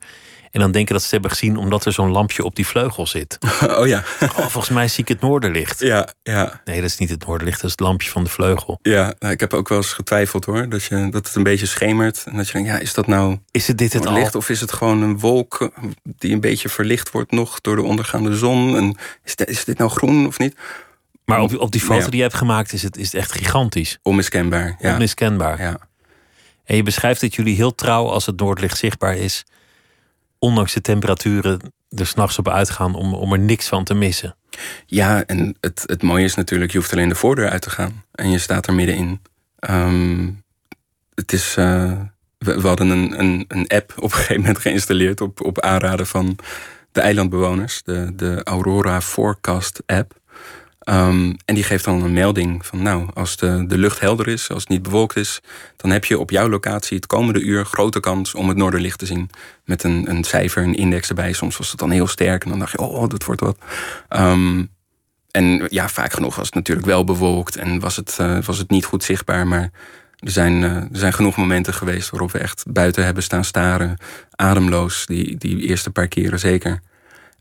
En 0.52 0.60
dan 0.60 0.72
denken 0.72 0.94
dat 0.94 1.04
ze 1.04 1.04
het 1.04 1.12
hebben 1.12 1.32
gezien 1.32 1.58
omdat 1.58 1.86
er 1.86 1.94
zo'n 1.94 2.12
lampje 2.12 2.44
op 2.44 2.56
die 2.56 2.68
vleugel 2.68 3.08
zit. 3.08 3.38
Oh 3.80 3.88
ja. 3.88 4.04
oh, 4.22 4.30
volgens 4.30 4.70
mij 4.70 4.88
zie 4.88 5.04
ik 5.04 5.08
het 5.08 5.22
Noorderlicht. 5.22 5.80
Ja, 5.80 6.08
ja. 6.24 6.62
Nee, 6.66 6.82
dat 6.82 6.90
is 6.90 6.98
niet 6.98 7.10
het 7.10 7.26
Noorderlicht, 7.26 7.62
dat 7.62 7.66
is 7.66 7.72
het 7.72 7.80
lampje 7.80 8.10
van 8.10 8.24
de 8.24 8.30
vleugel. 8.30 8.80
Ja, 8.82 9.14
nou, 9.20 9.34
ik 9.34 9.40
heb 9.40 9.54
ook 9.54 9.70
wel 9.70 9.78
eens 9.78 9.94
getwijfeld 9.94 10.46
hoor. 10.46 10.70
Dat, 10.70 10.84
je, 10.84 11.08
dat 11.10 11.28
het 11.28 11.36
een 11.36 11.44
beetje 11.44 11.66
schemert. 11.66 12.24
En 12.26 12.38
dat 12.38 12.48
je 12.48 12.54
denkt, 12.54 12.70
ja, 12.70 12.78
is 12.78 12.94
dat 12.94 13.08
nou. 13.08 13.38
Is 13.52 13.68
het 13.68 13.78
dit 13.78 13.94
het 13.94 14.10
licht? 14.10 14.36
Of 14.36 14.50
is 14.50 14.62
het 14.62 14.72
gewoon 14.72 15.02
een 15.02 15.20
wolk 15.20 15.72
die 16.04 16.34
een 16.34 16.42
beetje 16.42 16.70
verlicht 16.70 17.12
wordt 17.12 17.32
nog 17.32 17.62
door 17.62 17.76
de 17.76 17.84
ondergaande 17.84 18.38
zon? 18.38 18.76
En 18.76 18.98
is, 19.24 19.36
dit, 19.36 19.50
is 19.50 19.66
dit 19.66 19.78
nou 19.78 19.90
groen 19.90 20.28
of 20.28 20.40
niet? 20.40 20.56
Maar 21.26 21.42
op, 21.42 21.58
op 21.58 21.72
die 21.72 21.82
foto 21.82 22.00
ja. 22.00 22.06
die 22.06 22.16
je 22.16 22.22
hebt 22.22 22.36
gemaakt 22.36 22.74
is 22.74 22.84
het, 22.84 22.98
is 22.98 23.06
het 23.06 23.14
echt 23.14 23.32
gigantisch. 23.32 23.98
Onmiskenbaar. 24.04 24.76
Ja. 24.80 24.94
Onmiskenbaar. 24.94 25.62
Ja. 25.62 25.80
En 26.66 26.76
je 26.76 26.84
beschrijft 26.84 27.22
dat 27.22 27.36
jullie 27.36 27.56
heel 27.56 27.76
trouw 27.76 28.08
als 28.08 28.26
het 28.26 28.40
Noordlicht 28.40 28.78
zichtbaar 28.78 29.16
is 29.16 29.46
ondanks 30.40 30.74
de 30.74 30.82
temperaturen 30.82 31.74
er 31.90 32.08
s'nachts 32.08 32.38
op 32.38 32.48
uitgaan 32.48 32.96
om, 32.96 33.14
om 33.14 33.34
er 33.34 33.40
niks 33.40 33.68
van 33.68 33.84
te 33.84 33.94
missen. 33.94 34.36
Ja, 34.86 35.24
en 35.26 35.56
het, 35.62 35.84
het 35.86 36.04
mooie 36.04 36.24
is 36.24 36.36
natuurlijk, 36.36 36.72
je 36.72 36.78
hoeft 36.78 36.92
alleen 36.92 37.10
de 37.10 37.16
voordeur 37.16 37.50
uit 37.50 37.62
te 37.62 37.70
gaan. 37.70 38.04
En 38.12 38.30
je 38.30 38.38
staat 38.38 38.68
er 38.68 38.74
middenin. 38.74 39.22
Um, 39.70 40.44
het 41.14 41.34
is, 41.34 41.56
we, 41.56 42.08
we, 42.38 42.68
hadden 42.68 42.90
een, 42.90 43.20
een, 43.20 43.46
een 43.48 43.68
app 43.68 43.94
op 43.98 44.04
een 44.04 44.12
gegeven 44.12 44.42
moment 44.42 44.60
geïnstalleerd 44.68 45.22
op, 45.22 45.42
op 45.42 45.60
aanraden 45.60 46.08
van 46.08 46.38
de 46.92 47.02
eilandbewoners. 47.02 47.84
De, 47.84 48.12
de 48.16 48.42
Aurora 48.44 49.02
Forecast 49.02 49.82
app. 49.86 50.18
Um, 50.90 51.38
en 51.46 51.56
die 51.56 51.64
geeft 51.64 51.86
dan 51.86 52.04
een 52.04 52.14
melding 52.14 52.66
van 52.66 52.82
nou, 52.82 53.10
als 53.14 53.38
de, 53.38 53.66
de 53.68 53.78
lucht 53.78 54.00
helder 54.00 54.28
is, 54.28 54.50
als 54.50 54.62
het 54.62 54.70
niet 54.70 54.82
bewolkt 54.82 55.16
is, 55.16 55.42
dan 55.76 55.92
heb 55.92 56.06
je 56.06 56.20
op 56.20 56.30
jouw 56.30 56.50
locatie 56.50 56.98
het 56.98 57.08
komende 57.08 57.42
uur 57.42 57.66
grote 57.66 58.00
kans 58.00 58.36
om 58.36 58.48
het 58.48 58.58
noorderlicht 58.58 59.00
te 59.00 59.06
zien. 59.06 59.30
Met 59.66 59.84
een, 59.84 60.10
een 60.10 60.24
cijfer, 60.24 60.64
een 60.64 60.76
index 60.76 61.10
erbij. 61.10 61.34
Soms 61.34 61.58
was 61.58 61.70
het 61.70 61.80
dan 61.80 61.92
heel 61.92 62.08
sterk 62.08 62.44
en 62.44 62.50
dan 62.50 62.60
dacht 62.60 62.72
je, 62.72 62.80
oh, 62.80 63.10
dat 63.10 63.24
wordt 63.24 63.42
wat. 63.42 63.58
Um, 64.10 64.70
en 65.32 65.68
ja, 65.70 65.90
vaak 65.90 66.14
genoeg 66.14 66.36
was 66.36 66.46
het 66.46 66.56
natuurlijk 66.56 66.88
wel 66.88 67.04
bewolkt 67.04 67.56
en 67.56 67.80
was 67.80 67.96
het, 67.96 68.18
uh, 68.22 68.42
was 68.42 68.58
het 68.58 68.70
niet 68.70 68.86
goed 68.86 69.04
zichtbaar. 69.04 69.48
Maar 69.48 69.72
er 70.16 70.32
zijn, 70.32 70.54
uh, 70.62 70.76
er 70.76 70.88
zijn 70.92 71.14
genoeg 71.14 71.36
momenten 71.36 71.74
geweest 71.74 72.10
waarop 72.10 72.32
we 72.32 72.40
echt 72.40 72.64
buiten 72.68 73.06
hebben 73.06 73.24
staan 73.24 73.44
staren. 73.44 73.98
Ademloos, 74.32 75.06
die, 75.06 75.38
die 75.38 75.62
eerste 75.62 75.92
paar 75.92 76.08
keren 76.08 76.40
zeker. 76.40 76.82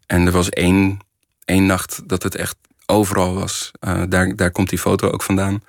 En 0.07 0.27
er 0.27 0.33
was 0.33 0.49
één, 0.49 0.99
één 1.45 1.67
nacht 1.67 2.03
dat 2.07 2.23
het 2.23 2.35
echt 2.35 2.57
overal 2.89 3.35
was. 3.35 3.71
Uh, 3.81 4.03
daar, 4.09 4.37
daar 4.37 4.51
komt 4.51 4.69
die 4.69 4.79
foto 4.79 5.11
ook 5.11 5.23
vandaan. 5.23 5.63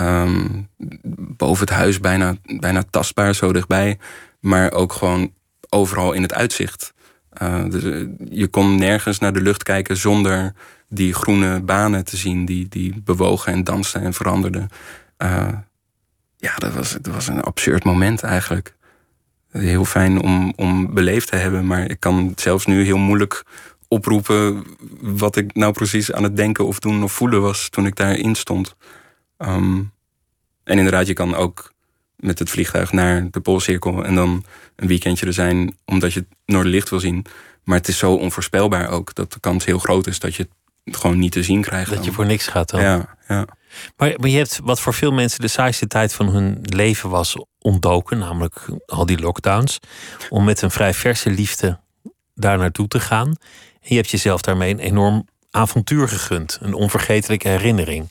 Um, 0.00 0.68
boven 1.36 1.66
het 1.66 1.74
huis 1.74 2.00
bijna, 2.00 2.36
bijna 2.42 2.82
tastbaar, 2.90 3.34
zo 3.34 3.52
dichtbij. 3.52 3.98
Maar 4.40 4.72
ook 4.72 4.92
gewoon 4.92 5.32
overal 5.68 6.12
in 6.12 6.22
het 6.22 6.34
uitzicht. 6.34 6.92
Uh, 7.42 7.64
dus 7.68 7.82
je 8.30 8.48
kon 8.48 8.76
nergens 8.76 9.18
naar 9.18 9.32
de 9.32 9.40
lucht 9.42 9.62
kijken 9.62 9.96
zonder 9.96 10.54
die 10.88 11.14
groene 11.14 11.60
banen 11.60 12.04
te 12.04 12.16
zien 12.16 12.44
die, 12.44 12.68
die 12.68 13.02
bewogen 13.04 13.52
en 13.52 13.64
dansten 13.64 14.02
en 14.02 14.12
veranderden. 14.12 14.68
Ja, 16.36 16.54
dat 16.56 16.74
was, 16.74 16.92
dat 17.00 17.14
was 17.14 17.28
een 17.28 17.40
absurd 17.40 17.84
moment 17.84 18.22
eigenlijk. 18.22 18.74
Heel 19.50 19.84
fijn 19.84 20.22
om, 20.22 20.52
om 20.56 20.94
beleefd 20.94 21.28
te 21.28 21.36
hebben, 21.36 21.66
maar 21.66 21.90
ik 21.90 22.00
kan 22.00 22.32
zelfs 22.36 22.66
nu 22.66 22.84
heel 22.84 22.98
moeilijk 22.98 23.44
oproepen 23.92 24.64
wat 25.00 25.36
ik 25.36 25.54
nou 25.54 25.72
precies 25.72 26.12
aan 26.12 26.22
het 26.22 26.36
denken 26.36 26.66
of 26.66 26.78
doen 26.78 27.02
of 27.02 27.12
voelen 27.12 27.42
was 27.42 27.68
toen 27.68 27.86
ik 27.86 27.96
daarin 27.96 28.34
stond. 28.34 28.74
Um, 29.38 29.92
en 30.64 30.78
inderdaad, 30.78 31.06
je 31.06 31.12
kan 31.12 31.34
ook 31.34 31.72
met 32.16 32.38
het 32.38 32.50
vliegtuig 32.50 32.92
naar 32.92 33.30
de 33.30 33.40
Poolcirkel 33.40 34.04
en 34.04 34.14
dan 34.14 34.44
een 34.76 34.88
weekendje 34.88 35.26
er 35.26 35.32
zijn 35.32 35.76
omdat 35.84 36.12
je 36.12 36.20
het 36.20 36.28
Noorderlicht 36.46 36.90
wil 36.90 37.00
zien. 37.00 37.24
Maar 37.64 37.76
het 37.76 37.88
is 37.88 37.98
zo 37.98 38.14
onvoorspelbaar 38.14 38.88
ook 38.88 39.14
dat 39.14 39.32
de 39.32 39.40
kans 39.40 39.64
heel 39.64 39.78
groot 39.78 40.06
is 40.06 40.18
dat 40.18 40.34
je 40.34 40.48
het 40.84 40.96
gewoon 40.96 41.18
niet 41.18 41.32
te 41.32 41.42
zien 41.42 41.62
krijgt. 41.62 41.88
Dat 41.88 41.96
dan. 41.96 42.04
je 42.06 42.12
voor 42.12 42.26
niks 42.26 42.46
gaat 42.46 42.70
dan. 42.70 42.80
Ja, 42.80 43.16
ja. 43.28 43.46
Maar, 43.96 44.14
maar 44.16 44.28
je 44.28 44.36
hebt 44.36 44.60
wat 44.62 44.80
voor 44.80 44.94
veel 44.94 45.12
mensen 45.12 45.40
de 45.40 45.48
saaiste 45.48 45.86
tijd 45.86 46.14
van 46.14 46.28
hun 46.28 46.58
leven 46.62 47.10
was 47.10 47.36
ontdoken, 47.58 48.18
namelijk 48.18 48.66
al 48.86 49.06
die 49.06 49.18
lockdowns, 49.18 49.78
om 50.28 50.44
met 50.44 50.62
een 50.62 50.70
vrij 50.70 50.94
verse 50.94 51.30
liefde 51.30 51.80
daar 52.34 52.58
naartoe 52.58 52.88
te 52.88 53.00
gaan. 53.00 53.36
Je 53.82 53.94
hebt 53.94 54.10
jezelf 54.10 54.40
daarmee 54.40 54.70
een 54.70 54.78
enorm 54.78 55.28
avontuur 55.50 56.08
gegund, 56.08 56.58
een 56.60 56.74
onvergetelijke 56.74 57.48
herinnering. 57.48 58.08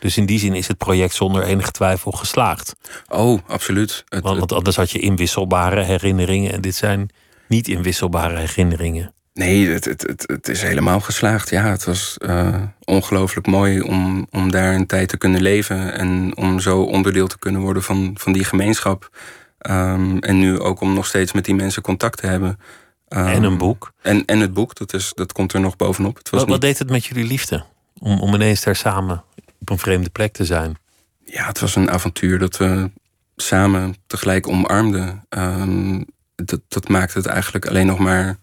Dus 0.00 0.16
in 0.16 0.26
die 0.26 0.38
zin 0.38 0.54
is 0.54 0.68
het 0.68 0.78
project 0.78 1.14
zonder 1.14 1.42
enige 1.42 1.70
twijfel 1.70 2.10
geslaagd. 2.10 2.74
Oh, 3.08 3.40
absoluut. 3.46 4.04
Het, 4.08 4.22
Want, 4.22 4.38
want 4.38 4.52
anders 4.52 4.76
had 4.76 4.90
je 4.90 4.98
inwisselbare 4.98 5.82
herinneringen 5.82 6.52
en 6.52 6.60
dit 6.60 6.74
zijn 6.74 7.10
niet 7.48 7.68
inwisselbare 7.68 8.38
herinneringen. 8.38 9.14
Nee, 9.34 9.68
het, 9.68 9.84
het, 9.84 10.02
het, 10.02 10.24
het 10.26 10.48
is 10.48 10.62
helemaal 10.62 11.00
geslaagd. 11.00 11.50
Ja, 11.50 11.70
het 11.70 11.84
was 11.84 12.16
uh, 12.18 12.62
ongelooflijk 12.84 13.46
mooi 13.46 13.80
om, 13.80 14.26
om 14.30 14.50
daar 14.50 14.74
een 14.74 14.86
tijd 14.86 15.08
te 15.08 15.16
kunnen 15.16 15.42
leven. 15.42 15.92
En 15.92 16.36
om 16.36 16.60
zo 16.60 16.82
onderdeel 16.82 17.26
te 17.26 17.38
kunnen 17.38 17.60
worden 17.60 17.82
van, 17.82 18.10
van 18.18 18.32
die 18.32 18.44
gemeenschap. 18.44 19.10
Um, 19.70 20.18
en 20.18 20.38
nu 20.38 20.58
ook 20.58 20.80
om 20.80 20.94
nog 20.94 21.06
steeds 21.06 21.32
met 21.32 21.44
die 21.44 21.54
mensen 21.54 21.82
contact 21.82 22.18
te 22.20 22.26
hebben. 22.26 22.58
Um, 23.08 23.26
en 23.26 23.42
een 23.42 23.58
boek. 23.58 23.92
En, 24.02 24.24
en 24.24 24.40
het 24.40 24.54
boek, 24.54 24.74
dat, 24.74 24.92
is, 24.92 25.12
dat 25.14 25.32
komt 25.32 25.52
er 25.52 25.60
nog 25.60 25.76
bovenop. 25.76 26.16
Het 26.16 26.30
was 26.30 26.40
wat, 26.40 26.48
niet... 26.48 26.58
wat 26.58 26.68
deed 26.70 26.78
het 26.78 26.90
met 26.90 27.04
jullie 27.04 27.24
liefde? 27.24 27.64
Om, 27.98 28.20
om 28.20 28.34
ineens 28.34 28.62
daar 28.62 28.76
samen 28.76 29.24
op 29.60 29.70
een 29.70 29.78
vreemde 29.78 30.10
plek 30.10 30.32
te 30.32 30.44
zijn. 30.44 30.76
Ja, 31.24 31.46
het 31.46 31.60
was 31.60 31.76
een 31.76 31.90
avontuur 31.90 32.38
dat 32.38 32.56
we 32.56 32.90
samen 33.36 33.96
tegelijk 34.06 34.48
omarmden. 34.48 35.24
Um, 35.28 36.04
dat, 36.34 36.60
dat 36.68 36.88
maakte 36.88 37.18
het 37.18 37.26
eigenlijk 37.26 37.66
alleen 37.66 37.86
nog 37.86 37.98
maar 37.98 38.38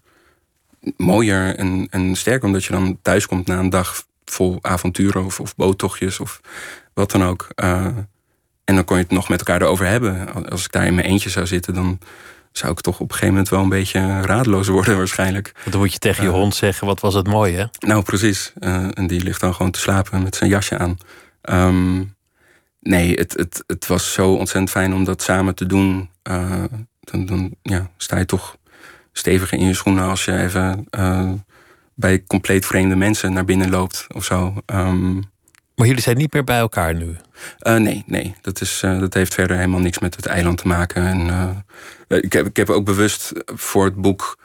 mooier 0.96 1.56
en, 1.56 1.86
en 1.90 2.16
sterker. 2.16 2.46
Omdat 2.46 2.64
je 2.64 2.72
dan 2.72 2.98
thuis 3.02 3.26
komt 3.26 3.46
na 3.46 3.58
een 3.58 3.70
dag 3.70 4.04
vol 4.24 4.58
avonturen 4.60 5.24
of, 5.24 5.40
of 5.40 5.56
boottochtjes 5.56 6.20
of 6.20 6.40
wat 6.92 7.10
dan 7.10 7.24
ook. 7.24 7.48
Uh, 7.62 7.84
en 8.64 8.74
dan 8.74 8.84
kon 8.84 8.96
je 8.96 9.02
het 9.02 9.12
nog 9.12 9.28
met 9.28 9.38
elkaar 9.38 9.62
erover 9.62 9.86
hebben. 9.86 10.50
Als 10.50 10.64
ik 10.64 10.72
daar 10.72 10.86
in 10.86 10.94
mijn 10.94 11.06
eentje 11.06 11.30
zou 11.30 11.46
zitten, 11.46 11.74
dan 11.74 11.98
zou 12.58 12.72
ik 12.72 12.80
toch 12.80 12.94
op 13.00 13.08
een 13.08 13.10
gegeven 13.10 13.28
moment 13.28 13.48
wel 13.48 13.62
een 13.62 13.68
beetje 13.68 14.20
radeloos 14.20 14.68
worden 14.68 14.96
waarschijnlijk. 14.96 15.52
Dan 15.70 15.80
moet 15.80 15.92
je 15.92 15.98
tegen 15.98 16.22
je 16.22 16.28
uh, 16.28 16.34
hond 16.34 16.54
zeggen, 16.54 16.86
wat 16.86 17.00
was 17.00 17.14
het 17.14 17.26
mooi 17.26 17.54
hè? 17.54 17.64
Nou 17.78 18.02
precies. 18.02 18.52
Uh, 18.58 18.88
en 18.98 19.06
die 19.06 19.22
ligt 19.22 19.40
dan 19.40 19.54
gewoon 19.54 19.72
te 19.72 19.80
slapen 19.80 20.22
met 20.22 20.36
zijn 20.36 20.50
jasje 20.50 20.78
aan. 20.78 20.96
Um, 21.42 22.14
nee, 22.80 23.14
het, 23.14 23.32
het, 23.32 23.64
het 23.66 23.86
was 23.86 24.12
zo 24.12 24.32
ontzettend 24.32 24.70
fijn 24.70 24.94
om 24.94 25.04
dat 25.04 25.22
samen 25.22 25.54
te 25.54 25.66
doen. 25.66 26.10
Uh, 26.30 26.64
dan, 27.00 27.26
dan 27.26 27.54
ja, 27.62 27.90
sta 27.96 28.18
je 28.18 28.24
toch 28.24 28.56
steviger 29.12 29.58
in 29.58 29.66
je 29.66 29.74
schoenen 29.74 30.04
als 30.04 30.24
je 30.24 30.38
even 30.38 30.86
bij 31.94 32.24
compleet 32.26 32.66
vreemde 32.66 32.96
mensen 32.96 33.32
naar 33.32 33.44
binnen 33.44 33.70
loopt 33.70 34.06
of 34.14 34.24
zo. 34.24 34.54
Um, 34.66 35.32
maar 35.76 35.86
jullie 35.86 36.02
zijn 36.02 36.16
niet 36.16 36.32
meer 36.32 36.44
bij 36.44 36.58
elkaar 36.58 36.94
nu? 36.94 37.16
Uh, 37.66 37.76
nee, 37.76 38.04
nee. 38.06 38.34
Dat, 38.40 38.60
is, 38.60 38.82
uh, 38.84 39.00
dat 39.00 39.14
heeft 39.14 39.34
verder 39.34 39.56
helemaal 39.56 39.80
niks 39.80 39.98
met 39.98 40.16
het 40.16 40.26
eiland 40.26 40.58
te 40.58 40.66
maken. 40.66 41.06
En, 41.06 41.26
uh, 41.26 42.18
ik, 42.22 42.32
heb, 42.32 42.46
ik 42.46 42.56
heb 42.56 42.70
ook 42.70 42.84
bewust 42.84 43.32
voor 43.44 43.84
het 43.84 43.94
boek. 43.94 44.38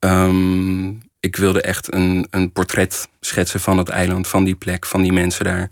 Um, 0.00 1.02
ik 1.20 1.36
wilde 1.36 1.60
echt 1.60 1.94
een, 1.94 2.26
een 2.30 2.52
portret 2.52 3.08
schetsen 3.20 3.60
van 3.60 3.78
het 3.78 3.88
eiland, 3.88 4.28
van 4.28 4.44
die 4.44 4.54
plek, 4.54 4.86
van 4.86 5.02
die 5.02 5.12
mensen 5.12 5.44
daar. 5.44 5.70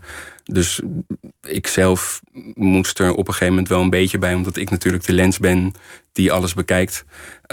Dus 0.53 0.81
ik 1.43 1.67
zelf 1.67 2.21
moest 2.55 2.99
er 2.99 3.13
op 3.13 3.27
een 3.29 3.33
gegeven 3.33 3.49
moment 3.49 3.69
wel 3.69 3.81
een 3.81 3.91
beetje 3.91 4.19
bij, 4.19 4.35
omdat 4.35 4.57
ik 4.57 4.71
natuurlijk 4.71 5.05
de 5.05 5.13
lens 5.13 5.39
ben 5.39 5.73
die 6.13 6.33
alles 6.33 6.55
bekijkt. 6.55 7.05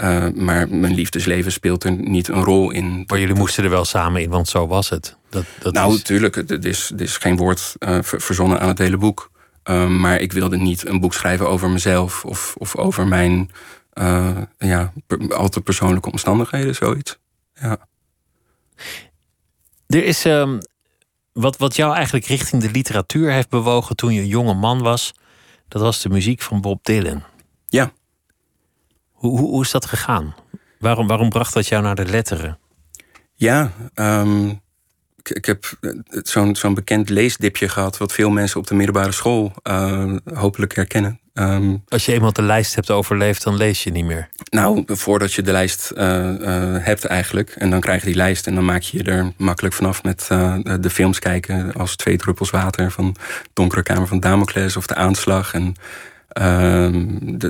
Uh, 0.02 0.28
maar 0.34 0.68
mijn 0.68 0.94
liefdesleven 0.94 1.52
speelt 1.52 1.84
er 1.84 1.92
niet 1.92 2.28
een 2.28 2.44
rol 2.44 2.70
in. 2.70 3.04
Maar 3.06 3.18
jullie 3.18 3.34
moesten 3.34 3.64
er 3.64 3.70
wel 3.70 3.84
samen 3.84 4.22
in, 4.22 4.30
want 4.30 4.48
zo 4.48 4.66
was 4.66 4.88
het. 4.88 5.16
Dat, 5.28 5.44
dat 5.58 5.72
nou, 5.72 5.94
is... 5.94 6.02
tuurlijk, 6.02 6.34
het 6.34 6.64
is, 6.64 6.88
het 6.88 7.00
is 7.00 7.16
geen 7.16 7.36
woord 7.36 7.74
uh, 7.78 7.98
verzonnen 8.00 8.60
aan 8.60 8.68
het 8.68 8.78
hele 8.78 8.96
boek. 8.96 9.30
Uh, 9.64 9.88
maar 9.88 10.20
ik 10.20 10.32
wilde 10.32 10.56
niet 10.56 10.86
een 10.86 11.00
boek 11.00 11.14
schrijven 11.14 11.48
over 11.48 11.70
mezelf 11.70 12.24
of, 12.24 12.54
of 12.58 12.76
over 12.76 13.06
mijn 13.06 13.50
ja, 14.58 14.92
per, 15.06 15.34
al 15.34 15.48
te 15.48 15.60
persoonlijke 15.60 16.10
omstandigheden, 16.10 16.74
zoiets. 16.74 17.18
Ja. 17.54 17.78
Er 19.86 20.04
is 20.04 20.24
um, 20.24 20.58
wat, 21.34 21.56
wat 21.56 21.76
jou 21.76 21.94
eigenlijk 21.94 22.26
richting 22.26 22.62
de 22.62 22.70
literatuur 22.70 23.30
heeft 23.30 23.48
bewogen 23.48 23.96
toen 23.96 24.12
je 24.12 24.20
een 24.20 24.26
jonge 24.26 24.54
man 24.54 24.82
was. 24.82 25.14
Dat 25.68 25.82
was 25.82 26.02
de 26.02 26.08
muziek 26.08 26.42
van 26.42 26.60
Bob 26.60 26.84
Dylan. 26.84 27.22
Ja. 27.66 27.92
Hoe, 29.12 29.38
hoe, 29.38 29.48
hoe 29.48 29.62
is 29.62 29.70
dat 29.70 29.86
gegaan? 29.86 30.34
Waarom, 30.78 31.06
waarom 31.06 31.28
bracht 31.28 31.54
dat 31.54 31.66
jou 31.66 31.82
naar 31.82 31.94
de 31.94 32.06
letteren? 32.06 32.58
Ja, 33.34 33.72
um, 33.94 34.60
ik, 35.16 35.30
ik, 35.30 35.44
heb 35.44 35.78
zo'n 36.08 36.56
zo'n 36.56 36.74
bekend 36.74 37.08
leesdipje 37.08 37.68
gehad... 37.68 37.96
wat 37.96 38.12
veel 38.12 38.30
mensen 38.30 38.60
op 38.60 38.66
de 38.66 38.74
middelbare 38.74 39.12
school 39.12 39.52
uh, 39.62 40.16
hopelijk 40.34 40.74
herkennen. 40.74 41.20
Um, 41.34 41.82
Als 41.88 42.04
je 42.04 42.12
eenmaal 42.12 42.32
de 42.32 42.42
lijst 42.42 42.74
hebt 42.74 42.90
overleefd, 42.90 43.44
dan 43.44 43.56
lees 43.56 43.84
je 43.84 43.90
niet 43.90 44.04
meer. 44.04 44.28
Nou, 44.50 44.82
voordat 44.86 45.32
je 45.32 45.42
de 45.42 45.52
lijst 45.52 45.92
uh, 45.94 46.30
uh, 46.40 46.84
hebt 46.84 47.04
eigenlijk. 47.04 47.50
En 47.50 47.70
dan 47.70 47.80
krijg 47.80 48.00
je 48.00 48.06
die 48.06 48.16
lijst 48.16 48.46
en 48.46 48.54
dan 48.54 48.64
maak 48.64 48.82
je 48.82 48.96
je 48.96 49.04
er 49.04 49.32
makkelijk 49.36 49.74
vanaf... 49.74 50.02
met 50.02 50.26
de 50.80 50.90
films 50.90 51.18
kijken 51.18 51.72
als 51.72 51.96
Twee 51.96 52.16
druppels 52.16 52.50
water... 52.50 52.90
van 52.90 53.16
Donkere 53.52 53.82
Kamer 53.82 54.06
van 54.06 54.20
Damocles 54.20 54.76
of 54.76 54.86
De 54.86 54.94
Aanslag. 54.94 55.54
En 55.54 55.74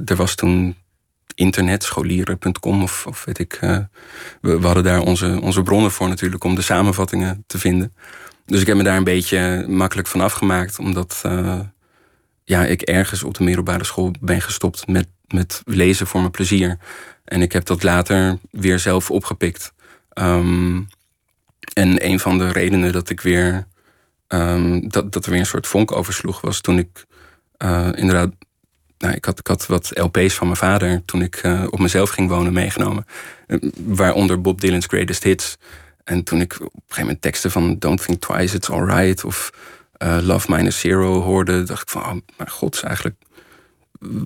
er 0.07 0.17
was 0.17 0.35
toen 0.35 0.77
internet, 1.35 1.83
scholieren.com 1.83 2.83
of, 2.83 3.07
of 3.07 3.25
weet 3.25 3.39
ik. 3.39 3.59
We, 3.61 3.89
we, 4.41 4.67
hadden 4.67 4.85
daar 4.85 5.01
onze, 5.01 5.39
onze 5.41 5.63
bronnen 5.63 5.91
voor 5.91 6.09
natuurlijk 6.09 6.45
om 6.45 6.55
de 6.55 6.63
samenvattingen 6.63 7.45
te 7.47 7.59
vinden. 7.59 7.95
Dus 8.47 8.61
ik 8.61 8.67
heb 8.67 8.77
me 8.77 8.83
daar 8.83 8.97
een 8.97 9.05
beetje 9.05 9.65
makkelijk 9.69 10.09
van 10.09 10.21
afgemaakt, 10.21 10.79
omdat 10.79 11.23
ja, 12.45 12.65
ik 12.65 12.83
ergens 12.83 13.23
op 13.23 13.35
de 13.35 13.45
middelbare 13.45 13.85
school 13.85 14.11
ben 14.21 14.41
gestopt 14.41 14.87
met, 14.87 15.09
met 15.27 15.63
lezen 15.65 16.07
voor 16.07 16.21
mijn 16.21 16.33
plezier. 16.33 16.79
En 17.25 17.43
ik 17.43 17.53
heb 17.53 17.65
dat 17.65 17.83
later 17.83 18.39
weer 18.51 18.79
zelf 18.79 19.11
opgepikt. 19.11 19.73
Um, 20.15 20.87
en 21.73 22.07
een 22.07 22.21
van 22.21 22.39
de 22.39 22.53
redenen 22.53 22.93
dat 22.93 23.11
ik 23.11 23.21
weer 23.21 23.67
um, 24.29 24.89
dat, 24.89 25.13
dat 25.13 25.25
er 25.25 25.31
weer 25.31 25.41
een 25.41 25.47
soort 25.47 25.67
vonk 25.67 25.93
oversloeg 25.93 26.41
was 26.41 26.61
toen 26.61 26.79
ik 26.79 27.05
uh, 27.59 27.89
inderdaad 27.95 28.31
nou, 28.99 29.15
ik, 29.15 29.25
had, 29.25 29.39
ik 29.39 29.47
had 29.47 29.67
wat 29.67 29.91
LP's 29.95 30.35
van 30.35 30.47
mijn 30.47 30.59
vader 30.59 31.03
toen 31.05 31.23
ik 31.23 31.43
uh, 31.43 31.67
op 31.71 31.79
mezelf 31.79 32.11
ging 32.11 32.29
wonen 32.29 32.53
meegenomen. 32.53 33.07
Uh, 33.47 33.71
waaronder 33.85 34.41
Bob 34.41 34.61
Dylan's 34.61 34.87
Greatest 34.87 35.23
Hits. 35.23 35.57
En 36.05 36.25
toen 36.25 36.41
ik 36.41 36.53
op 36.53 36.61
een 36.61 36.71
gegeven 36.75 37.03
moment 37.03 37.23
teksten 37.23 37.51
van 37.51 37.79
Don't 37.79 38.05
Think 38.05 38.21
Twice, 38.21 38.57
It's 38.57 38.71
Alright 38.71 39.25
of 39.25 39.53
uh, 40.03 40.19
Love 40.23 40.51
Minus 40.51 40.81
Zero 40.81 41.21
hoorde, 41.21 41.63
dacht 41.63 41.83
ik 41.83 41.89
van, 41.89 42.03
oh, 42.03 42.13
mijn 42.37 42.51
god, 42.51 42.83
eigenlijk, 42.83 43.17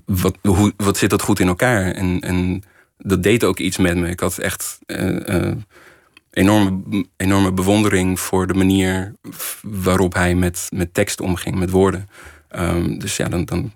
wat, 0.05 0.37
hoe, 0.41 0.73
wat 0.77 0.97
zit 0.97 1.09
dat 1.09 1.21
goed 1.21 1.39
in 1.39 1.47
elkaar? 1.47 1.91
En, 1.91 2.19
en 2.19 2.63
dat 2.97 3.23
deed 3.23 3.43
ook 3.43 3.59
iets 3.59 3.77
met 3.77 3.97
me. 3.97 4.09
Ik 4.09 4.19
had 4.19 4.37
echt 4.37 4.79
enorme, 6.31 7.05
enorme 7.17 7.51
bewondering 7.51 8.19
voor 8.19 8.47
de 8.47 8.53
manier 8.53 9.13
waarop 9.61 10.13
hij 10.13 10.35
met, 10.35 10.67
met 10.73 10.93
tekst 10.93 11.21
omging, 11.21 11.55
met 11.55 11.69
woorden. 11.69 12.09
Um, 12.55 12.99
dus 12.99 13.17
ja, 13.17 13.29
dan, 13.29 13.45
dan 13.45 13.71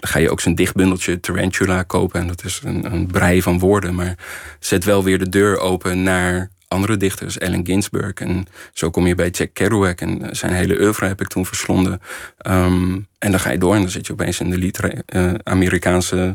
ga 0.00 0.18
je 0.18 0.30
ook 0.30 0.40
zijn 0.40 0.54
dichtbundeltje 0.54 1.20
Tarantula 1.20 1.82
kopen. 1.82 2.20
En 2.20 2.26
dat 2.26 2.44
is 2.44 2.60
een, 2.64 2.92
een 2.92 3.06
brei 3.06 3.42
van 3.42 3.58
woorden. 3.58 3.94
Maar 3.94 4.18
zet 4.60 4.84
wel 4.84 5.04
weer 5.04 5.18
de 5.18 5.28
deur 5.28 5.58
open 5.58 6.02
naar 6.02 6.50
andere 6.68 6.96
dichters. 6.96 7.40
Allen 7.40 7.66
Ginsberg. 7.66 8.12
En 8.14 8.46
zo 8.72 8.90
kom 8.90 9.06
je 9.06 9.14
bij 9.14 9.30
Jack 9.30 9.50
Kerouac. 9.52 10.00
En 10.00 10.36
zijn 10.36 10.52
hele 10.52 10.80
oeuvre 10.80 11.06
heb 11.06 11.20
ik 11.20 11.28
toen 11.28 11.46
verslonden. 11.46 12.00
Um, 12.48 13.06
en 13.18 13.30
dan 13.30 13.40
ga 13.40 13.50
je 13.50 13.58
door 13.58 13.74
en 13.74 13.80
dan 13.80 13.90
zit 13.90 14.06
je 14.06 14.12
opeens 14.12 14.40
in 14.40 14.50
de 14.50 14.58
litre, 14.58 15.04
uh, 15.14 15.34
Amerikaanse 15.42 16.34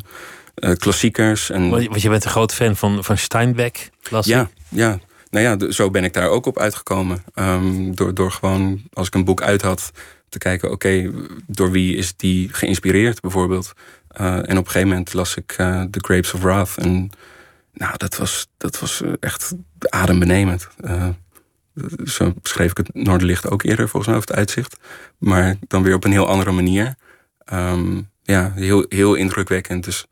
uh, 0.56 0.72
klassiekers. 0.76 1.50
En... 1.50 1.70
Want 1.70 2.02
je 2.02 2.10
bent 2.10 2.24
een 2.24 2.32
groot 2.32 2.54
fan 2.54 2.76
van, 2.76 3.04
van 3.04 3.18
Steinbeck, 3.18 3.90
las 4.10 4.26
Ja, 4.26 4.50
ja. 4.70 5.00
Nou 5.30 5.46
ja, 5.46 5.72
zo 5.72 5.90
ben 5.90 6.04
ik 6.04 6.14
daar 6.14 6.28
ook 6.28 6.46
op 6.46 6.60
uitgekomen. 6.60 7.24
Um, 7.36 7.96
door, 7.96 8.14
door 8.14 8.32
gewoon, 8.32 8.82
als 8.94 9.08
ik 9.08 9.14
een 9.14 9.26
boek 9.26 9.42
uit 9.42 9.62
had 9.62 9.92
te 10.30 10.38
kijken, 10.38 10.72
oké, 10.72 10.88
okay, 10.88 11.12
door 11.48 11.72
wie 11.72 11.96
is 11.96 12.16
die 12.16 12.50
geïnspireerd 12.52 13.22
bijvoorbeeld. 13.22 13.74
Uh, 14.22 14.36
en 14.36 14.42
op 14.42 14.66
een 14.66 14.66
gegeven 14.66 14.88
moment 14.88 15.14
las 15.14 15.36
ik 15.36 15.52
The 15.92 16.00
Grapes 16.02 16.34
of 16.34 16.42
Wrath. 16.42 16.78
En 16.78 17.10
nou, 17.74 17.98
dat 17.98 18.18
was, 18.18 18.48
dat 18.58 18.80
was 18.80 19.02
echt 19.20 19.54
adembenemend. 19.80 20.68
Uh, 20.82 21.08
zo 22.06 22.34
beschreef 22.42 22.72
ik 22.72 22.78
het 22.78 22.94
Noorderlicht 22.94 23.50
ook 23.50 23.64
eerder, 23.64 23.90
volgens 23.90 24.06
mij, 24.06 24.16
over 24.16 24.30
het 24.30 24.38
uitzicht. 24.38 24.78
Maar 25.18 25.56
dan 25.68 25.84
weer 25.84 25.96
op 25.96 26.04
een 26.04 26.12
heel 26.12 26.28
andere 26.28 26.52
manier. 26.52 26.96
Um, 27.54 28.10
ja, 28.24 28.52
heel, 28.56 28.86
heel 28.90 29.16
indrukwekkend. 29.16 29.84
Dus, 29.84 30.06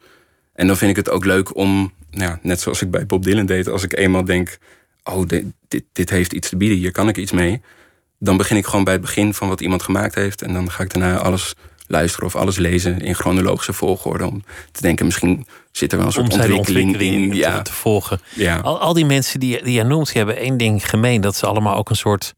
en 0.53 0.67
dan 0.67 0.77
vind 0.77 0.91
ik 0.91 0.97
het 0.97 1.09
ook 1.09 1.25
leuk 1.25 1.55
om, 1.55 1.93
nou 2.11 2.31
ja, 2.31 2.39
net 2.41 2.61
zoals 2.61 2.81
ik 2.81 2.91
bij 2.91 3.05
Bob 3.05 3.23
Dylan 3.23 3.45
deed, 3.45 3.67
als 3.67 3.83
ik 3.83 3.97
eenmaal 3.97 4.25
denk, 4.25 4.57
oh, 5.03 5.27
dit, 5.27 5.45
dit 5.91 6.09
heeft 6.09 6.33
iets 6.33 6.49
te 6.49 6.57
bieden, 6.57 6.77
hier 6.77 6.91
kan 6.91 7.07
ik 7.07 7.17
iets 7.17 7.31
mee 7.31 7.61
dan 8.19 8.37
begin 8.37 8.57
ik 8.57 8.65
gewoon 8.65 8.83
bij 8.83 8.93
het 8.93 9.01
begin 9.01 9.33
van 9.33 9.47
wat 9.47 9.61
iemand 9.61 9.83
gemaakt 9.83 10.15
heeft. 10.15 10.41
En 10.41 10.53
dan 10.53 10.71
ga 10.71 10.83
ik 10.83 10.93
daarna 10.93 11.17
alles 11.17 11.55
luisteren 11.89 12.25
of 12.27 12.35
alles 12.35 12.57
lezen 12.57 12.99
in 13.01 13.15
chronologische 13.15 13.73
volgorde. 13.73 14.25
Om 14.25 14.43
te 14.71 14.81
denken, 14.81 15.05
misschien 15.05 15.45
zit 15.71 15.91
er 15.91 15.97
wel 15.97 16.07
een 16.07 16.13
soort 16.13 16.33
ontwikkeling, 16.33 16.87
ontwikkeling 16.87 17.31
in. 17.31 17.37
Ja, 17.37 17.61
te, 17.61 17.73
volgen. 17.73 18.19
ja. 18.35 18.57
Al, 18.59 18.79
al 18.79 18.93
die 18.93 19.05
mensen 19.05 19.39
die, 19.39 19.63
die 19.63 19.73
je 19.73 19.83
noemt, 19.83 20.05
die 20.07 20.17
hebben 20.17 20.37
één 20.37 20.57
ding 20.57 20.89
gemeen. 20.89 21.21
Dat 21.21 21.35
ze 21.35 21.45
allemaal 21.45 21.75
ook 21.75 21.89
een 21.89 21.95
soort 21.95 22.33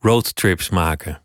roadtrips 0.00 0.68
maken. 0.70 1.20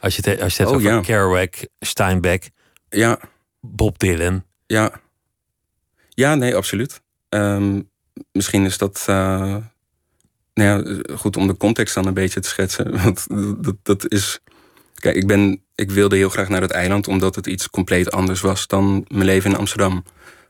Als 0.00 0.16
je 0.16 0.30
het, 0.30 0.40
als 0.40 0.56
je 0.56 0.62
het 0.62 0.70
Oh, 0.72 0.78
over 0.78 0.90
ja. 0.90 1.00
Kerouac, 1.00 1.54
Steinbeck, 1.80 2.50
ja, 2.88 3.18
Bob 3.60 3.98
Dylan. 3.98 4.44
ja. 4.66 4.90
Ja, 6.08 6.34
nee, 6.34 6.56
absoluut. 6.56 7.00
Ehm, 7.28 7.80
misschien 8.32 8.64
is 8.64 8.78
dat 8.78 9.04
eh, 9.06 9.56
nou 10.54 10.84
ja, 10.84 11.02
goed 11.16 11.36
om 11.36 11.46
de 11.46 11.56
context 11.56 11.94
dan 11.94 12.06
een 12.06 12.14
beetje 12.14 12.40
te 12.40 12.48
schetsen. 12.48 12.92
Want 13.02 13.26
dat, 13.64 13.74
dat 13.82 14.08
is. 14.12 14.40
Kijk, 15.00 15.16
ik, 15.16 15.26
ben, 15.26 15.60
ik 15.74 15.90
wilde 15.90 16.16
heel 16.16 16.28
graag 16.28 16.48
naar 16.48 16.60
het 16.60 16.70
eiland 16.70 17.08
omdat 17.08 17.34
het 17.34 17.46
iets 17.46 17.70
compleet 17.70 18.10
anders 18.10 18.40
was 18.40 18.66
dan 18.66 19.04
mijn 19.08 19.24
leven 19.24 19.50
in 19.50 19.56
Amsterdam. 19.56 20.04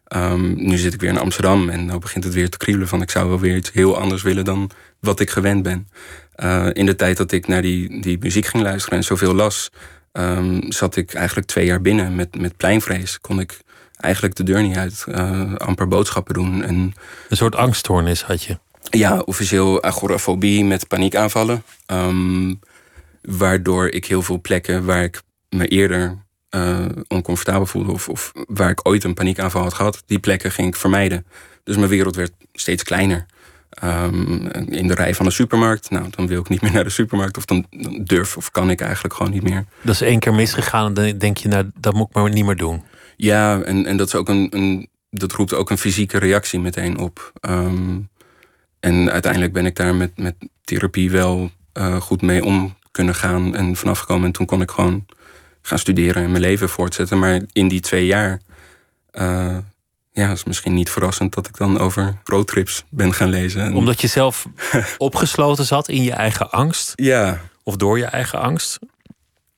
Ehm, 0.06 0.54
nu 0.54 0.76
zit 0.76 0.94
ik 0.94 1.00
weer 1.00 1.10
in 1.10 1.18
Amsterdam 1.18 1.68
en 1.68 1.86
nu 1.86 1.98
begint 1.98 2.24
het 2.24 2.34
weer 2.34 2.50
te 2.50 2.56
kriebelen 2.56 2.88
van 2.88 3.02
ik 3.02 3.10
zou 3.10 3.28
wel 3.28 3.40
weer 3.40 3.56
iets 3.56 3.72
heel 3.72 3.98
anders 3.98 4.22
willen 4.22 4.44
dan 4.44 4.70
wat 5.00 5.20
ik 5.20 5.30
gewend 5.30 5.62
ben. 5.62 5.88
Eh, 6.34 6.66
in 6.72 6.86
de 6.86 6.96
tijd 6.96 7.16
dat 7.16 7.32
ik 7.32 7.46
naar 7.46 7.62
die, 7.62 8.00
die 8.00 8.18
muziek 8.18 8.46
ging 8.46 8.62
luisteren 8.62 8.98
en 8.98 9.04
zoveel 9.04 9.34
las, 9.34 9.70
ehm, 10.12 10.60
zat 10.70 10.96
ik 10.96 11.14
eigenlijk 11.14 11.46
twee 11.46 11.66
jaar 11.66 11.80
binnen 11.80 12.14
met, 12.14 12.40
met 12.40 12.56
pleinvrees. 12.56 13.20
Kon 13.20 13.40
ik 13.40 13.58
eigenlijk 13.96 14.34
de 14.34 14.42
deur 14.42 14.62
niet 14.62 14.76
uit, 14.76 15.04
eh, 15.08 15.54
amper 15.54 15.88
boodschappen 15.88 16.34
doen. 16.34 16.62
En 16.62 16.94
Een 17.28 17.36
soort 17.36 17.54
angststoornis 17.56 18.22
had 18.22 18.42
je. 18.42 18.58
ja, 18.90 19.18
officieel 19.18 19.82
agorafobie 19.82 20.64
met 20.64 20.88
paniekaanvallen. 20.88 21.62
Ehm, 21.86 22.54
waardoor 23.26 23.88
ik 23.88 24.04
heel 24.04 24.22
veel 24.22 24.40
plekken 24.40 24.84
waar 24.84 25.02
ik 25.02 25.22
me 25.48 25.68
eerder 25.68 26.24
eh, 26.48 26.86
oncomfortabel 27.08 27.66
voelde... 27.66 27.92
Of, 27.92 28.08
of 28.08 28.32
waar 28.34 28.70
ik 28.70 28.88
ooit 28.88 29.04
een 29.04 29.14
paniekaanval 29.14 29.62
had 29.62 29.74
gehad, 29.74 30.02
die 30.06 30.18
plekken 30.18 30.50
ging 30.50 30.68
ik 30.68 30.76
vermijden. 30.76 31.26
Dus 31.64 31.76
mijn 31.76 31.88
wereld 31.88 32.16
werd 32.16 32.32
steeds 32.52 32.82
kleiner. 32.82 33.26
Ehm, 33.70 34.46
in 34.70 34.86
de 34.86 34.94
rij 34.94 35.14
van 35.14 35.26
de 35.26 35.32
supermarkt, 35.32 35.90
nou, 35.90 36.06
dan 36.10 36.26
wil 36.26 36.40
ik 36.40 36.48
niet 36.48 36.60
meer 36.60 36.72
naar 36.72 36.84
de 36.84 36.90
supermarkt... 36.90 37.36
of 37.36 37.44
dan, 37.44 37.66
dan 37.70 38.04
durf 38.04 38.36
of 38.36 38.50
kan 38.50 38.70
ik 38.70 38.80
eigenlijk 38.80 39.14
gewoon 39.14 39.32
niet 39.32 39.42
meer. 39.42 39.64
Dat 39.82 39.94
is 39.94 40.00
één 40.00 40.18
keer 40.18 40.34
misgegaan 40.34 40.86
en 40.86 40.94
dan 40.94 41.18
denk 41.18 41.36
je, 41.36 41.48
nou, 41.48 41.70
dat 41.74 41.94
moet 41.94 42.08
ik 42.08 42.14
maar 42.14 42.30
niet 42.30 42.44
meer 42.44 42.56
doen. 42.56 42.82
Ja, 43.16 43.60
en, 43.60 43.86
en 43.86 43.96
dat, 43.96 44.06
is 44.06 44.14
ook 44.14 44.28
een, 44.28 44.46
een, 44.50 44.88
dat 45.10 45.32
roept 45.32 45.54
ook 45.54 45.70
een 45.70 45.78
fysieke 45.78 46.18
reactie 46.18 46.60
meteen 46.60 46.98
op. 46.98 47.32
Ehm, 47.40 47.98
en 48.80 49.10
uiteindelijk 49.10 49.52
ben 49.52 49.66
ik 49.66 49.76
daar 49.76 49.94
met, 49.94 50.18
met 50.18 50.34
therapie 50.64 51.10
wel 51.10 51.50
eh, 51.72 52.00
goed 52.00 52.22
mee 52.22 52.44
om 52.44 52.75
kunnen 52.96 53.14
gaan 53.14 53.54
en 53.56 53.76
vanaf 53.76 53.98
gekomen. 53.98 54.26
En 54.26 54.32
toen 54.32 54.46
kon 54.46 54.60
ik 54.60 54.70
gewoon 54.70 55.06
gaan 55.62 55.78
studeren 55.78 56.22
en 56.22 56.30
mijn 56.30 56.42
leven 56.42 56.68
voortzetten. 56.68 57.18
Maar 57.18 57.40
in 57.52 57.68
die 57.68 57.80
twee 57.80 58.06
jaar, 58.06 58.40
eh, 59.10 59.56
ja, 60.12 60.30
is 60.30 60.44
misschien 60.44 60.74
niet 60.74 60.90
verrassend 60.90 61.34
dat 61.34 61.48
ik 61.48 61.56
dan 61.56 61.78
over 61.78 62.16
roadtrips 62.24 62.84
ben 62.90 63.12
gaan 63.14 63.28
lezen. 63.28 63.62
En- 63.62 63.74
Omdat 63.74 64.00
je 64.00 64.06
zelf 64.06 64.46
opgesloten 64.98 65.64
zat 65.64 65.88
in 65.88 66.02
je 66.02 66.12
eigen 66.12 66.50
angst. 66.50 66.92
ja, 66.94 67.40
Of 67.62 67.76
door 67.76 67.98
je 67.98 68.04
eigen 68.04 68.40
angst. 68.40 68.78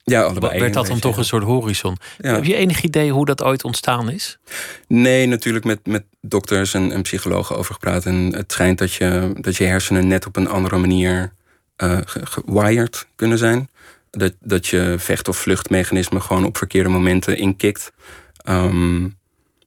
ja, 0.05 0.22
allebei. 0.22 0.61
werd 0.61 0.74
dat 0.74 0.86
dan 0.86 0.99
toch 0.99 1.16
een 1.16 1.24
soort 1.24 1.43
horizon. 1.45 1.97
Ja. 2.18 2.34
Heb 2.34 2.45
je 2.45 2.55
enig 2.55 2.82
idee 2.82 3.12
hoe 3.12 3.24
dat 3.26 3.43
ooit 3.43 3.64
ontstaan 3.64 4.11
is? 4.11 4.39
Nee, 4.86 5.26
natuurlijk 5.26 5.64
met, 5.64 5.86
met 5.86 6.05
dokters 6.20 6.74
en, 6.74 6.93
en 6.93 7.03
psychologen 7.03 7.57
over 7.57 7.74
gepraat. 7.74 8.07
En 8.07 8.16
het 8.34 8.53
schijnt 8.53 8.78
dat 8.78 8.93
je, 8.93 9.32
dat 9.41 9.57
je 9.57 9.64
hersenen 9.64 10.07
net 10.07 10.26
op 10.26 10.36
een 10.36 10.49
andere 10.49 10.76
manier 10.78 11.32
eh, 11.79 11.99
ge- 12.05 12.26
gewired 12.26 13.07
kunnen 13.14 13.39
zijn. 13.39 13.68
Dat, 14.11 14.33
dat 14.41 14.66
je 14.66 14.95
vecht- 14.99 15.29
of 15.29 15.37
vluchtmechanisme 15.37 16.20
gewoon 16.20 16.45
op 16.45 16.57
verkeerde 16.57 16.89
momenten 16.89 17.37
inkikt. 17.37 17.93
Ehm, 18.37 19.09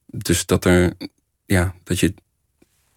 dus 0.06 0.46
dat 0.46 0.66
er, 0.66 0.94
ja, 1.46 1.74
dat 1.84 2.00
je 2.00 2.14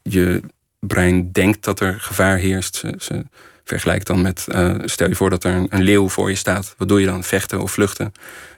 je 0.02 0.40
brein 0.80 1.32
denkt 1.32 1.64
dat 1.64 1.80
er 1.80 2.00
gevaar 2.00 2.36
heerst. 2.36 2.82
Ze, 2.98 3.24
vergelijkt 3.64 4.06
dan 4.06 4.22
met, 4.22 4.46
eh, 4.48 4.74
stel 4.84 5.08
je 5.08 5.14
voor 5.14 5.30
dat 5.30 5.44
er 5.44 5.54
een, 5.54 5.66
een 5.70 5.82
leeuw 5.82 6.08
voor 6.08 6.30
je 6.30 6.36
staat. 6.36 6.74
Wat 6.78 6.88
doe 6.88 7.00
je 7.00 7.06
dan? 7.06 7.24
Vechten 7.24 7.60
of 7.60 7.72
vluchten? 7.72 8.12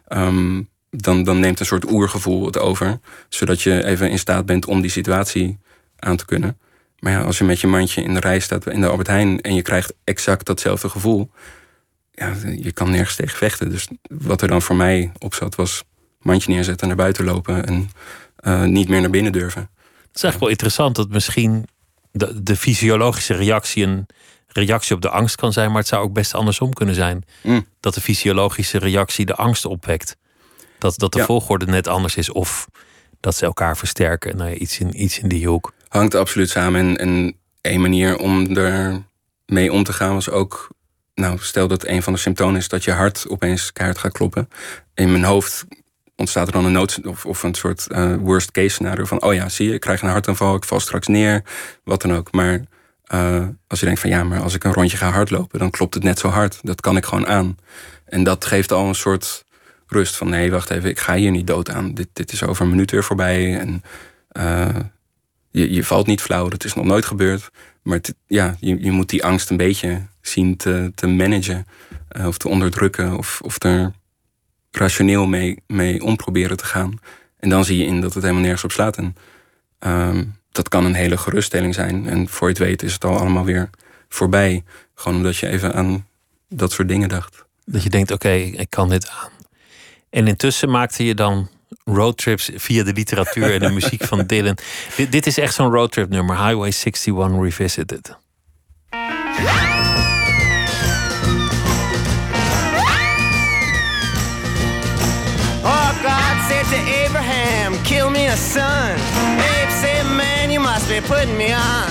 Ehm, 0.08 0.62
dan, 0.90 1.22
dan 1.24 1.40
neemt 1.40 1.60
een 1.60 1.66
soort 1.66 1.90
oergevoel 1.90 2.46
het 2.46 2.58
over. 2.58 2.98
Zodat 3.28 3.62
je 3.62 3.84
even 3.84 4.10
in 4.10 4.18
staat 4.18 4.46
bent 4.46 4.66
om 4.66 4.80
die 4.80 4.90
situatie 4.90 5.58
aan 5.98 6.16
te 6.16 6.24
kunnen. 6.24 6.58
Maar 7.06 7.14
ja, 7.14 7.22
als 7.22 7.38
je 7.38 7.44
met 7.44 7.60
je 7.60 7.66
mandje 7.66 8.02
in 8.02 8.14
de 8.14 8.20
rij 8.20 8.38
staat 8.38 8.66
in 8.66 8.80
de 8.80 8.86
Albert 8.88 9.08
Heijn... 9.08 9.40
en 9.40 9.54
je 9.54 9.62
krijgt 9.62 9.94
exact 10.04 10.46
datzelfde 10.46 10.88
gevoel... 10.88 11.30
Ja, 12.12 12.34
je 12.56 12.72
kan 12.72 12.90
nergens 12.90 13.16
tegen 13.16 13.36
vechten. 13.36 13.70
Dus 13.70 13.88
wat 14.02 14.42
er 14.42 14.48
dan 14.48 14.62
voor 14.62 14.76
mij 14.76 15.12
op 15.18 15.34
zat 15.34 15.54
was... 15.54 15.84
mandje 16.20 16.52
neerzetten, 16.52 16.86
naar 16.86 16.96
buiten 16.96 17.24
lopen... 17.24 17.66
en 17.66 17.90
eh, 18.36 18.62
niet 18.62 18.88
meer 18.88 19.00
naar 19.00 19.10
binnen 19.10 19.32
durven. 19.32 19.60
Het 19.60 20.16
is 20.16 20.22
eigenlijk 20.22 20.40
wel 20.40 20.48
interessant 20.48 20.96
dat 20.96 21.08
misschien 21.08 21.68
de, 22.12 22.42
de 22.42 22.56
fysiologische 22.56 23.34
reactie 23.34 23.84
een 23.84 24.06
reactie 24.46 24.94
op 24.94 25.02
de 25.02 25.10
angst 25.10 25.36
kan 25.36 25.52
zijn, 25.52 25.68
maar 25.68 25.80
het 25.80 25.88
zou 25.88 26.02
ook 26.02 26.12
best 26.12 26.34
andersom 26.34 26.72
kunnen 26.72 26.94
zijn. 26.94 27.24
Mm. 27.42 27.66
Dat 27.80 27.94
de 27.94 28.00
fysiologische 28.00 28.78
reactie 28.78 29.26
de 29.26 29.34
angst 29.34 29.64
opwekt. 29.64 30.16
Dat, 30.78 30.98
dat 30.98 31.12
de 31.12 31.18
Ja. 31.18 31.24
volgorde 31.24 31.66
net 31.66 31.86
anders 31.86 32.16
is 32.16 32.30
of 32.30 32.68
dat 33.20 33.36
ze 33.36 33.44
elkaar 33.44 33.76
versterken. 33.76 34.36
Nou 34.36 34.50
ja, 34.50 34.56
iets, 34.56 34.78
in, 34.78 35.02
iets 35.02 35.18
in 35.18 35.28
die 35.28 35.46
hoek. 35.46 35.74
Hangt 35.96 36.14
absoluut 36.14 36.50
samen. 36.50 36.80
En, 36.80 36.96
en 36.96 37.36
één 37.60 37.80
manier 37.80 38.18
om 38.18 38.56
er 38.56 39.02
mee 39.46 39.72
om 39.72 39.84
te 39.84 39.92
gaan 39.92 40.14
was 40.14 40.30
ook... 40.30 40.74
Nou, 41.14 41.38
stel 41.40 41.68
dat 41.68 41.86
een 41.86 42.02
van 42.02 42.12
de 42.12 42.18
symptomen 42.18 42.56
is 42.56 42.68
dat 42.68 42.84
je 42.84 42.92
hart 42.92 43.28
opeens 43.28 43.72
kaart 43.72 43.98
gaat 43.98 44.12
kloppen. 44.12 44.48
In 44.94 45.10
mijn 45.10 45.24
hoofd 45.24 45.64
ontstaat 46.16 46.46
er 46.46 46.52
dan 46.52 46.64
een 46.64 46.72
nood 46.72 47.00
of, 47.04 47.26
of 47.26 47.42
een 47.42 47.54
soort 47.54 47.86
eh, 47.86 48.14
worst 48.14 48.50
case 48.50 48.68
scenario 48.68 49.04
van... 49.04 49.22
oh 49.22 49.34
ja, 49.34 49.48
zie 49.48 49.68
je, 49.68 49.74
ik 49.74 49.80
krijg 49.80 50.02
een 50.02 50.08
hartaanval, 50.08 50.54
ik 50.54 50.64
val 50.64 50.80
straks 50.80 51.06
neer, 51.06 51.42
wat 51.84 52.02
dan 52.02 52.14
ook. 52.14 52.32
Maar 52.32 52.60
eh, 53.04 53.46
als 53.66 53.80
je 53.80 53.86
denkt 53.86 54.00
van 54.00 54.10
ja, 54.10 54.24
maar 54.24 54.40
als 54.40 54.54
ik 54.54 54.64
een 54.64 54.72
rondje 54.72 54.96
ga 54.96 55.10
hardlopen... 55.10 55.58
dan 55.58 55.70
klopt 55.70 55.94
het 55.94 56.02
net 56.02 56.18
zo 56.18 56.28
hard, 56.28 56.58
dat 56.62 56.80
kan 56.80 56.96
ik 56.96 57.04
gewoon 57.04 57.26
aan. 57.26 57.56
En 58.04 58.24
dat 58.24 58.44
geeft 58.44 58.72
al 58.72 58.88
een 58.88 58.94
soort 58.94 59.44
rust 59.86 60.16
van... 60.16 60.28
nee, 60.28 60.50
wacht 60.50 60.70
even, 60.70 60.90
ik 60.90 60.98
ga 60.98 61.14
hier 61.14 61.30
niet 61.30 61.46
dood 61.46 61.70
aan. 61.70 61.94
Dit, 61.94 62.08
dit 62.12 62.32
is 62.32 62.42
over 62.42 62.64
een 62.64 62.70
minuut 62.70 62.90
weer 62.90 63.04
voorbij 63.04 63.58
en... 63.58 63.82
eh, 64.28 64.68
je, 65.56 65.72
je 65.72 65.84
valt 65.84 66.06
niet 66.06 66.20
flauw, 66.20 66.48
dat 66.48 66.64
is 66.64 66.74
nog 66.74 66.84
nooit 66.84 67.04
gebeurd. 67.04 67.50
Maar 67.82 68.00
ja, 68.26 68.56
je, 68.60 68.82
je 68.82 68.90
moet 68.90 69.08
die 69.08 69.24
angst 69.24 69.50
een 69.50 69.56
beetje 69.56 70.02
zien 70.20 70.56
te, 70.56 70.92
te 70.94 71.06
managen. 71.06 71.66
eh, 72.08 72.26
of 72.26 72.38
te 72.38 72.48
onderdrukken. 72.48 73.16
Of, 73.16 73.40
of 73.44 73.62
er 73.62 73.92
rationeel 74.70 75.26
mee, 75.26 75.62
mee 75.66 76.02
om 76.02 76.16
proberen 76.16 76.56
te 76.56 76.64
gaan. 76.64 76.98
En 77.38 77.48
dan 77.48 77.64
zie 77.64 77.78
je 77.78 77.84
in 77.84 78.00
dat 78.00 78.14
het 78.14 78.22
helemaal 78.22 78.42
nergens 78.42 78.64
op 78.64 78.72
slaat. 78.72 78.96
En 78.96 79.16
ehm, 79.78 80.24
dat 80.52 80.68
kan 80.68 80.84
een 80.84 80.94
hele 80.94 81.16
geruststelling 81.16 81.74
zijn. 81.74 82.06
En 82.08 82.28
voor 82.28 82.48
je 82.48 82.54
het 82.54 82.62
weet 82.62 82.82
is 82.82 82.92
het 82.92 83.04
al 83.04 83.18
allemaal 83.18 83.44
weer 83.44 83.70
voorbij. 84.08 84.64
Gewoon 84.94 85.18
omdat 85.18 85.36
je 85.36 85.48
even 85.48 85.74
aan 85.74 86.06
dat 86.48 86.72
soort 86.72 86.88
dingen 86.88 87.08
dacht. 87.08 87.44
Dat 87.64 87.82
je 87.82 87.90
denkt, 87.90 88.10
oké, 88.10 88.32
ik 88.32 88.70
kan 88.70 88.88
dit 88.88 89.08
aan. 89.08 89.30
En 90.10 90.26
intussen 90.26 90.70
maakte 90.70 91.04
je 91.04 91.14
dan 91.14 91.48
roadtrips 91.84 92.50
via 92.54 92.84
de 92.84 92.92
literatuur 92.92 93.52
en 93.52 93.60
de 93.60 93.70
muziek 93.70 94.04
van 94.04 94.26
Dylan. 94.26 94.56
Dit, 94.96 95.12
dit 95.12 95.26
is 95.26 95.38
echt 95.38 95.54
zo'n 95.54 95.70
roadtrip 95.70 96.08
nummer, 96.08 96.46
Highway 96.46 96.70
61 96.70 97.42
Revisited. 97.42 98.16
Oh, 105.64 105.90
God 106.02 106.36
said 106.48 106.64
to 106.66 106.78
Abraham, 107.04 107.74
kill 107.82 108.10
me 108.10 108.26
a 108.26 108.36
son. 108.36 108.98
Abe 109.38 109.70
said, 109.70 110.04
man, 110.16 110.50
you 110.50 110.60
must 110.60 110.88
be 110.88 111.00
putting 111.00 111.36
me 111.36 111.52
on. 111.52 111.90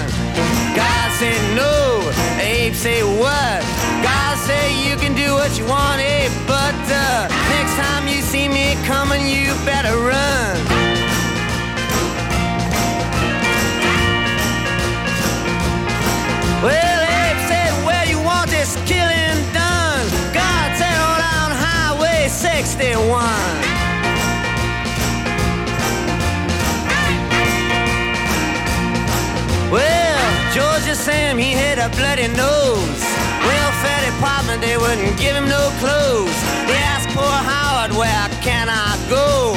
God 0.76 1.11
said, 1.19 1.39
no. 1.55 2.11
Abe 2.39 2.73
said, 2.73 3.03
what? 3.19 3.61
God 4.03 4.38
said, 4.38 4.71
you 4.88 4.95
can 4.97 5.13
do 5.15 5.34
what 5.34 5.57
you 5.57 5.65
want, 5.65 5.99
Abe, 6.01 6.32
but 6.47 6.74
uh, 6.91 7.27
next 7.49 7.75
time 7.75 8.07
you 8.07 8.21
see 8.21 8.47
me 8.47 8.75
coming, 8.86 9.25
you 9.27 9.53
better 9.65 9.97
run. 9.97 10.55
Well, 16.63 16.99
Abe 17.21 17.41
said, 17.49 17.71
where 17.86 18.05
you 18.05 18.19
want 18.21 18.49
this 18.49 18.75
killing 18.86 19.38
done? 19.53 20.05
God 20.33 20.67
said, 20.77 20.97
on 21.09 21.19
down 21.21 21.51
Highway 21.53 22.27
61. 22.27 23.75
Well, 29.71 30.53
Georgia 30.53 30.95
Sam, 30.95 31.38
he 31.38 31.51
had 31.51 31.77
a 31.77 31.89
bloody 31.97 32.27
nose. 32.29 33.01
Welfare 33.45 34.01
department, 34.09 34.61
they 34.61 34.77
wouldn't 34.77 35.19
give 35.19 35.36
him 35.36 35.47
no 35.47 35.69
clothes. 35.77 36.39
They 36.65 36.74
Howard, 37.36 37.91
where 37.97 38.27
can 38.41 38.69
I 38.69 38.95
go? 39.09 39.53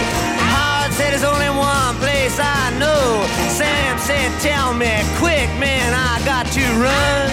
Howard 0.52 0.92
said, 0.92 1.12
There's 1.12 1.24
only 1.24 1.50
one 1.50 1.94
place 1.96 2.38
I 2.40 2.70
know. 2.78 3.26
Sam 3.50 3.98
said, 3.98 4.30
Tell 4.40 4.74
me 4.74 4.92
quick, 5.16 5.48
man, 5.58 5.94
I 5.94 6.24
got 6.24 6.46
to 6.52 6.64
run. 6.82 7.30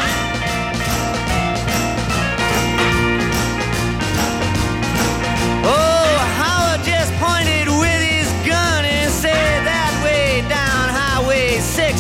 Oh, 5.68 6.06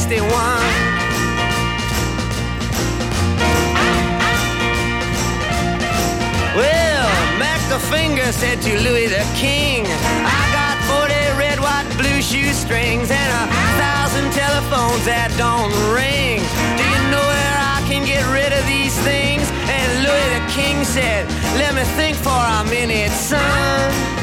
they 0.07 0.21
want. 0.21 0.64
The 7.75 7.81
finger 7.91 8.31
said 8.31 8.61
to 8.61 8.79
Louis 8.79 9.07
the 9.07 9.27
King, 9.35 9.85
I 9.85 10.43
got 10.55 10.79
40 10.87 11.11
red, 11.37 11.59
white, 11.59 11.83
blue 11.97 12.21
shoestrings 12.21 13.11
and 13.11 13.29
a 13.35 13.51
thousand 13.75 14.31
telephones 14.31 15.03
that 15.03 15.27
don't 15.35 15.75
ring. 15.91 16.39
Do 16.79 16.83
you 16.87 17.01
know 17.11 17.19
where 17.19 17.57
I 17.59 17.83
can 17.83 18.07
get 18.07 18.23
rid 18.31 18.55
of 18.55 18.63
these 18.63 18.95
things? 19.03 19.43
And 19.67 20.07
Louis 20.07 20.39
the 20.39 20.43
King 20.55 20.85
said, 20.85 21.27
Let 21.59 21.75
me 21.75 21.83
think 21.99 22.15
for 22.15 22.31
a 22.31 22.63
minute, 22.63 23.11
son. 23.11 24.14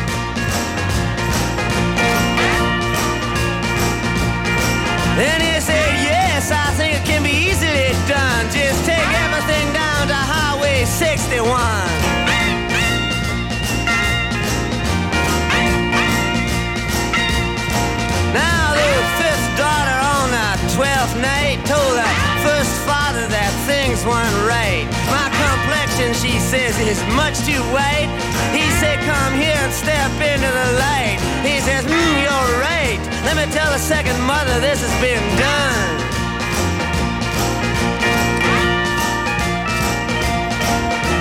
Is 26.93 27.01
much 27.17 27.41
too 27.49 27.63
white. 27.73 28.13
He 28.53 28.69
said, 28.77 29.01
come 29.09 29.33
here 29.33 29.57
and 29.57 29.73
step 29.73 30.13
into 30.21 30.51
the 30.61 30.69
light. 30.77 31.17
He 31.41 31.57
says, 31.65 31.89
mm, 31.89 32.15
you're 32.21 32.53
right. 32.61 33.01
Let 33.25 33.35
me 33.41 33.49
tell 33.51 33.73
the 33.73 33.79
second 33.79 34.21
mother 34.21 34.61
this 34.61 34.85
has 34.85 34.93
been 35.01 35.25
done. 35.41 35.89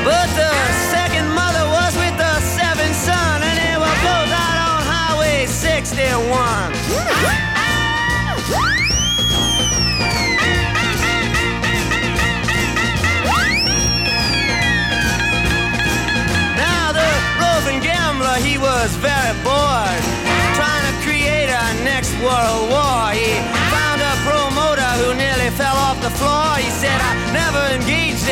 But 0.03 0.27
the 0.35 0.51
second 0.91 1.31
mother 1.31 1.63
was 1.77 1.95
with 2.03 2.15
the 2.19 2.35
seventh 2.59 2.97
son, 3.07 3.39
and 3.41 3.55
they 3.63 3.75
were 3.79 3.97
both 4.03 4.31
out 4.43 4.57
on 4.67 4.79
Highway 4.83 5.47
61. 5.47 7.50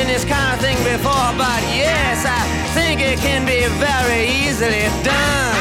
This 0.08 0.24
kind 0.24 0.54
of 0.54 0.62
thing 0.62 0.78
before, 0.78 1.34
but 1.38 1.62
yes, 1.76 2.26
I 2.26 2.42
think 2.74 3.02
it 3.02 3.20
can 3.20 3.46
be 3.46 3.66
very 3.80 4.28
easily 4.28 4.88
done. 5.04 5.59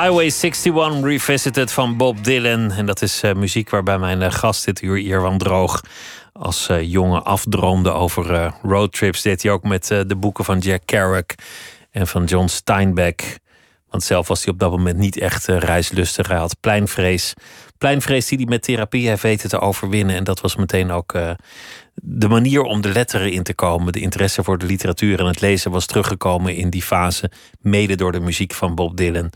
Highway 0.00 0.30
61 0.30 1.02
Revisited 1.02 1.72
van 1.72 1.96
Bob 1.96 2.24
Dylan. 2.24 2.70
En 2.70 2.86
dat 2.86 3.02
is 3.02 3.22
eh, 3.22 3.34
muziek 3.34 3.70
waarbij 3.70 3.98
mijn 3.98 4.22
eh, 4.22 4.32
gast 4.32 4.64
dit 4.64 4.82
uur 4.82 4.98
Irwan 4.98 5.38
Droog 5.38 5.80
als 6.32 6.68
eh, 6.68 6.82
jongen 6.82 7.24
afdroomde 7.24 7.90
over 7.90 8.54
roadtrips. 8.62 9.22
Deed 9.22 9.42
hij 9.42 9.52
ook 9.52 9.62
met 9.62 9.86
de 9.86 10.16
boeken 10.16 10.44
van 10.44 10.58
Jack 10.58 10.80
Kerouac 10.84 11.34
en 11.90 12.06
van 12.06 12.24
John 12.24 12.46
Steinbeck. 12.46 13.38
Want 13.90 14.02
zelf 14.02 14.28
was 14.28 14.44
hij 14.44 14.52
op 14.52 14.58
dat 14.58 14.70
moment 14.70 14.98
niet 14.98 15.18
echt 15.18 15.46
reislustig. 15.46 16.28
Hij 16.28 16.36
had 16.36 16.60
pleinvrees. 16.60 17.34
Pleinvrees 17.78 18.26
die 18.26 18.38
hij 18.38 18.46
met 18.46 18.62
therapie 18.62 19.08
heeft 19.08 19.22
weten 19.22 19.48
te 19.48 19.60
overwinnen. 19.60 20.16
En 20.16 20.24
dat 20.24 20.40
was 20.40 20.56
meteen 20.56 20.90
ook 20.90 21.12
de 21.94 22.28
manier 22.28 22.62
om 22.62 22.80
de 22.80 22.88
letteren 22.88 23.32
in 23.32 23.42
te 23.42 23.54
komen. 23.54 23.92
De 23.92 24.00
interesse 24.00 24.44
voor 24.44 24.58
de 24.58 24.66
literatuur 24.66 25.18
en 25.18 25.26
het 25.26 25.40
lezen 25.40 25.70
was 25.70 25.86
teruggekomen 25.86 26.54
in 26.54 26.70
die 26.70 26.82
fase. 26.82 27.30
Mede 27.60 27.94
door 27.94 28.12
de 28.12 28.20
muziek 28.20 28.54
van 28.54 28.74
Bob 28.74 28.96
Dylan. 28.96 29.30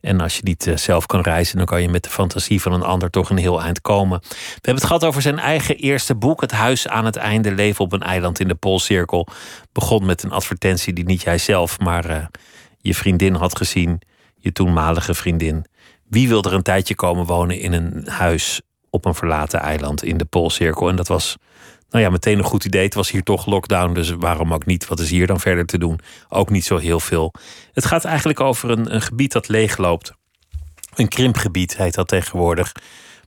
En 0.00 0.20
als 0.20 0.36
je 0.36 0.40
niet 0.44 0.66
eh, 0.66 0.76
zelf 0.76 1.06
kan 1.06 1.20
reizen, 1.20 1.56
dan 1.56 1.66
kan 1.66 1.82
je 1.82 1.88
met 1.88 2.02
de 2.02 2.10
fantasie 2.10 2.62
van 2.62 2.72
een 2.72 2.82
ander 2.82 3.10
toch 3.10 3.30
een 3.30 3.36
heel 3.36 3.62
eind 3.62 3.80
komen. 3.80 4.18
We 4.20 4.36
hebben 4.52 4.74
het 4.74 4.84
gehad 4.84 5.04
over 5.04 5.22
zijn 5.22 5.38
eigen 5.38 5.76
eerste 5.76 6.14
boek, 6.14 6.40
Het 6.40 6.50
Huis 6.50 6.88
aan 6.88 7.04
het 7.04 7.16
Einde, 7.16 7.52
Leven 7.52 7.84
op 7.84 7.92
een 7.92 8.02
eiland 8.02 8.40
in 8.40 8.48
de 8.48 8.54
Poolcirkel. 8.54 9.26
Begon 9.72 10.06
met 10.06 10.22
een 10.22 10.32
advertentie 10.32 10.92
die 10.92 11.04
niet 11.04 11.22
jijzelf, 11.22 11.78
maar 11.78 12.04
eh, 12.04 12.26
je 12.78 12.94
vriendin 12.94 13.34
had 13.34 13.56
gezien, 13.56 14.00
je 14.36 14.52
toenmalige 14.52 15.14
vriendin. 15.14 15.64
Wie 16.08 16.28
wil 16.28 16.42
er 16.42 16.52
een 16.52 16.62
tijdje 16.62 16.94
komen 16.94 17.26
wonen 17.26 17.58
in 17.58 17.72
een 17.72 18.08
huis 18.08 18.60
op 18.90 19.04
een 19.04 19.14
verlaten 19.14 19.60
eiland 19.60 20.04
in 20.04 20.16
de 20.16 20.24
Poolcirkel? 20.24 20.88
En 20.88 20.96
dat 20.96 21.08
was 21.08 21.36
nou 21.90 22.04
ja, 22.04 22.10
meteen 22.10 22.38
een 22.38 22.44
goed 22.44 22.64
idee. 22.64 22.84
Het 22.84 22.94
was 22.94 23.10
hier 23.10 23.22
toch 23.22 23.46
lockdown, 23.46 23.92
dus 23.92 24.10
waarom 24.10 24.54
ook 24.54 24.66
niet? 24.66 24.86
Wat 24.86 25.00
is 25.00 25.10
hier 25.10 25.26
dan 25.26 25.40
verder 25.40 25.66
te 25.66 25.78
doen? 25.78 26.00
Ook 26.28 26.50
niet 26.50 26.64
zo 26.64 26.76
heel 26.76 27.00
veel. 27.00 27.34
Het 27.72 27.84
gaat 27.84 28.04
eigenlijk 28.04 28.40
over 28.40 28.70
een, 28.70 28.94
een 28.94 29.02
gebied 29.02 29.32
dat 29.32 29.48
leegloopt. 29.48 30.12
Een 30.94 31.08
krimpgebied 31.08 31.76
heet 31.76 31.94
dat 31.94 32.08
tegenwoordig. 32.08 32.72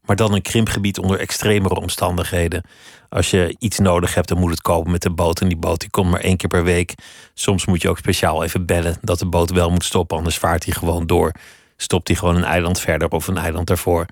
Maar 0.05 0.15
dan 0.15 0.33
een 0.33 0.41
krimpgebied 0.41 0.99
onder 0.99 1.19
extremere 1.19 1.75
omstandigheden. 1.75 2.63
Als 3.09 3.29
je 3.29 3.55
iets 3.59 3.79
nodig 3.79 4.13
hebt, 4.13 4.27
dan 4.27 4.39
moet 4.39 4.51
het 4.51 4.61
komen 4.61 4.91
met 4.91 5.01
de 5.01 5.09
boot. 5.09 5.41
En 5.41 5.47
die 5.47 5.57
boot 5.57 5.79
die 5.79 5.89
komt 5.89 6.11
maar 6.11 6.19
één 6.19 6.37
keer 6.37 6.49
per 6.49 6.63
week. 6.63 6.93
Soms 7.33 7.65
moet 7.65 7.81
je 7.81 7.89
ook 7.89 7.97
speciaal 7.97 8.43
even 8.43 8.65
bellen 8.65 8.97
dat 9.01 9.19
de 9.19 9.25
boot 9.25 9.51
wel 9.51 9.69
moet 9.69 9.83
stoppen. 9.83 10.17
Anders 10.17 10.37
vaart 10.37 10.65
hij 10.65 10.73
gewoon 10.73 11.07
door. 11.07 11.31
Stopt 11.77 12.07
hij 12.07 12.17
gewoon 12.17 12.35
een 12.35 12.43
eiland 12.43 12.79
verder 12.79 13.09
of 13.09 13.27
een 13.27 13.37
eiland 13.37 13.69
ervoor. 13.69 14.05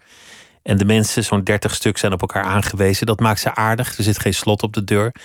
En 0.69 0.77
de 0.77 0.85
mensen, 0.85 1.23
zo'n 1.23 1.43
30 1.43 1.75
stuk, 1.75 1.97
zijn 1.97 2.13
op 2.13 2.21
elkaar 2.21 2.43
aangewezen. 2.43 3.05
Dat 3.05 3.19
maakt 3.19 3.39
ze 3.39 3.55
aardig. 3.55 3.97
Er 3.97 4.03
zit 4.03 4.19
geen 4.19 4.33
slot 4.33 4.63
op 4.63 4.73
de 4.73 4.83
deur. 4.83 5.15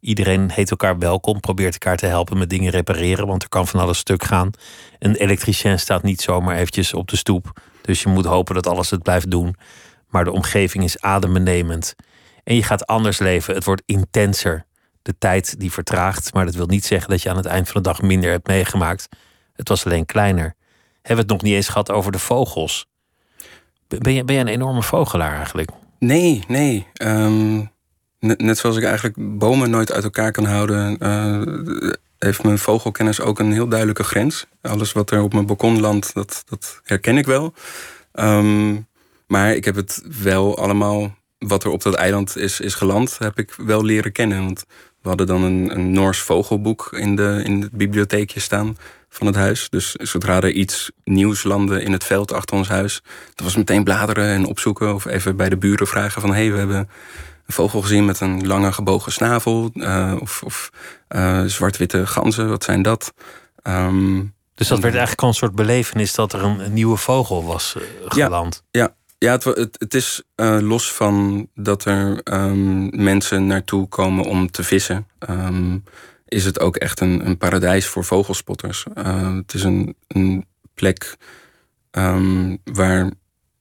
Iedereen 0.00 0.50
heet 0.50 0.70
elkaar 0.70 0.98
welkom, 0.98 1.40
probeert 1.40 1.72
elkaar 1.72 1.96
te 1.96 2.06
helpen 2.06 2.38
met 2.38 2.50
dingen 2.50 2.70
repareren, 2.70 3.26
want 3.26 3.42
er 3.42 3.48
kan 3.48 3.66
van 3.66 3.80
alles 3.80 3.98
stuk 3.98 4.22
gaan. 4.22 4.50
Een 4.98 5.14
elektricien 5.14 5.78
staat 5.78 6.02
niet 6.02 6.20
zomaar 6.20 6.56
eventjes 6.56 6.94
op 6.94 7.08
de 7.08 7.16
stoep. 7.16 7.60
Dus 7.82 8.02
je 8.02 8.08
moet 8.08 8.24
hopen 8.24 8.54
dat 8.54 8.66
alles 8.66 8.90
het 8.90 9.02
blijft 9.02 9.30
doen. 9.30 9.56
Maar 10.08 10.24
de 10.24 10.32
omgeving 10.32 10.84
is 10.84 11.00
adembenemend. 11.00 11.94
En 12.44 12.54
je 12.54 12.62
gaat 12.62 12.86
anders 12.86 13.18
leven. 13.18 13.54
Het 13.54 13.64
wordt 13.64 13.82
intenser. 13.86 14.66
De 15.02 15.18
tijd 15.18 15.60
die 15.60 15.72
vertraagt. 15.72 16.34
Maar 16.34 16.44
dat 16.44 16.54
wil 16.54 16.66
niet 16.66 16.84
zeggen 16.84 17.10
dat 17.10 17.22
je 17.22 17.30
aan 17.30 17.36
het 17.36 17.46
eind 17.46 17.68
van 17.68 17.82
de 17.82 17.88
dag 17.88 18.02
minder 18.02 18.30
hebt 18.30 18.46
meegemaakt. 18.46 19.08
Het 19.52 19.68
was 19.68 19.84
alleen 19.84 20.06
kleiner. 20.06 20.54
Hebben 21.02 21.26
we 21.26 21.32
het 21.32 21.40
nog 21.40 21.42
niet 21.42 21.54
eens 21.54 21.68
gehad 21.68 21.90
over 21.90 22.12
de 22.12 22.18
vogels? 22.18 22.86
Ben 23.98 24.12
je, 24.14 24.24
ben 24.24 24.34
je 24.34 24.40
een 24.40 24.48
enorme 24.48 24.82
vogelaar 24.82 25.36
eigenlijk? 25.36 25.70
Nee, 25.98 26.44
nee. 26.48 26.86
Ehm, 26.94 27.60
net, 28.20 28.58
zoals 28.58 28.76
ik 28.76 28.84
eigenlijk 28.84 29.16
bomen 29.18 29.70
nooit 29.70 29.92
uit 29.92 30.04
elkaar 30.04 30.32
kan 30.32 30.44
houden, 30.44 30.98
eh, 30.98 31.92
heeft 32.18 32.42
mijn 32.42 32.58
vogelkennis 32.58 33.20
ook 33.20 33.38
een 33.38 33.52
heel 33.52 33.68
duidelijke 33.68 34.04
grens. 34.04 34.46
Alles 34.62 34.92
wat 34.92 35.10
er 35.10 35.22
op 35.22 35.32
mijn 35.32 35.46
balkon 35.46 35.80
landt, 35.80 36.14
dat, 36.14 36.44
dat 36.48 36.80
herken 36.84 37.16
ik 37.16 37.26
wel. 37.26 37.54
Ehm, 38.12 38.76
maar 39.26 39.54
ik 39.54 39.64
heb 39.64 39.74
het 39.74 40.02
wel 40.22 40.58
allemaal, 40.58 41.14
wat 41.38 41.64
er 41.64 41.70
op 41.70 41.82
dat 41.82 41.94
eiland 41.94 42.36
is, 42.36 42.60
is 42.60 42.74
geland, 42.74 43.18
heb 43.18 43.38
ik 43.38 43.54
wel 43.56 43.84
leren 43.84 44.12
kennen. 44.12 44.44
Want 44.44 44.64
we 45.02 45.08
hadden 45.08 45.26
dan 45.26 45.42
een, 45.42 45.74
een 45.74 45.92
Noors 45.92 46.18
vogelboek 46.18 46.88
in, 46.92 47.16
de, 47.16 47.40
in 47.44 47.60
het 47.60 47.72
bibliotheekje 47.72 48.40
staan 48.40 48.76
van 49.16 49.26
het 49.26 49.36
huis. 49.36 49.70
Dus 49.70 49.92
zodra 49.92 50.40
er 50.40 50.50
iets 50.50 50.90
nieuws 51.04 51.42
landde 51.42 51.82
in 51.82 51.92
het 51.92 52.04
veld 52.04 52.32
achter 52.32 52.56
ons 52.56 52.68
huis, 52.68 53.02
dat 53.34 53.44
was 53.44 53.56
meteen 53.56 53.84
bladeren 53.84 54.28
en 54.28 54.46
opzoeken 54.46 54.94
of 54.94 55.04
even 55.04 55.36
bij 55.36 55.48
de 55.48 55.56
buren 55.56 55.86
vragen 55.86 56.20
van 56.20 56.30
hé, 56.30 56.36
hey, 56.36 56.52
we 56.52 56.58
hebben 56.58 56.88
een 57.46 57.54
vogel 57.54 57.80
gezien 57.80 58.04
met 58.04 58.20
een 58.20 58.46
lange 58.46 58.72
gebogen 58.72 59.12
snavel 59.12 59.70
uh, 59.74 60.16
of, 60.20 60.42
of 60.42 60.70
uh, 61.08 61.42
zwart-witte 61.44 62.06
ganzen, 62.06 62.48
wat 62.48 62.64
zijn 62.64 62.82
dat? 62.82 63.14
Um, 63.62 64.34
dus 64.54 64.68
dat 64.68 64.78
werd 64.78 64.94
eigenlijk 64.94 65.22
al 65.22 65.28
een 65.28 65.34
soort 65.34 65.54
belevenis 65.54 66.14
dat 66.14 66.32
er 66.32 66.42
een, 66.42 66.58
een 66.58 66.72
nieuwe 66.72 66.96
vogel 66.96 67.44
was 67.44 67.74
uh, 67.78 67.82
geland. 68.06 68.62
Ja, 68.70 68.80
ja. 68.80 68.94
Ja, 69.18 69.32
het, 69.32 69.44
het, 69.44 69.76
het 69.78 69.94
is 69.94 70.22
los 70.60 70.92
van 70.92 71.48
dat 71.54 71.84
er 71.84 72.20
um, 72.24 73.02
mensen 73.02 73.46
naartoe 73.46 73.88
komen 73.88 74.24
om 74.24 74.50
te 74.50 74.62
vissen. 74.62 75.06
Um, 75.28 75.84
is 76.34 76.44
het 76.44 76.60
ook 76.60 76.76
echt 76.76 77.00
een, 77.00 77.26
een 77.26 77.36
paradijs 77.36 77.86
voor 77.86 78.04
vogelspotters. 78.04 78.84
Uh, 78.98 79.36
het 79.36 79.54
is 79.54 79.62
een, 79.62 79.96
een 80.08 80.46
plek 80.74 81.16
um, 81.90 82.58
waar 82.64 83.10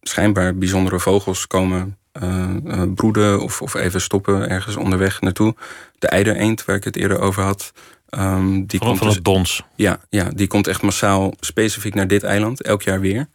schijnbaar 0.02 0.58
bijzondere 0.58 1.00
vogels 1.00 1.48
komen 1.48 1.98
eh, 2.12 2.56
eh, 2.66 2.94
broeden 2.96 3.42
of, 3.42 3.62
of 3.62 3.74
even 3.74 4.02
stoppen 4.02 4.50
ergens 4.50 4.76
onderweg 4.76 5.22
naartoe. 5.22 5.56
De 6.00 6.08
eidereend, 6.08 6.66
waar 6.66 6.76
ik 6.76 6.84
het 6.84 6.96
eerder 6.96 7.20
over 7.20 7.44
had. 7.44 7.72
Um, 8.10 8.66
die 8.66 8.80
van, 8.80 8.88
komt 8.88 8.98
van 8.98 9.08
dus- 9.08 9.16
het 9.16 9.26
dons. 9.26 9.64
ja, 9.76 10.00
ja, 10.10 10.30
die 10.30 10.48
komt 10.48 10.68
echt 10.68 10.82
massaal 10.82 11.34
specifiek 11.40 11.94
naar 11.94 12.08
dit 12.08 12.24
eiland, 12.24 12.62
elk 12.62 12.82
jaar 12.82 13.00
weer. 13.00 13.28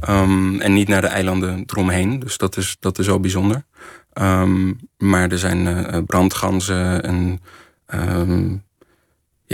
Ehm, 0.00 0.60
en 0.60 0.72
niet 0.72 0.88
naar 0.88 1.00
de 1.00 1.06
eilanden 1.06 1.62
eromheen, 1.66 2.18
dus 2.18 2.36
dat 2.36 2.56
is, 2.56 2.76
dat 2.80 2.98
is 2.98 3.08
al 3.08 3.20
bijzonder. 3.20 3.64
Ehm, 4.12 4.72
maar 4.98 5.30
er 5.30 5.38
zijn 5.38 5.66
eh, 5.66 6.02
brandganzen 6.06 7.02
en... 7.02 7.40
ehm, 7.86 8.56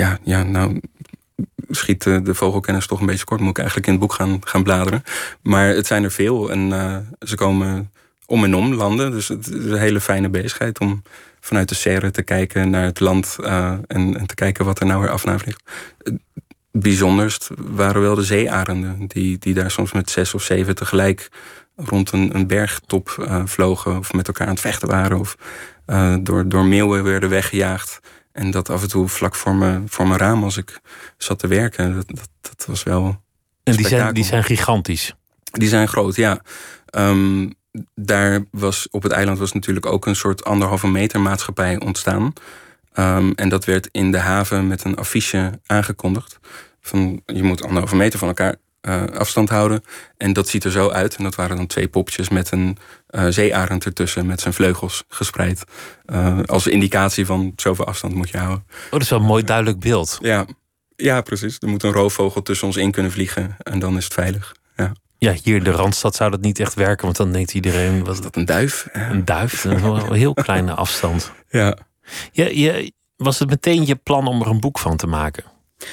ja, 0.00 0.18
ja, 0.22 0.42
nou 0.42 0.80
schiet 1.68 2.02
de, 2.02 2.22
de 2.22 2.34
vogelkennis 2.34 2.86
toch 2.86 3.00
een 3.00 3.06
beetje 3.06 3.24
kort. 3.24 3.40
Moet 3.40 3.50
ik 3.50 3.58
eigenlijk 3.58 3.86
in 3.86 3.92
het 3.92 4.02
boek 4.02 4.12
gaan, 4.12 4.38
gaan 4.40 4.62
bladeren. 4.62 5.02
Maar 5.42 5.68
het 5.68 5.86
zijn 5.86 6.04
er 6.04 6.10
veel 6.10 6.50
en 6.50 6.72
eh, 6.72 6.96
ze 7.26 7.36
komen 7.36 7.90
om 8.26 8.44
en 8.44 8.54
om 8.54 8.74
landen. 8.74 9.10
Dus 9.10 9.28
het 9.28 9.46
is 9.46 9.54
een 9.54 9.78
hele 9.78 10.00
fijne 10.00 10.28
bezigheid 10.28 10.78
om 10.78 11.02
vanuit 11.40 11.68
de 11.68 11.74
serre 11.74 12.10
te 12.10 12.22
kijken 12.22 12.70
naar 12.70 12.84
het 12.84 13.00
land... 13.00 13.36
eh, 13.42 13.74
en, 13.86 14.26
te 14.26 14.34
kijken 14.34 14.64
wat 14.64 14.80
er 14.80 14.86
nou 14.86 15.00
weer 15.00 15.10
af 15.10 15.24
naar 15.24 15.40
vliegt. 15.40 15.62
Bijzonderst 16.72 17.50
waren 17.56 18.00
wel 18.00 18.14
de 18.14 18.22
zeearenden... 18.22 19.06
Die, 19.06 19.38
die 19.38 19.54
daar 19.54 19.70
soms 19.70 19.92
met 19.92 20.10
zes 20.10 20.34
of 20.34 20.42
zeven 20.42 20.74
tegelijk 20.74 21.28
rond 21.76 22.12
een, 22.12 22.34
een 22.34 22.46
bergtop 22.46 23.16
eh, 23.26 23.42
vlogen... 23.44 23.98
of 23.98 24.12
met 24.12 24.26
elkaar 24.26 24.46
aan 24.46 24.52
het 24.52 24.62
vechten 24.62 24.88
waren... 24.88 25.18
of 25.18 25.36
eh, 25.86 26.14
door, 26.20 26.48
door 26.48 26.64
meeuwen 26.64 27.02
werden 27.04 27.28
weggejaagd... 27.28 28.00
En 28.32 28.50
dat 28.50 28.70
af 28.70 28.82
en 28.82 28.88
toe 28.88 29.08
vlak 29.08 29.34
voor 29.34 29.54
mijn, 29.54 29.88
voor 29.88 30.06
mijn 30.06 30.18
raam 30.18 30.44
als 30.44 30.56
ik 30.56 30.80
zat 31.16 31.38
te 31.38 31.46
werken. 31.46 31.94
Dat, 31.94 32.06
dat, 32.06 32.28
dat 32.40 32.66
was 32.66 32.82
wel. 32.82 33.22
En 33.62 33.76
die 33.76 33.88
zijn, 33.88 34.14
die 34.14 34.24
zijn 34.24 34.44
gigantisch. 34.44 35.14
Die 35.50 35.68
zijn 35.68 35.88
groot, 35.88 36.16
ja. 36.16 36.40
Ehm, 36.86 37.50
daar 37.94 38.44
was 38.50 38.88
op 38.90 39.02
het 39.02 39.12
eiland 39.12 39.38
was 39.38 39.52
natuurlijk 39.52 39.86
ook 39.86 40.06
een 40.06 40.16
soort 40.16 40.44
anderhalve 40.44 40.88
meter 40.88 41.20
maatschappij 41.20 41.80
ontstaan. 41.80 42.32
Ehm, 42.92 43.30
en 43.34 43.48
dat 43.48 43.64
werd 43.64 43.88
in 43.90 44.10
de 44.12 44.18
haven 44.18 44.66
met 44.66 44.84
een 44.84 44.96
affiche 44.96 45.60
aangekondigd. 45.66 46.38
Van 46.80 47.22
je 47.26 47.42
moet 47.42 47.62
anderhalve 47.62 47.96
meter 47.96 48.18
van 48.18 48.28
elkaar 48.28 48.56
eh, 48.80 49.04
afstand 49.04 49.48
houden. 49.48 49.84
En 50.16 50.32
dat 50.32 50.48
ziet 50.48 50.64
er 50.64 50.70
zo 50.70 50.88
uit. 50.88 51.16
En 51.16 51.24
dat 51.24 51.34
waren 51.34 51.56
dan 51.56 51.66
twee 51.66 51.88
popjes 51.88 52.28
met 52.28 52.50
een 52.50 52.78
eh, 53.06 53.26
zeearend 53.28 53.84
ertussen 53.84 54.26
met 54.26 54.40
zijn 54.40 54.54
vleugels 54.54 55.04
gespreid. 55.08 55.64
Eh, 56.04 56.38
als 56.44 56.66
indicatie 56.66 57.26
van 57.26 57.52
zoveel 57.56 57.84
afstand 57.84 58.14
moet 58.14 58.30
je 58.30 58.38
houden. 58.38 58.64
Oh, 58.84 58.90
dat 58.90 59.02
is 59.02 59.08
wel 59.08 59.18
een 59.18 59.24
mooi 59.24 59.44
duidelijk 59.44 59.80
beeld. 59.80 60.18
Ja, 60.20 60.46
ja 60.96 61.20
precies. 61.20 61.56
Er 61.58 61.68
moet 61.68 61.82
een 61.82 61.92
roofvogel 61.92 62.42
tussen 62.42 62.66
ons 62.66 62.76
in 62.76 62.90
kunnen 62.90 63.12
vliegen. 63.12 63.56
En 63.58 63.78
dan 63.78 63.96
is 63.96 64.04
het 64.04 64.14
veilig. 64.14 64.54
Ja. 64.76 64.92
Ja, 65.18 65.34
hier 65.42 65.56
in 65.56 65.64
de 65.64 65.70
Randstad 65.70 66.14
zou 66.14 66.30
dat 66.30 66.40
niet 66.40 66.58
echt 66.58 66.74
werken, 66.74 67.04
want 67.04 67.16
dan 67.16 67.32
denkt 67.32 67.54
iedereen, 67.54 68.04
wat 68.04 68.14
Is 68.14 68.20
dat 68.20 68.36
een 68.36 68.44
duif? 68.44 68.88
Een 68.92 69.24
duif, 69.24 69.64
een 69.64 70.12
heel 70.12 70.34
kleine 70.34 70.74
afstand. 70.74 71.32
ja. 71.48 71.76
Je, 72.32 72.58
je, 72.58 72.92
was 73.16 73.38
het 73.38 73.48
meteen 73.48 73.86
je 73.86 73.94
plan 73.94 74.26
om 74.26 74.40
er 74.40 74.46
een 74.46 74.60
boek 74.60 74.78
van 74.78 74.96
te 74.96 75.06
maken? 75.06 75.44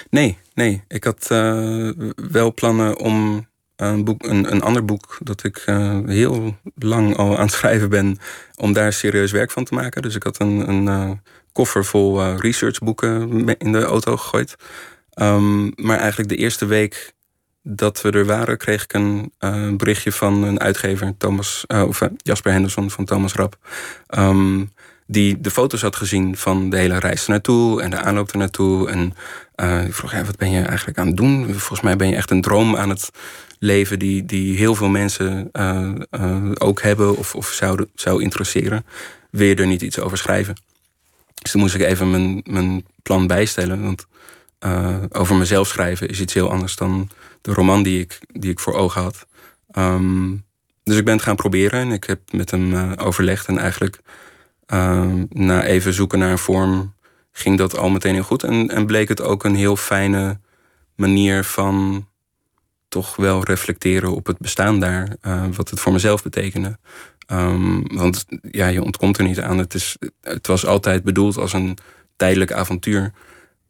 Nee, 0.09 0.37
nee. 0.53 0.83
Ik 0.87 1.03
had 1.03 1.27
eh, 1.31 1.89
wel 2.15 2.53
plannen 2.53 2.99
om 2.99 3.47
een, 3.75 4.03
boek, 4.03 4.25
een, 4.25 4.51
een 4.51 4.61
ander 4.61 4.85
boek 4.85 5.17
dat 5.23 5.43
ik 5.43 5.57
eh, 5.57 5.99
heel 6.05 6.57
lang 6.75 7.17
al 7.17 7.37
aan 7.37 7.45
het 7.45 7.51
schrijven 7.59 7.89
ben, 7.89 8.17
om 8.55 8.73
daar 8.73 8.93
serieus 8.93 9.31
werk 9.31 9.51
van 9.51 9.63
te 9.63 9.73
maken. 9.73 10.01
Dus 10.01 10.15
ik 10.15 10.23
had 10.23 10.39
een, 10.39 10.69
een 10.69 10.87
eh, 10.87 11.11
koffer 11.51 11.85
vol 11.85 12.35
researchboeken 12.35 13.45
in 13.57 13.71
de 13.71 13.83
auto 13.83 14.17
gegooid. 14.17 14.55
Ehm, 15.09 15.65
maar 15.75 15.97
eigenlijk 15.97 16.29
de 16.29 16.35
eerste 16.35 16.65
week 16.65 17.15
dat 17.63 18.01
we 18.01 18.11
er 18.11 18.25
waren, 18.25 18.57
kreeg 18.57 18.83
ik 18.83 18.93
een 18.93 19.31
berichtje 19.77 20.11
van 20.11 20.43
een 20.43 20.59
uitgever, 20.59 21.17
Thomas, 21.17 21.65
of 21.67 22.01
Jasper 22.17 22.51
Henderson 22.51 22.89
van 22.89 23.05
Thomas 23.05 23.33
Rap. 23.33 23.57
Ehm, 24.07 24.63
die 25.07 25.41
de 25.41 25.51
foto's 25.51 25.81
had 25.81 25.95
gezien 25.95 26.37
van 26.37 26.69
de 26.69 26.77
hele 26.77 26.99
reis 26.99 27.27
naartoe 27.27 27.81
en 27.81 27.89
de 27.89 27.97
aanloop 27.97 28.31
er 28.31 28.37
naartoe. 28.37 28.89
En 28.89 29.13
eh, 29.55 29.85
ik 29.85 29.93
vroeg, 29.93 30.11
ja, 30.11 30.23
wat 30.23 30.37
ben 30.37 30.51
je 30.51 30.61
eigenlijk 30.61 30.97
aan 30.97 31.07
het 31.07 31.17
doen? 31.17 31.45
Volgens 31.45 31.81
mij 31.81 31.95
ben 31.95 32.07
je 32.07 32.15
echt 32.15 32.31
een 32.31 32.41
droom 32.41 32.75
aan 32.75 32.89
het 32.89 33.11
leven 33.59 33.99
die, 33.99 34.25
die 34.25 34.57
heel 34.57 34.75
veel 34.75 34.87
mensen 34.87 35.49
eh, 35.51 35.91
eh, 36.09 36.51
ook 36.57 36.81
hebben 36.81 37.17
of, 37.17 37.35
of 37.35 37.47
zouden, 37.47 37.89
zou 37.95 38.21
interesseren. 38.21 38.85
Je 39.31 39.55
er 39.55 39.67
niet 39.67 39.81
iets 39.81 39.99
over 39.99 40.17
schrijven? 40.17 40.55
Dus 41.41 41.51
toen 41.51 41.61
moest 41.61 41.75
ik 41.75 41.81
even 41.81 42.11
mijn, 42.11 42.41
mijn 42.45 42.85
plan 43.03 43.27
bijstellen. 43.27 43.83
Want 43.83 44.05
over 45.09 45.35
mezelf 45.35 45.67
schrijven 45.67 46.09
is 46.09 46.19
iets 46.19 46.33
heel 46.33 46.51
anders 46.51 46.75
dan 46.75 47.09
de 47.41 47.53
roman 47.53 47.83
die 47.83 47.99
ik, 47.99 48.19
die 48.27 48.51
ik 48.51 48.59
voor 48.59 48.73
ogen 48.73 49.01
had. 49.01 49.25
Ehm, 49.71 50.35
dus 50.83 50.97
ik 50.97 51.05
ben 51.05 51.13
het 51.13 51.23
gaan 51.23 51.35
proberen 51.35 51.79
en 51.79 51.91
ik 51.91 52.03
heb 52.03 52.19
met 52.31 52.51
hem 52.51 52.93
overlegd. 52.93 53.47
En 53.47 53.57
eigenlijk 53.57 53.99
ehm, 54.67 55.25
na 55.29 55.63
even 55.63 55.93
zoeken 55.93 56.19
naar 56.19 56.31
een 56.31 56.37
vorm 56.37 56.95
ging 57.31 57.57
dat 57.57 57.77
al 57.77 57.89
meteen 57.89 58.13
heel 58.13 58.23
goed. 58.23 58.43
En, 58.43 58.69
en 58.69 58.85
bleek 58.85 59.07
het 59.07 59.21
ook 59.21 59.43
een 59.43 59.55
heel 59.55 59.75
fijne 59.75 60.39
manier 60.95 61.43
van 61.43 62.07
toch 62.87 63.15
wel 63.15 63.43
reflecteren 63.43 64.15
op 64.15 64.25
het 64.25 64.37
bestaan 64.37 64.79
daar. 64.79 65.17
eh, 65.21 65.45
wat 65.55 65.69
het 65.69 65.79
voor 65.79 65.91
mezelf 65.91 66.23
betekende. 66.23 66.77
Ehm, 67.27 67.81
want 67.81 68.25
ja, 68.51 68.67
je 68.67 68.83
ontkomt 68.83 69.17
er 69.17 69.23
niet 69.23 69.41
aan. 69.41 69.57
Het, 69.57 69.73
is, 69.73 69.97
het 70.21 70.47
was 70.47 70.65
altijd 70.65 71.03
bedoeld 71.03 71.37
als 71.37 71.53
een 71.53 71.77
tijdelijk 72.15 72.51
avontuur. 72.51 73.11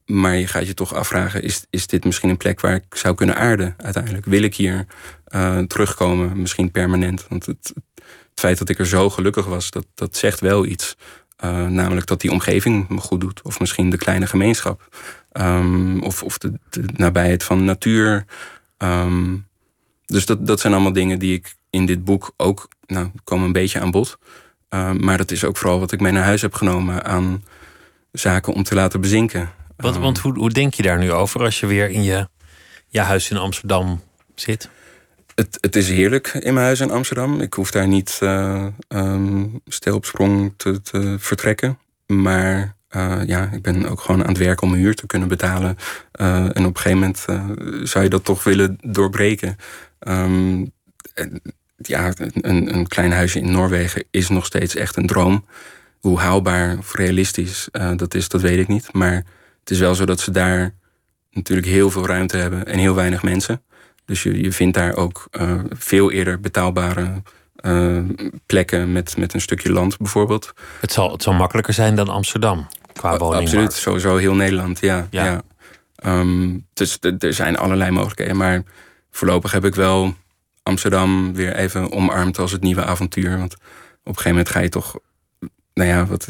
Maar 0.06 0.36
je 0.36 0.48
gaat 0.48 0.68
je 0.68 0.74
toch 0.74 0.94
afvragen: 0.94 1.44
is, 1.44 1.66
is 1.70 1.88
dit 1.88 2.06
misschien 2.06 2.30
een 2.30 2.38
plek 2.38 2.62
waar 2.62 2.76
ik 2.76 2.96
zou 2.96 3.16
kunnen 3.16 3.36
aarden 3.36 3.74
uiteindelijk? 3.78 4.26
Wil 4.26 4.42
ik 4.42 4.56
hier 4.56 4.86
eh, 5.26 5.60
terugkomen, 5.60 6.42
misschien 6.42 6.72
permanent? 6.72 7.28
Want 7.28 7.46
het, 7.46 7.74
het 8.38 8.46
feit 8.46 8.58
dat 8.58 8.70
ik 8.70 8.80
er 8.80 8.88
zo 8.88 9.10
gelukkig 9.10 9.46
was, 9.46 9.72
dat, 9.72 9.86
dat 9.94 10.16
zegt 10.16 10.40
wel 10.40 10.66
iets. 10.66 10.96
Eh, 11.38 11.66
namelijk 11.66 12.08
dat 12.08 12.22
die 12.22 12.32
omgeving 12.32 12.90
me 12.90 13.00
goed 13.00 13.22
doet. 13.22 13.42
Of 13.42 13.60
misschien 13.60 13.90
de 13.90 13.98
kleine 13.98 14.28
gemeenschap. 14.28 14.88
Ehm, 15.32 16.00
of 16.00 16.24
of 16.24 16.38
de, 16.38 16.60
de 16.70 16.84
nabijheid 16.96 17.44
van 17.44 17.66
natuur. 17.66 18.26
Ehm, 18.78 19.36
dus 20.06 20.26
dat, 20.26 20.48
dat 20.48 20.60
zijn 20.60 20.74
allemaal 20.74 20.94
dingen 20.94 21.20
die 21.20 21.34
ik 21.34 21.56
in 21.70 21.86
dit 21.86 22.06
boek 22.06 22.34
ook... 22.38 22.68
Nou, 22.86 23.12
komen 23.24 23.46
een 23.46 23.52
beetje 23.52 23.80
aan 23.80 23.92
bod. 23.92 24.18
Ehm, 24.70 25.06
maar 25.06 25.18
dat 25.18 25.32
is 25.32 25.44
ook 25.44 25.58
vooral 25.58 25.80
wat 25.80 25.92
ik 25.92 26.00
mee 26.00 26.12
naar 26.12 26.24
huis 26.24 26.42
heb 26.42 26.54
genomen... 26.54 27.06
aan 27.06 27.44
zaken 28.12 28.54
om 28.54 28.64
te 28.64 28.76
laten 28.76 29.02
bezinken. 29.02 29.50
Want, 29.78 29.96
Ehm, 29.96 30.04
want 30.04 30.20
hoe, 30.20 30.34
hoe 30.34 30.50
denk 30.50 30.74
je 30.74 30.84
daar 30.84 31.00
nu 31.00 31.12
over 31.12 31.44
als 31.44 31.60
je 31.60 31.66
weer 31.66 31.90
in 31.90 32.04
je, 32.04 32.28
je 32.88 33.00
huis 33.00 33.30
in 33.30 33.38
Amsterdam 33.38 34.02
zit? 34.36 34.70
Het, 35.38 35.58
het 35.62 35.76
is 35.76 35.90
heerlijk 35.90 36.28
in 36.28 36.54
mijn 36.54 36.66
huis 36.66 36.80
in 36.80 36.92
Amsterdam. 36.92 37.42
Ik 37.42 37.54
hoef 37.54 37.72
daar 37.72 37.88
niet 37.88 38.20
uh, 38.24 38.68
stil 39.66 39.96
op 39.96 40.06
sprong 40.06 40.54
te, 40.56 41.16
vertrekken. 41.20 41.80
Maar 42.06 42.76
uh, 42.96 43.22
ja, 43.26 43.50
ik 43.52 43.62
ben 43.62 43.86
ook 43.86 44.02
gewoon 44.02 44.22
aan 44.22 44.30
het 44.30 44.38
werk 44.38 44.62
om 44.62 44.70
mijn 44.70 44.82
huur 44.82 44.96
te 44.96 45.06
kunnen 45.06 45.28
betalen. 45.28 45.78
Uh, 46.22 46.38
en 46.38 46.66
op 46.66 46.76
een 46.76 46.82
gegeven 46.82 46.98
moment 47.00 47.26
zou 47.90 48.04
je 48.04 48.10
dat 48.10 48.24
toch 48.24 48.44
willen 48.44 48.78
doorbreken. 48.82 49.56
En, 50.00 50.74
ja, 51.78 52.14
een, 52.18 52.76
een 52.76 52.88
klein 52.88 53.12
huisje 53.12 53.40
in 53.40 53.52
Noorwegen 53.52 54.04
is 54.12 54.30
nog 54.30 54.46
steeds 54.46 54.76
echt 54.76 54.96
een 54.96 55.08
droom. 55.08 55.46
Hoe 56.00 56.20
haalbaar 56.20 56.78
of 56.78 56.96
realistisch 56.96 57.68
dat 57.96 58.14
is, 58.14 58.30
dat 58.30 58.42
weet 58.42 58.60
ik 58.60 58.68
niet. 58.68 58.94
Maar 58.94 59.16
het 59.60 59.70
is 59.70 59.80
wel 59.80 59.96
zo 59.96 60.06
dat 60.06 60.20
ze 60.20 60.32
daar 60.32 60.74
natuurlijk 61.32 61.68
heel 61.68 61.92
veel 61.92 62.06
ruimte 62.06 62.38
hebben 62.38 62.66
en 62.66 62.80
heel 62.80 62.96
weinig 62.96 63.24
mensen. 63.24 63.62
Dus 64.08 64.24
je, 64.24 64.42
je 64.42 64.52
vindt 64.52 64.78
daar 64.78 64.96
ook 64.96 65.28
uh, 65.32 65.60
veel 65.70 66.12
eerder 66.12 66.40
betaalbare 66.40 67.22
uh, 67.62 68.00
plekken 68.46 68.92
met, 68.92 69.18
met 69.18 69.34
een 69.34 69.42
stukje 69.42 69.72
land 69.72 69.98
bijvoorbeeld. 69.98 70.54
Het 70.80 70.92
zal, 70.92 71.12
het 71.12 71.24
zal 71.24 71.34
makkelijker 71.34 71.74
zijn 71.74 71.96
dan 71.96 72.10
Amsterdam 72.10 72.68
qua 72.94 73.18
woning. 73.18 73.42
Absoluut, 73.42 73.74
sowieso 73.74 74.18
heel 74.18 74.36
Nederland, 74.36 74.80
ja. 74.80 75.08
ja. 75.10 75.26
ja. 75.26 75.42
Um, 76.20 76.66
dus 76.74 76.98
er 77.20 77.34
zijn 77.34 77.58
allerlei 77.58 77.92
mogelijkheden. 77.92 78.38
Maar 78.38 78.64
voorlopig 79.12 79.52
heb 79.52 79.66
ik 79.66 79.76
wel 79.76 80.16
Amsterdam 80.64 81.34
weer 81.34 81.56
even 81.56 81.92
omarmd 81.92 82.40
als 82.40 82.52
het 82.52 82.62
nieuwe 82.62 82.84
avontuur. 82.84 83.38
Want 83.38 83.54
op 83.54 83.60
een 84.04 84.16
gegeven 84.16 84.30
moment 84.30 84.50
ga 84.50 84.60
je 84.60 84.70
toch... 84.70 85.00
Nou 85.74 85.90
ja, 85.90 86.06
wat, 86.06 86.28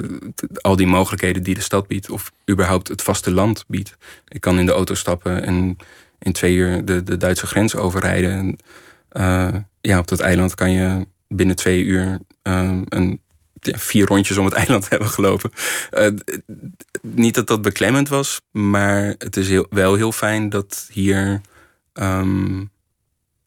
al 0.62 0.76
die 0.76 0.88
mogelijkheden 0.88 1.44
die 1.44 1.56
de 1.56 1.62
stad 1.62 1.88
biedt... 1.88 2.10
of 2.10 2.32
überhaupt 2.50 2.88
het 2.88 3.02
vasteland 3.02 3.64
biedt. 3.68 3.98
Ik 4.28 4.42
kan 4.42 4.60
in 4.60 4.66
de 4.66 4.72
auto 4.72 4.94
stappen 4.94 5.44
en 5.44 5.78
in 6.20 6.32
twee 6.32 6.56
uur 6.56 6.86
de, 6.86 7.04
de 7.04 7.18
Duitse 7.18 7.48
grens 7.48 7.76
overrijden. 7.76 8.32
En, 8.32 8.58
uh, 9.22 9.62
ja, 9.82 10.00
op 10.00 10.08
dat 10.08 10.20
eiland 10.20 10.56
kan 10.56 10.72
je 10.72 11.08
binnen 11.28 11.56
twee 11.56 11.84
uur 11.84 12.20
uh, 12.44 12.80
een, 12.90 13.22
vier 13.62 14.06
rondjes 14.06 14.38
om 14.38 14.46
het 14.46 14.54
eiland 14.64 14.90
hebben 14.90 15.08
gelopen. 15.08 15.52
Uh, 15.92 16.08
niet 17.02 17.36
dat 17.36 17.48
dat 17.48 17.62
beklemmend 17.62 18.10
was, 18.10 18.42
maar 18.52 19.16
het 19.18 19.38
is 19.38 19.50
heel, 19.50 19.66
wel 19.70 19.96
heel 19.96 20.12
fijn 20.12 20.50
dat 20.50 20.90
hier 20.92 21.42
um, 21.94 22.72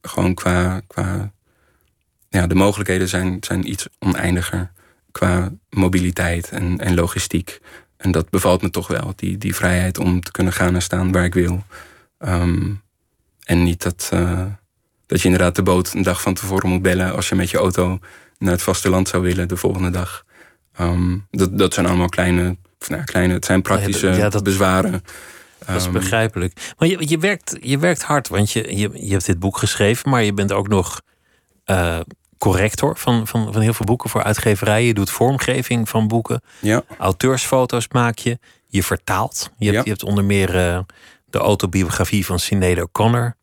gewoon 0.03 0.35
qua, 0.35 0.81
qua 0.87 1.33
ja, 2.29 2.47
de 2.47 2.55
mogelijkheden 2.55 3.09
zijn, 3.09 3.37
zijn 3.41 3.71
iets 3.71 3.89
oneindiger 3.99 4.73
qua 5.13 5.53
mobiliteit 5.71 6.51
en, 6.51 6.79
en 6.79 6.95
logistiek. 6.95 7.61
En 7.97 8.11
dat 8.11 8.31
bevalt 8.31 8.63
me 8.63 8.71
toch 8.71 8.87
wel, 8.87 9.13
die, 9.17 9.39
die 9.39 9.55
vrijheid 9.55 9.99
om 9.99 10.21
te 10.21 10.31
kunnen 10.31 10.53
gaan 10.53 10.75
en 10.75 10.83
staan 10.83 11.13
waar 11.13 11.25
ik 11.25 11.35
wil. 11.35 11.65
Um, 12.25 12.83
en 13.45 13.63
niet 13.63 13.83
dat, 13.83 14.11
uh, 14.15 14.45
dat 15.07 15.19
je 15.21 15.25
inderdaad 15.29 15.57
de 15.57 15.63
boot 15.63 15.93
een 15.95 16.03
dag 16.03 16.21
van 16.23 16.35
tevoren 16.35 16.69
moet 16.69 16.83
bellen 16.83 17.15
als 17.15 17.29
je 17.29 17.35
met 17.35 17.51
je 17.51 17.59
auto 17.59 17.99
naar 18.39 18.53
het 18.53 18.63
vasteland 18.63 19.09
zou 19.09 19.23
willen 19.23 19.49
de 19.49 19.57
volgende 19.57 19.91
dag. 19.91 20.25
Ehm, 20.75 21.19
dat, 21.31 21.59
dat 21.59 21.75
zijn 21.75 21.87
allemaal 21.87 22.09
kleine, 22.09 22.57
nou, 22.89 23.05
kleine 23.05 23.33
het 23.35 23.45
zijn 23.45 23.63
praktische 23.63 24.07
Ja, 24.09 24.29
dat- 24.29 24.43
bezwaren. 24.45 25.05
Dat 25.67 25.77
is 25.77 25.85
Ehm, 25.85 25.93
begrijpelijk. 25.93 26.73
Maar 26.79 26.89
je, 26.89 27.09
je, 27.09 27.19
werkt, 27.19 27.57
je 27.61 27.79
werkt 27.79 28.03
hard, 28.03 28.29
want 28.29 28.53
je, 28.53 28.77
je, 28.77 28.91
je 29.07 29.11
hebt 29.13 29.27
dit 29.27 29.39
boek 29.39 29.57
geschreven, 29.59 30.11
maar 30.11 30.23
je 30.23 30.33
bent 30.35 30.53
ook 30.53 30.69
nog 30.69 31.01
eh, 31.65 32.01
corrector 32.39 32.97
van, 32.97 33.27
van, 33.27 33.53
van 33.53 33.63
heel 33.63 33.73
veel 33.75 33.87
boeken 33.87 34.11
voor 34.11 34.23
uitgeverijen. 34.23 34.87
Je 34.87 34.95
doet 34.95 35.11
vormgeving 35.11 35.89
van 35.89 36.09
boeken. 36.09 36.43
Ja, 36.61 36.83
Auteursfoto's 36.99 37.89
maak 37.89 38.19
je. 38.19 38.39
Je 38.67 38.83
vertaalt. 38.83 39.51
Je 39.59 39.65
hebt, 39.65 39.77
Ja. 39.77 39.83
je 39.85 39.89
hebt 39.91 40.03
onder 40.05 40.25
meer 40.25 40.57
eh, 40.69 40.79
de 41.31 41.39
autobiografie 41.39 42.27
van 42.27 42.39
Sinead 42.39 42.81
O'Connor 42.83 43.37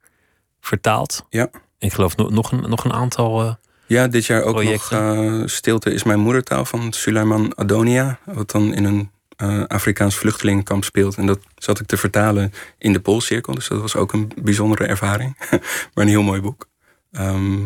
vertaald. 0.62 1.26
ja. 1.30 1.50
Ik 1.80 1.94
geloof 1.94 2.16
nog, 2.16 2.30
nog, 2.30 2.52
een, 2.52 2.70
nog 2.70 2.84
een 2.86 2.94
aantal. 2.94 3.42
eh, 3.42 3.54
Ja, 3.86 4.08
dit 4.08 4.26
jaar 4.26 4.42
ook 4.44 4.54
Projecten. 4.54 5.16
nog 5.16 5.42
eh, 5.42 5.48
Stilte 5.48 5.94
is 5.94 6.04
mijn 6.04 6.20
moedertaal 6.20 6.66
van 6.66 6.94
Suleiman 6.94 7.56
Adonia. 7.56 8.20
Wat 8.26 8.52
dan 8.52 8.74
in 8.74 8.84
een 8.84 9.12
eh, 9.38 9.64
Afrikaans 9.68 10.16
vluchtelingenkamp 10.16 10.84
speelt. 10.84 11.16
En 11.18 11.26
dat 11.26 11.40
zat 11.56 11.80
ik 11.80 11.86
te 11.88 11.98
vertalen 11.98 12.54
in 12.78 12.94
de 12.94 13.00
Poolcirkel. 13.00 13.54
Dus 13.54 13.68
dat 13.68 13.82
was 13.82 13.96
ook 13.96 14.14
een 14.14 14.32
bijzondere 14.42 14.86
ervaring. 14.86 15.38
maar 15.94 16.04
een 16.04 16.08
heel 16.08 16.22
mooi 16.24 16.42
boek. 16.42 16.68
Ehm, 17.12 17.64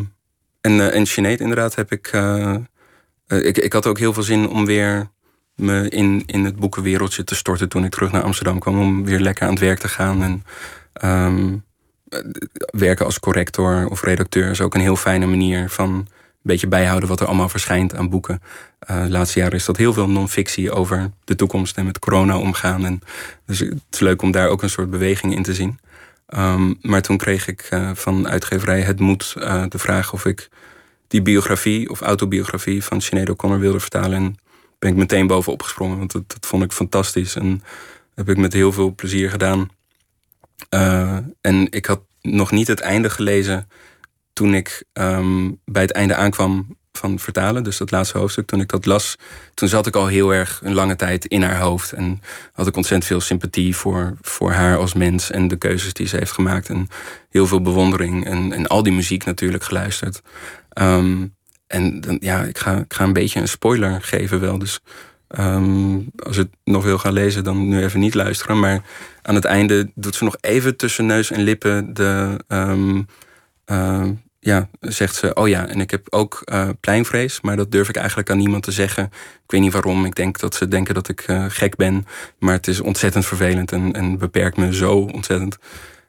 en, 0.60 0.80
eh 0.80 0.94
en 0.94 1.06
Sinead 1.06 1.40
inderdaad 1.40 1.74
heb 1.74 1.92
ik, 1.92 2.12
ik... 3.26 3.58
Ik 3.58 3.72
had 3.72 3.86
ook 3.86 3.98
heel 3.98 4.12
veel 4.12 4.22
zin 4.22 4.48
om 4.48 4.66
weer 4.66 5.10
me 5.54 5.88
in, 5.88 6.22
in 6.26 6.44
het 6.44 6.56
boekenwereldje 6.56 7.24
te 7.24 7.34
storten... 7.34 7.68
toen 7.68 7.84
ik 7.84 7.90
terug 7.90 8.12
naar 8.12 8.22
Amsterdam 8.22 8.58
kwam. 8.58 8.80
Om 8.80 9.04
weer 9.04 9.20
lekker 9.20 9.44
aan 9.44 9.52
het 9.52 9.60
werk 9.60 9.78
te 9.78 9.88
gaan. 9.88 10.22
En 10.22 10.44
ehm, 10.92 11.54
eh, 12.08 12.20
werken 12.70 13.04
als 13.04 13.20
corrector 13.20 13.86
of 13.88 14.02
redacteur 14.02 14.50
is 14.50 14.60
ook 14.60 14.74
een 14.74 14.80
heel 14.80 14.96
fijne 14.96 15.26
manier 15.26 15.70
van 15.70 15.90
een 15.90 16.50
beetje 16.50 16.68
bijhouden 16.68 17.08
wat 17.08 17.20
er 17.20 17.26
allemaal 17.26 17.48
verschijnt 17.48 17.94
aan 17.94 18.10
boeken. 18.10 18.42
Eh, 18.78 19.02
de 19.02 19.10
laatste 19.10 19.38
jaren 19.38 19.56
is 19.56 19.64
dat 19.64 19.76
heel 19.76 19.92
veel 19.92 20.08
non-fictie 20.08 20.72
over 20.72 21.10
de 21.24 21.36
toekomst 21.36 21.76
en 21.76 21.84
met 21.84 21.98
corona 21.98 22.38
omgaan. 22.38 22.84
En 22.84 23.00
dus 23.46 23.58
het 23.58 23.80
is 23.90 24.00
leuk 24.00 24.22
om 24.22 24.30
daar 24.30 24.48
ook 24.48 24.62
een 24.62 24.70
soort 24.70 24.90
beweging 24.90 25.34
in 25.34 25.42
te 25.42 25.54
zien. 25.54 25.78
Ehm, 26.26 26.72
maar 26.80 27.02
toen 27.02 27.16
kreeg 27.16 27.48
ik 27.48 27.66
eh, 27.70 27.90
van 27.94 28.28
uitgeverij 28.28 28.80
Het 28.80 29.00
Moed 29.00 29.34
eh, 29.38 29.64
de 29.68 29.78
vraag 29.78 30.12
of 30.12 30.24
ik 30.24 30.48
die 31.08 31.22
biografie 31.22 31.90
of 31.90 32.00
autobiografie 32.00 32.84
van 32.84 33.00
Sinead 33.00 33.30
O'Connor 33.30 33.58
wilde 33.58 33.80
vertalen. 33.80 34.12
En 34.12 34.36
ben 34.82 34.90
ik 34.90 34.96
meteen 34.96 35.26
bovenop 35.26 35.62
gesprongen, 35.62 35.98
want 35.98 36.12
dat, 36.12 36.36
vond 36.40 36.62
ik 36.62 36.72
fantastisch. 36.72 37.36
En 37.36 37.62
heb 38.14 38.28
ik 38.28 38.36
met 38.36 38.52
heel 38.52 38.72
veel 38.72 38.94
plezier 38.94 39.30
gedaan. 39.30 39.70
Eh, 40.68 41.16
en 41.40 41.66
ik 41.70 41.86
had 41.86 42.00
nog 42.20 42.50
niet 42.50 42.66
het 42.66 42.80
einde 42.80 43.10
gelezen 43.10 43.68
toen 44.32 44.54
ik 44.54 44.84
ehm, 44.92 45.50
bij 45.64 45.82
het 45.82 45.92
einde 45.92 46.14
aankwam 46.14 46.76
van 46.92 47.18
vertalen. 47.18 47.62
Dus 47.62 47.76
dat 47.76 47.90
laatste 47.90 48.18
hoofdstuk, 48.18 48.46
toen 48.46 48.60
ik 48.60 48.68
dat 48.68 48.86
las, 48.86 49.16
toen 49.54 49.68
zat 49.68 49.86
ik 49.86 49.96
al 49.96 50.06
heel 50.06 50.34
erg 50.34 50.60
een 50.64 50.74
lange 50.74 50.96
tijd 50.96 51.24
in 51.24 51.42
haar 51.42 51.60
hoofd. 51.60 51.92
En 51.92 52.22
had 52.52 52.66
ik 52.66 52.76
ontzettend 52.76 53.10
veel 53.10 53.20
sympathie 53.20 53.76
voor, 53.76 54.16
voor 54.20 54.52
haar 54.52 54.76
als 54.76 54.94
mens 54.94 55.30
en 55.30 55.48
de 55.48 55.56
keuzes 55.56 55.92
die 55.92 56.06
ze 56.06 56.16
heeft 56.16 56.32
gemaakt. 56.32 56.68
En 56.68 56.88
heel 57.30 57.46
veel 57.46 57.62
bewondering 57.62 58.26
en, 58.26 58.52
en 58.52 58.66
al 58.66 58.82
die 58.82 58.92
muziek 58.92 59.24
natuurlijk 59.24 59.64
geluisterd. 59.64 60.22
Ehm, 60.68 61.26
en 61.72 62.00
dan, 62.00 62.16
ja, 62.20 62.42
ik 62.42 62.58
ga, 62.58 62.76
ik 62.76 62.94
ga 62.94 63.04
een 63.04 63.12
beetje 63.12 63.40
een 63.40 63.48
spoiler 63.48 64.02
geven 64.02 64.40
wel. 64.40 64.58
Dus 64.58 64.80
ehm, 65.28 65.94
als 66.16 66.36
je 66.36 66.42
het 66.42 66.56
nog 66.64 66.84
wil 66.84 66.98
gaan 66.98 67.12
lezen, 67.12 67.44
dan 67.44 67.68
nu 67.68 67.82
even 67.84 68.00
niet 68.00 68.14
luisteren. 68.14 68.60
Maar 68.60 68.82
aan 69.22 69.34
het 69.34 69.44
einde 69.44 69.90
doet 69.94 70.14
ze 70.14 70.24
nog 70.24 70.36
even 70.40 70.76
tussen 70.76 71.06
neus 71.06 71.30
en 71.30 71.42
lippen 71.42 71.94
de. 71.94 72.36
ehm, 72.48 73.02
eh, 73.64 74.08
ja, 74.38 74.68
zegt 74.80 75.14
ze, 75.14 75.34
oh 75.34 75.48
ja, 75.48 75.66
en 75.66 75.80
ik 75.80 75.90
heb 75.90 76.06
ook 76.10 76.42
eh, 76.44 76.68
pleinvrees, 76.80 77.40
maar 77.40 77.56
dat 77.56 77.70
durf 77.70 77.88
ik 77.88 77.96
eigenlijk 77.96 78.30
aan 78.30 78.38
niemand 78.38 78.62
te 78.62 78.72
zeggen. 78.72 79.04
Ik 79.44 79.50
weet 79.50 79.60
niet 79.60 79.72
waarom. 79.72 80.04
Ik 80.04 80.14
denk 80.14 80.38
dat 80.38 80.54
ze 80.54 80.68
denken 80.68 80.94
dat 80.94 81.08
ik 81.08 81.20
eh, 81.20 81.44
gek 81.48 81.76
ben, 81.76 82.06
maar 82.38 82.54
het 82.54 82.66
is 82.66 82.80
ontzettend 82.80 83.26
vervelend 83.26 83.72
en, 83.72 83.92
en 83.92 84.18
beperkt 84.18 84.56
me 84.56 84.74
zo 84.74 84.98
ontzettend. 84.98 85.58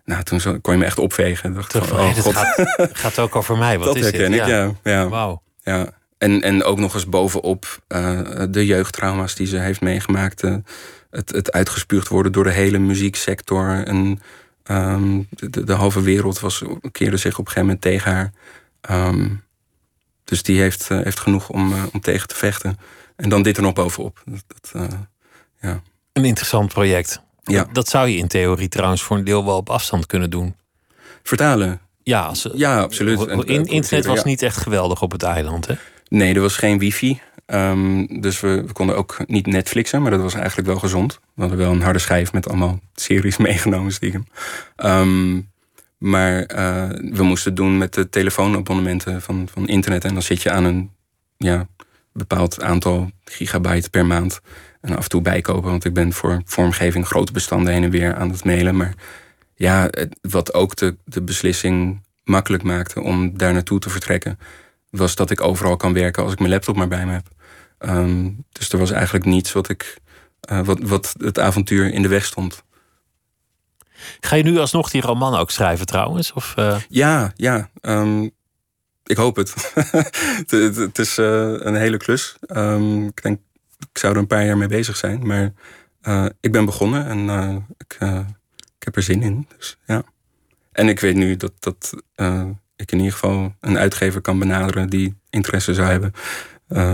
Nou, 0.06 0.24
toen 0.24 0.62
kon 0.62 0.74
je 0.74 0.80
me 0.80 0.86
echt 0.86 1.00
opvegen. 1.00 1.54
Dacht 1.54 1.72
Toch, 1.72 1.88
van, 1.88 2.00
oh 2.00 2.18
god, 2.18 2.36
gaat, 2.36 2.90
gaat 2.94 3.20
ook 3.20 3.36
over 3.36 3.58
mij. 3.58 3.78
Wat 3.78 3.88
dat 3.88 3.96
is 3.96 4.04
herken 4.04 4.32
dit? 4.32 4.40
ik, 4.40 4.48
ja. 4.48 4.72
ja, 4.84 5.08
Wauw. 5.08 5.42
Ja. 5.64 5.94
En, 6.18 6.42
en 6.42 6.64
ook 6.64 6.78
nog 6.80 6.94
eens 6.94 7.10
bovenop 7.10 7.82
eh, 7.88 8.44
de 8.50 8.66
jeugdtrauma's 8.66 9.36
die 9.36 9.48
ze 9.48 9.58
heeft 9.58 9.82
meegemaakt. 9.82 10.44
eh, 10.44 10.56
het, 11.10 11.32
het 11.32 11.52
uitgespuugd 11.52 12.08
worden 12.08 12.32
door 12.32 12.44
de 12.44 12.52
hele 12.52 12.78
muzieksector. 12.78 13.84
En 13.86 14.22
ehm, 14.64 15.22
de, 15.30 15.64
de, 15.64 15.74
halve 15.74 16.02
wereld 16.02 16.40
was, 16.40 16.64
keerde 16.92 17.18
zich 17.18 17.32
op 17.32 17.46
een 17.46 17.52
gegeven 17.52 17.66
moment 17.66 17.82
tegen 17.82 18.12
haar. 18.12 18.34
Ehm, 18.82 19.30
dus 20.24 20.44
die 20.44 20.60
heeft, 20.60 20.90
eh, 20.90 21.02
heeft 21.02 21.20
genoeg 21.20 21.50
om, 21.50 21.74
om 21.94 22.00
tegen 22.02 22.28
te 22.28 22.36
vechten. 22.36 22.78
En 23.16 23.30
dan 23.30 23.44
dit 23.44 23.58
er 23.58 23.64
nog 23.64 23.74
bovenop. 23.74 24.22
Dat, 24.26 24.44
dat, 24.72 24.98
ja. 25.62 25.82
Een 26.14 26.26
interessant 26.26 26.74
project. 26.74 27.22
Ja. 27.44 27.64
Dat, 27.64 27.74
dat 27.74 27.88
zou 27.88 28.08
je 28.08 28.18
in 28.18 28.28
theorie 28.28 28.70
trouwens 28.70 29.04
voor 29.04 29.18
een 29.18 29.24
deel 29.24 29.46
wel 29.46 29.58
op 29.58 29.70
afstand 29.70 30.06
kunnen 30.06 30.30
doen. 30.30 30.56
Vertalen. 31.24 31.82
Ja, 32.04 32.32
Ja, 32.54 32.82
absoluut. 32.82 33.20
In, 33.46 33.66
internet 33.66 34.06
was 34.06 34.24
niet 34.24 34.42
echt 34.42 34.58
geweldig 34.58 35.02
op 35.02 35.12
het 35.12 35.24
eiland, 35.24 35.68
hè? 35.68 35.76
Nee, 36.08 36.34
er 36.34 36.42
was 36.42 36.58
geen 36.58 36.80
wifi. 36.80 37.22
Ehm, 37.46 38.06
dus 38.22 38.40
we, 38.40 38.64
we 38.68 38.74
konden 38.74 38.96
ook 38.98 39.18
niet 39.28 39.48
Netflixen, 39.48 40.02
maar 40.02 40.12
dat 40.12 40.22
was 40.22 40.34
eigenlijk 40.34 40.68
wel 40.68 40.80
gezond. 40.80 41.20
We 41.36 41.42
hadden 41.42 41.60
wel 41.60 41.72
een 41.72 41.82
harde 41.82 42.00
schijf 42.00 42.34
met 42.34 42.48
allemaal 42.48 42.80
series 42.94 43.38
meegenomen 43.48 43.92
stiekem. 43.92 44.28
Ehm, 44.76 45.42
maar 45.98 46.44
eh, 46.44 46.90
we 46.90 47.24
moesten 47.24 47.52
het 47.52 47.60
doen 47.60 47.78
met 47.78 47.94
de 47.94 48.10
telefoonabonnementen 48.10 49.22
van, 49.22 49.48
van 49.52 49.68
internet. 49.68 50.06
En 50.06 50.14
dan 50.14 50.24
zit 50.24 50.42
je 50.42 50.52
aan 50.52 50.64
een 50.64 50.92
ja, 51.38 51.68
bepaald 52.14 52.62
aantal 52.62 53.12
gigabyte 53.24 53.90
per 53.90 54.06
maand. 54.06 54.42
En 54.82 54.96
af 54.96 55.04
en 55.04 55.10
toe 55.10 55.22
bijkopen, 55.22 55.70
want 55.70 55.86
ik 55.86 55.94
ben 55.94 56.14
voor 56.14 56.42
vormgeving 56.46 57.08
grote 57.08 57.32
bestanden 57.32 57.74
heen 57.74 57.84
en 57.84 57.90
weer 57.90 58.16
aan 58.16 58.30
het 58.30 58.44
mailen. 58.44 58.76
Maar 58.76 58.94
ja, 59.56 59.90
wat 60.22 60.54
ook 60.54 60.76
de, 60.76 60.98
de 61.06 61.22
beslissing 61.22 62.02
makkelijk 62.24 62.64
maakte 62.64 63.02
om 63.02 63.38
daar 63.38 63.54
naartoe 63.54 63.80
te 63.80 63.90
vertrekken, 63.90 64.40
was 64.90 65.16
dat 65.16 65.30
ik 65.30 65.42
overal 65.42 65.76
kan 65.76 65.94
werken 65.94 66.24
als 66.24 66.32
ik 66.32 66.40
mijn 66.40 66.52
laptop 66.52 66.76
maar 66.76 66.88
bij 66.88 67.06
me 67.06 67.12
heb. 67.12 67.28
Ehm, 67.78 68.32
dus 68.52 68.70
er 68.70 68.78
was 68.78 68.92
eigenlijk 68.92 69.26
niets 69.26 69.52
wat, 69.52 69.70
ik, 69.70 69.98
eh, 70.40 70.62
wat, 70.62 70.80
wat 70.82 71.16
het 71.18 71.40
avontuur 71.40 71.94
in 71.94 72.02
de 72.02 72.08
weg 72.08 72.26
stond. 72.26 72.64
Ga 74.20 74.36
je 74.36 74.44
nu 74.44 74.58
alsnog 74.58 74.90
die 74.90 75.02
roman 75.02 75.36
ook 75.36 75.52
schrijven 75.52 75.86
trouwens? 75.86 76.34
Of, 76.34 76.54
eh, 76.56 76.78
Ja, 76.90 77.34
ja. 77.36 77.70
ehm, 77.82 78.30
ik 79.04 79.18
hoop 79.18 79.36
het. 79.36 79.74
het, 80.78 81.00
is 81.00 81.18
eh, 81.18 81.54
een 81.58 81.76
hele 81.76 81.98
klus. 81.98 82.36
Ehm, 82.42 83.06
ik 83.06 83.24
denk, 83.24 83.40
ik 83.92 83.98
zou 83.98 84.14
er 84.14 84.20
een 84.20 84.28
paar 84.28 84.46
jaar 84.46 84.58
mee 84.58 84.68
bezig 84.68 84.98
zijn. 84.98 85.28
Maar 85.28 85.54
ik 86.40 86.52
ben 86.52 86.66
begonnen 86.66 87.06
en 87.30 87.66
ik, 87.78 87.98
ik 88.84 88.94
heb 88.94 88.96
er 88.96 89.14
zin 89.14 89.22
in. 89.22 89.48
Dus, 89.58 89.78
ja. 89.86 90.04
En 90.72 90.88
ik 90.90 91.00
weet 91.00 91.16
nu 91.16 91.36
dat, 91.36 91.52
dat 91.60 91.94
eh, 92.16 92.46
ik 92.76 92.92
in 92.92 92.98
ieder 92.98 93.14
geval 93.14 93.54
een 93.60 93.78
uitgever 93.78 94.22
kan 94.22 94.40
benaderen 94.40 94.90
die 94.90 95.16
interesse 95.30 95.74
zou 95.74 95.88
hebben. 95.88 96.14
Eh, 96.68 96.94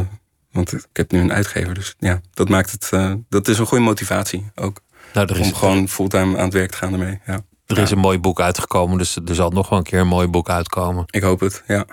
want 0.52 0.74
ik 0.74 0.88
heb 0.94 1.12
nu 1.12 1.20
een 1.20 1.34
uitgever. 1.34 1.74
Dus 1.74 1.96
ja, 2.00 2.22
dat 2.34 2.50
maakt 2.50 2.72
het. 2.72 2.90
eh, 2.92 3.14
dat 3.30 3.48
is 3.48 3.60
een 3.60 3.66
goede 3.66 3.84
motivatie 3.84 4.52
ook. 4.56 4.80
nou, 5.14 5.28
er 5.28 5.40
is, 5.40 5.46
Om 5.48 5.54
gewoon 5.54 5.88
fulltime 5.88 6.38
aan 6.38 6.44
het 6.44 6.54
werk 6.54 6.72
te 6.72 6.78
gaan 6.78 6.94
ermee. 6.94 7.20
Ja. 7.26 7.42
er 7.66 7.78
is 7.78 7.92
een 7.92 7.98
mooi 7.98 8.20
boek 8.20 8.42
uitgekomen, 8.42 8.98
dus 8.98 9.16
er 9.26 9.36
zal 9.36 9.50
nog 9.50 9.70
wel 9.70 9.78
een 9.78 9.86
keer 9.86 10.00
een 10.00 10.08
mooi 10.08 10.28
boek 10.28 10.50
uitkomen. 10.50 11.04
Ik 11.08 11.24
hoop 11.24 11.40
het. 11.40 11.64
Ja. 11.68 11.86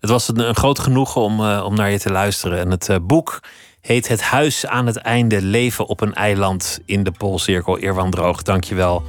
Het 0.00 0.10
was 0.10 0.28
een, 0.28 0.38
een 0.48 0.56
groot 0.56 0.78
genoegen 0.78 1.20
om, 1.20 1.40
om 1.40 1.74
naar 1.74 1.90
je 1.90 1.98
te 1.98 2.10
luisteren. 2.10 2.58
En 2.58 2.70
het 2.70 3.06
boek 3.06 3.40
heet 3.80 4.08
Het 4.08 4.22
Huis 4.22 4.66
aan 4.66 4.86
het 4.86 4.96
Einde. 4.96 5.42
Leven 5.42 5.86
op 5.86 6.00
een 6.00 6.14
eiland 6.14 6.80
in 6.84 7.02
de 7.02 7.10
Poolcirkel. 7.10 7.78
Eerwan 7.78 8.10
Droog, 8.10 8.42
dank 8.42 8.64
je 8.64 8.74
wel. 8.74 9.02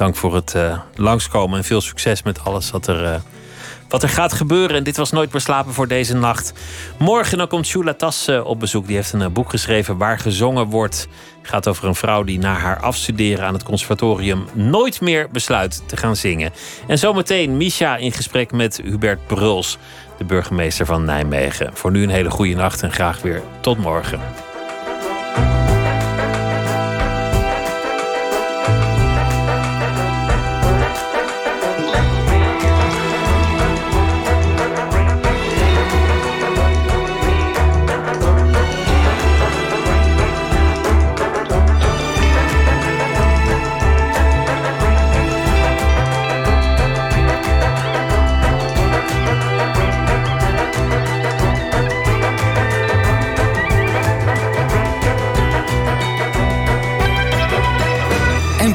Dank 0.00 0.16
voor 0.16 0.34
het 0.34 0.54
eh, 0.54 0.78
langskomen 0.94 1.58
en 1.58 1.64
veel 1.64 1.80
succes 1.80 2.22
met 2.22 2.44
alles 2.44 2.70
wat 2.70 2.86
er, 2.86 3.04
eh, 3.04 3.20
wat 3.88 4.02
er 4.02 4.08
gaat 4.08 4.32
gebeuren. 4.32 4.76
En 4.76 4.82
dit 4.82 4.96
was 4.96 5.10
Nooit 5.10 5.32
meer 5.32 5.40
slapen 5.40 5.72
voor 5.72 5.88
deze 5.88 6.14
nacht. 6.14 6.52
Morgen 6.98 7.38
dan 7.38 7.48
komt 7.48 7.66
Shula 7.66 7.94
Tas 7.94 8.28
eh, 8.28 8.46
op 8.46 8.60
bezoek. 8.60 8.86
Die 8.86 8.96
heeft 8.96 9.12
een 9.12 9.32
boek 9.32 9.50
geschreven 9.50 9.96
waar 9.96 10.18
gezongen 10.18 10.66
wordt. 10.66 11.08
Het 11.40 11.50
gaat 11.50 11.68
over 11.68 11.84
een 11.84 11.94
vrouw 11.94 12.24
die 12.24 12.38
na 12.38 12.54
haar 12.54 12.80
afstuderen 12.80 13.44
aan 13.44 13.54
het 13.54 13.62
conservatorium 13.62 14.44
nooit 14.52 15.00
meer 15.00 15.28
besluit 15.32 15.82
te 15.86 15.96
gaan 15.96 16.16
zingen. 16.16 16.52
En 16.86 16.98
zometeen 16.98 17.56
Misha 17.56 17.96
in 17.96 18.12
gesprek 18.12 18.52
met 18.52 18.80
Hubert 18.84 19.26
Bruls, 19.26 19.78
de 20.18 20.24
burgemeester 20.24 20.86
van 20.86 21.04
Nijmegen. 21.04 21.70
Voor 21.74 21.90
nu 21.90 22.02
een 22.02 22.10
hele 22.10 22.30
goede 22.30 22.54
nacht 22.54 22.82
en 22.82 22.92
graag 22.92 23.22
weer 23.22 23.42
tot 23.60 23.78
morgen. 23.78 24.20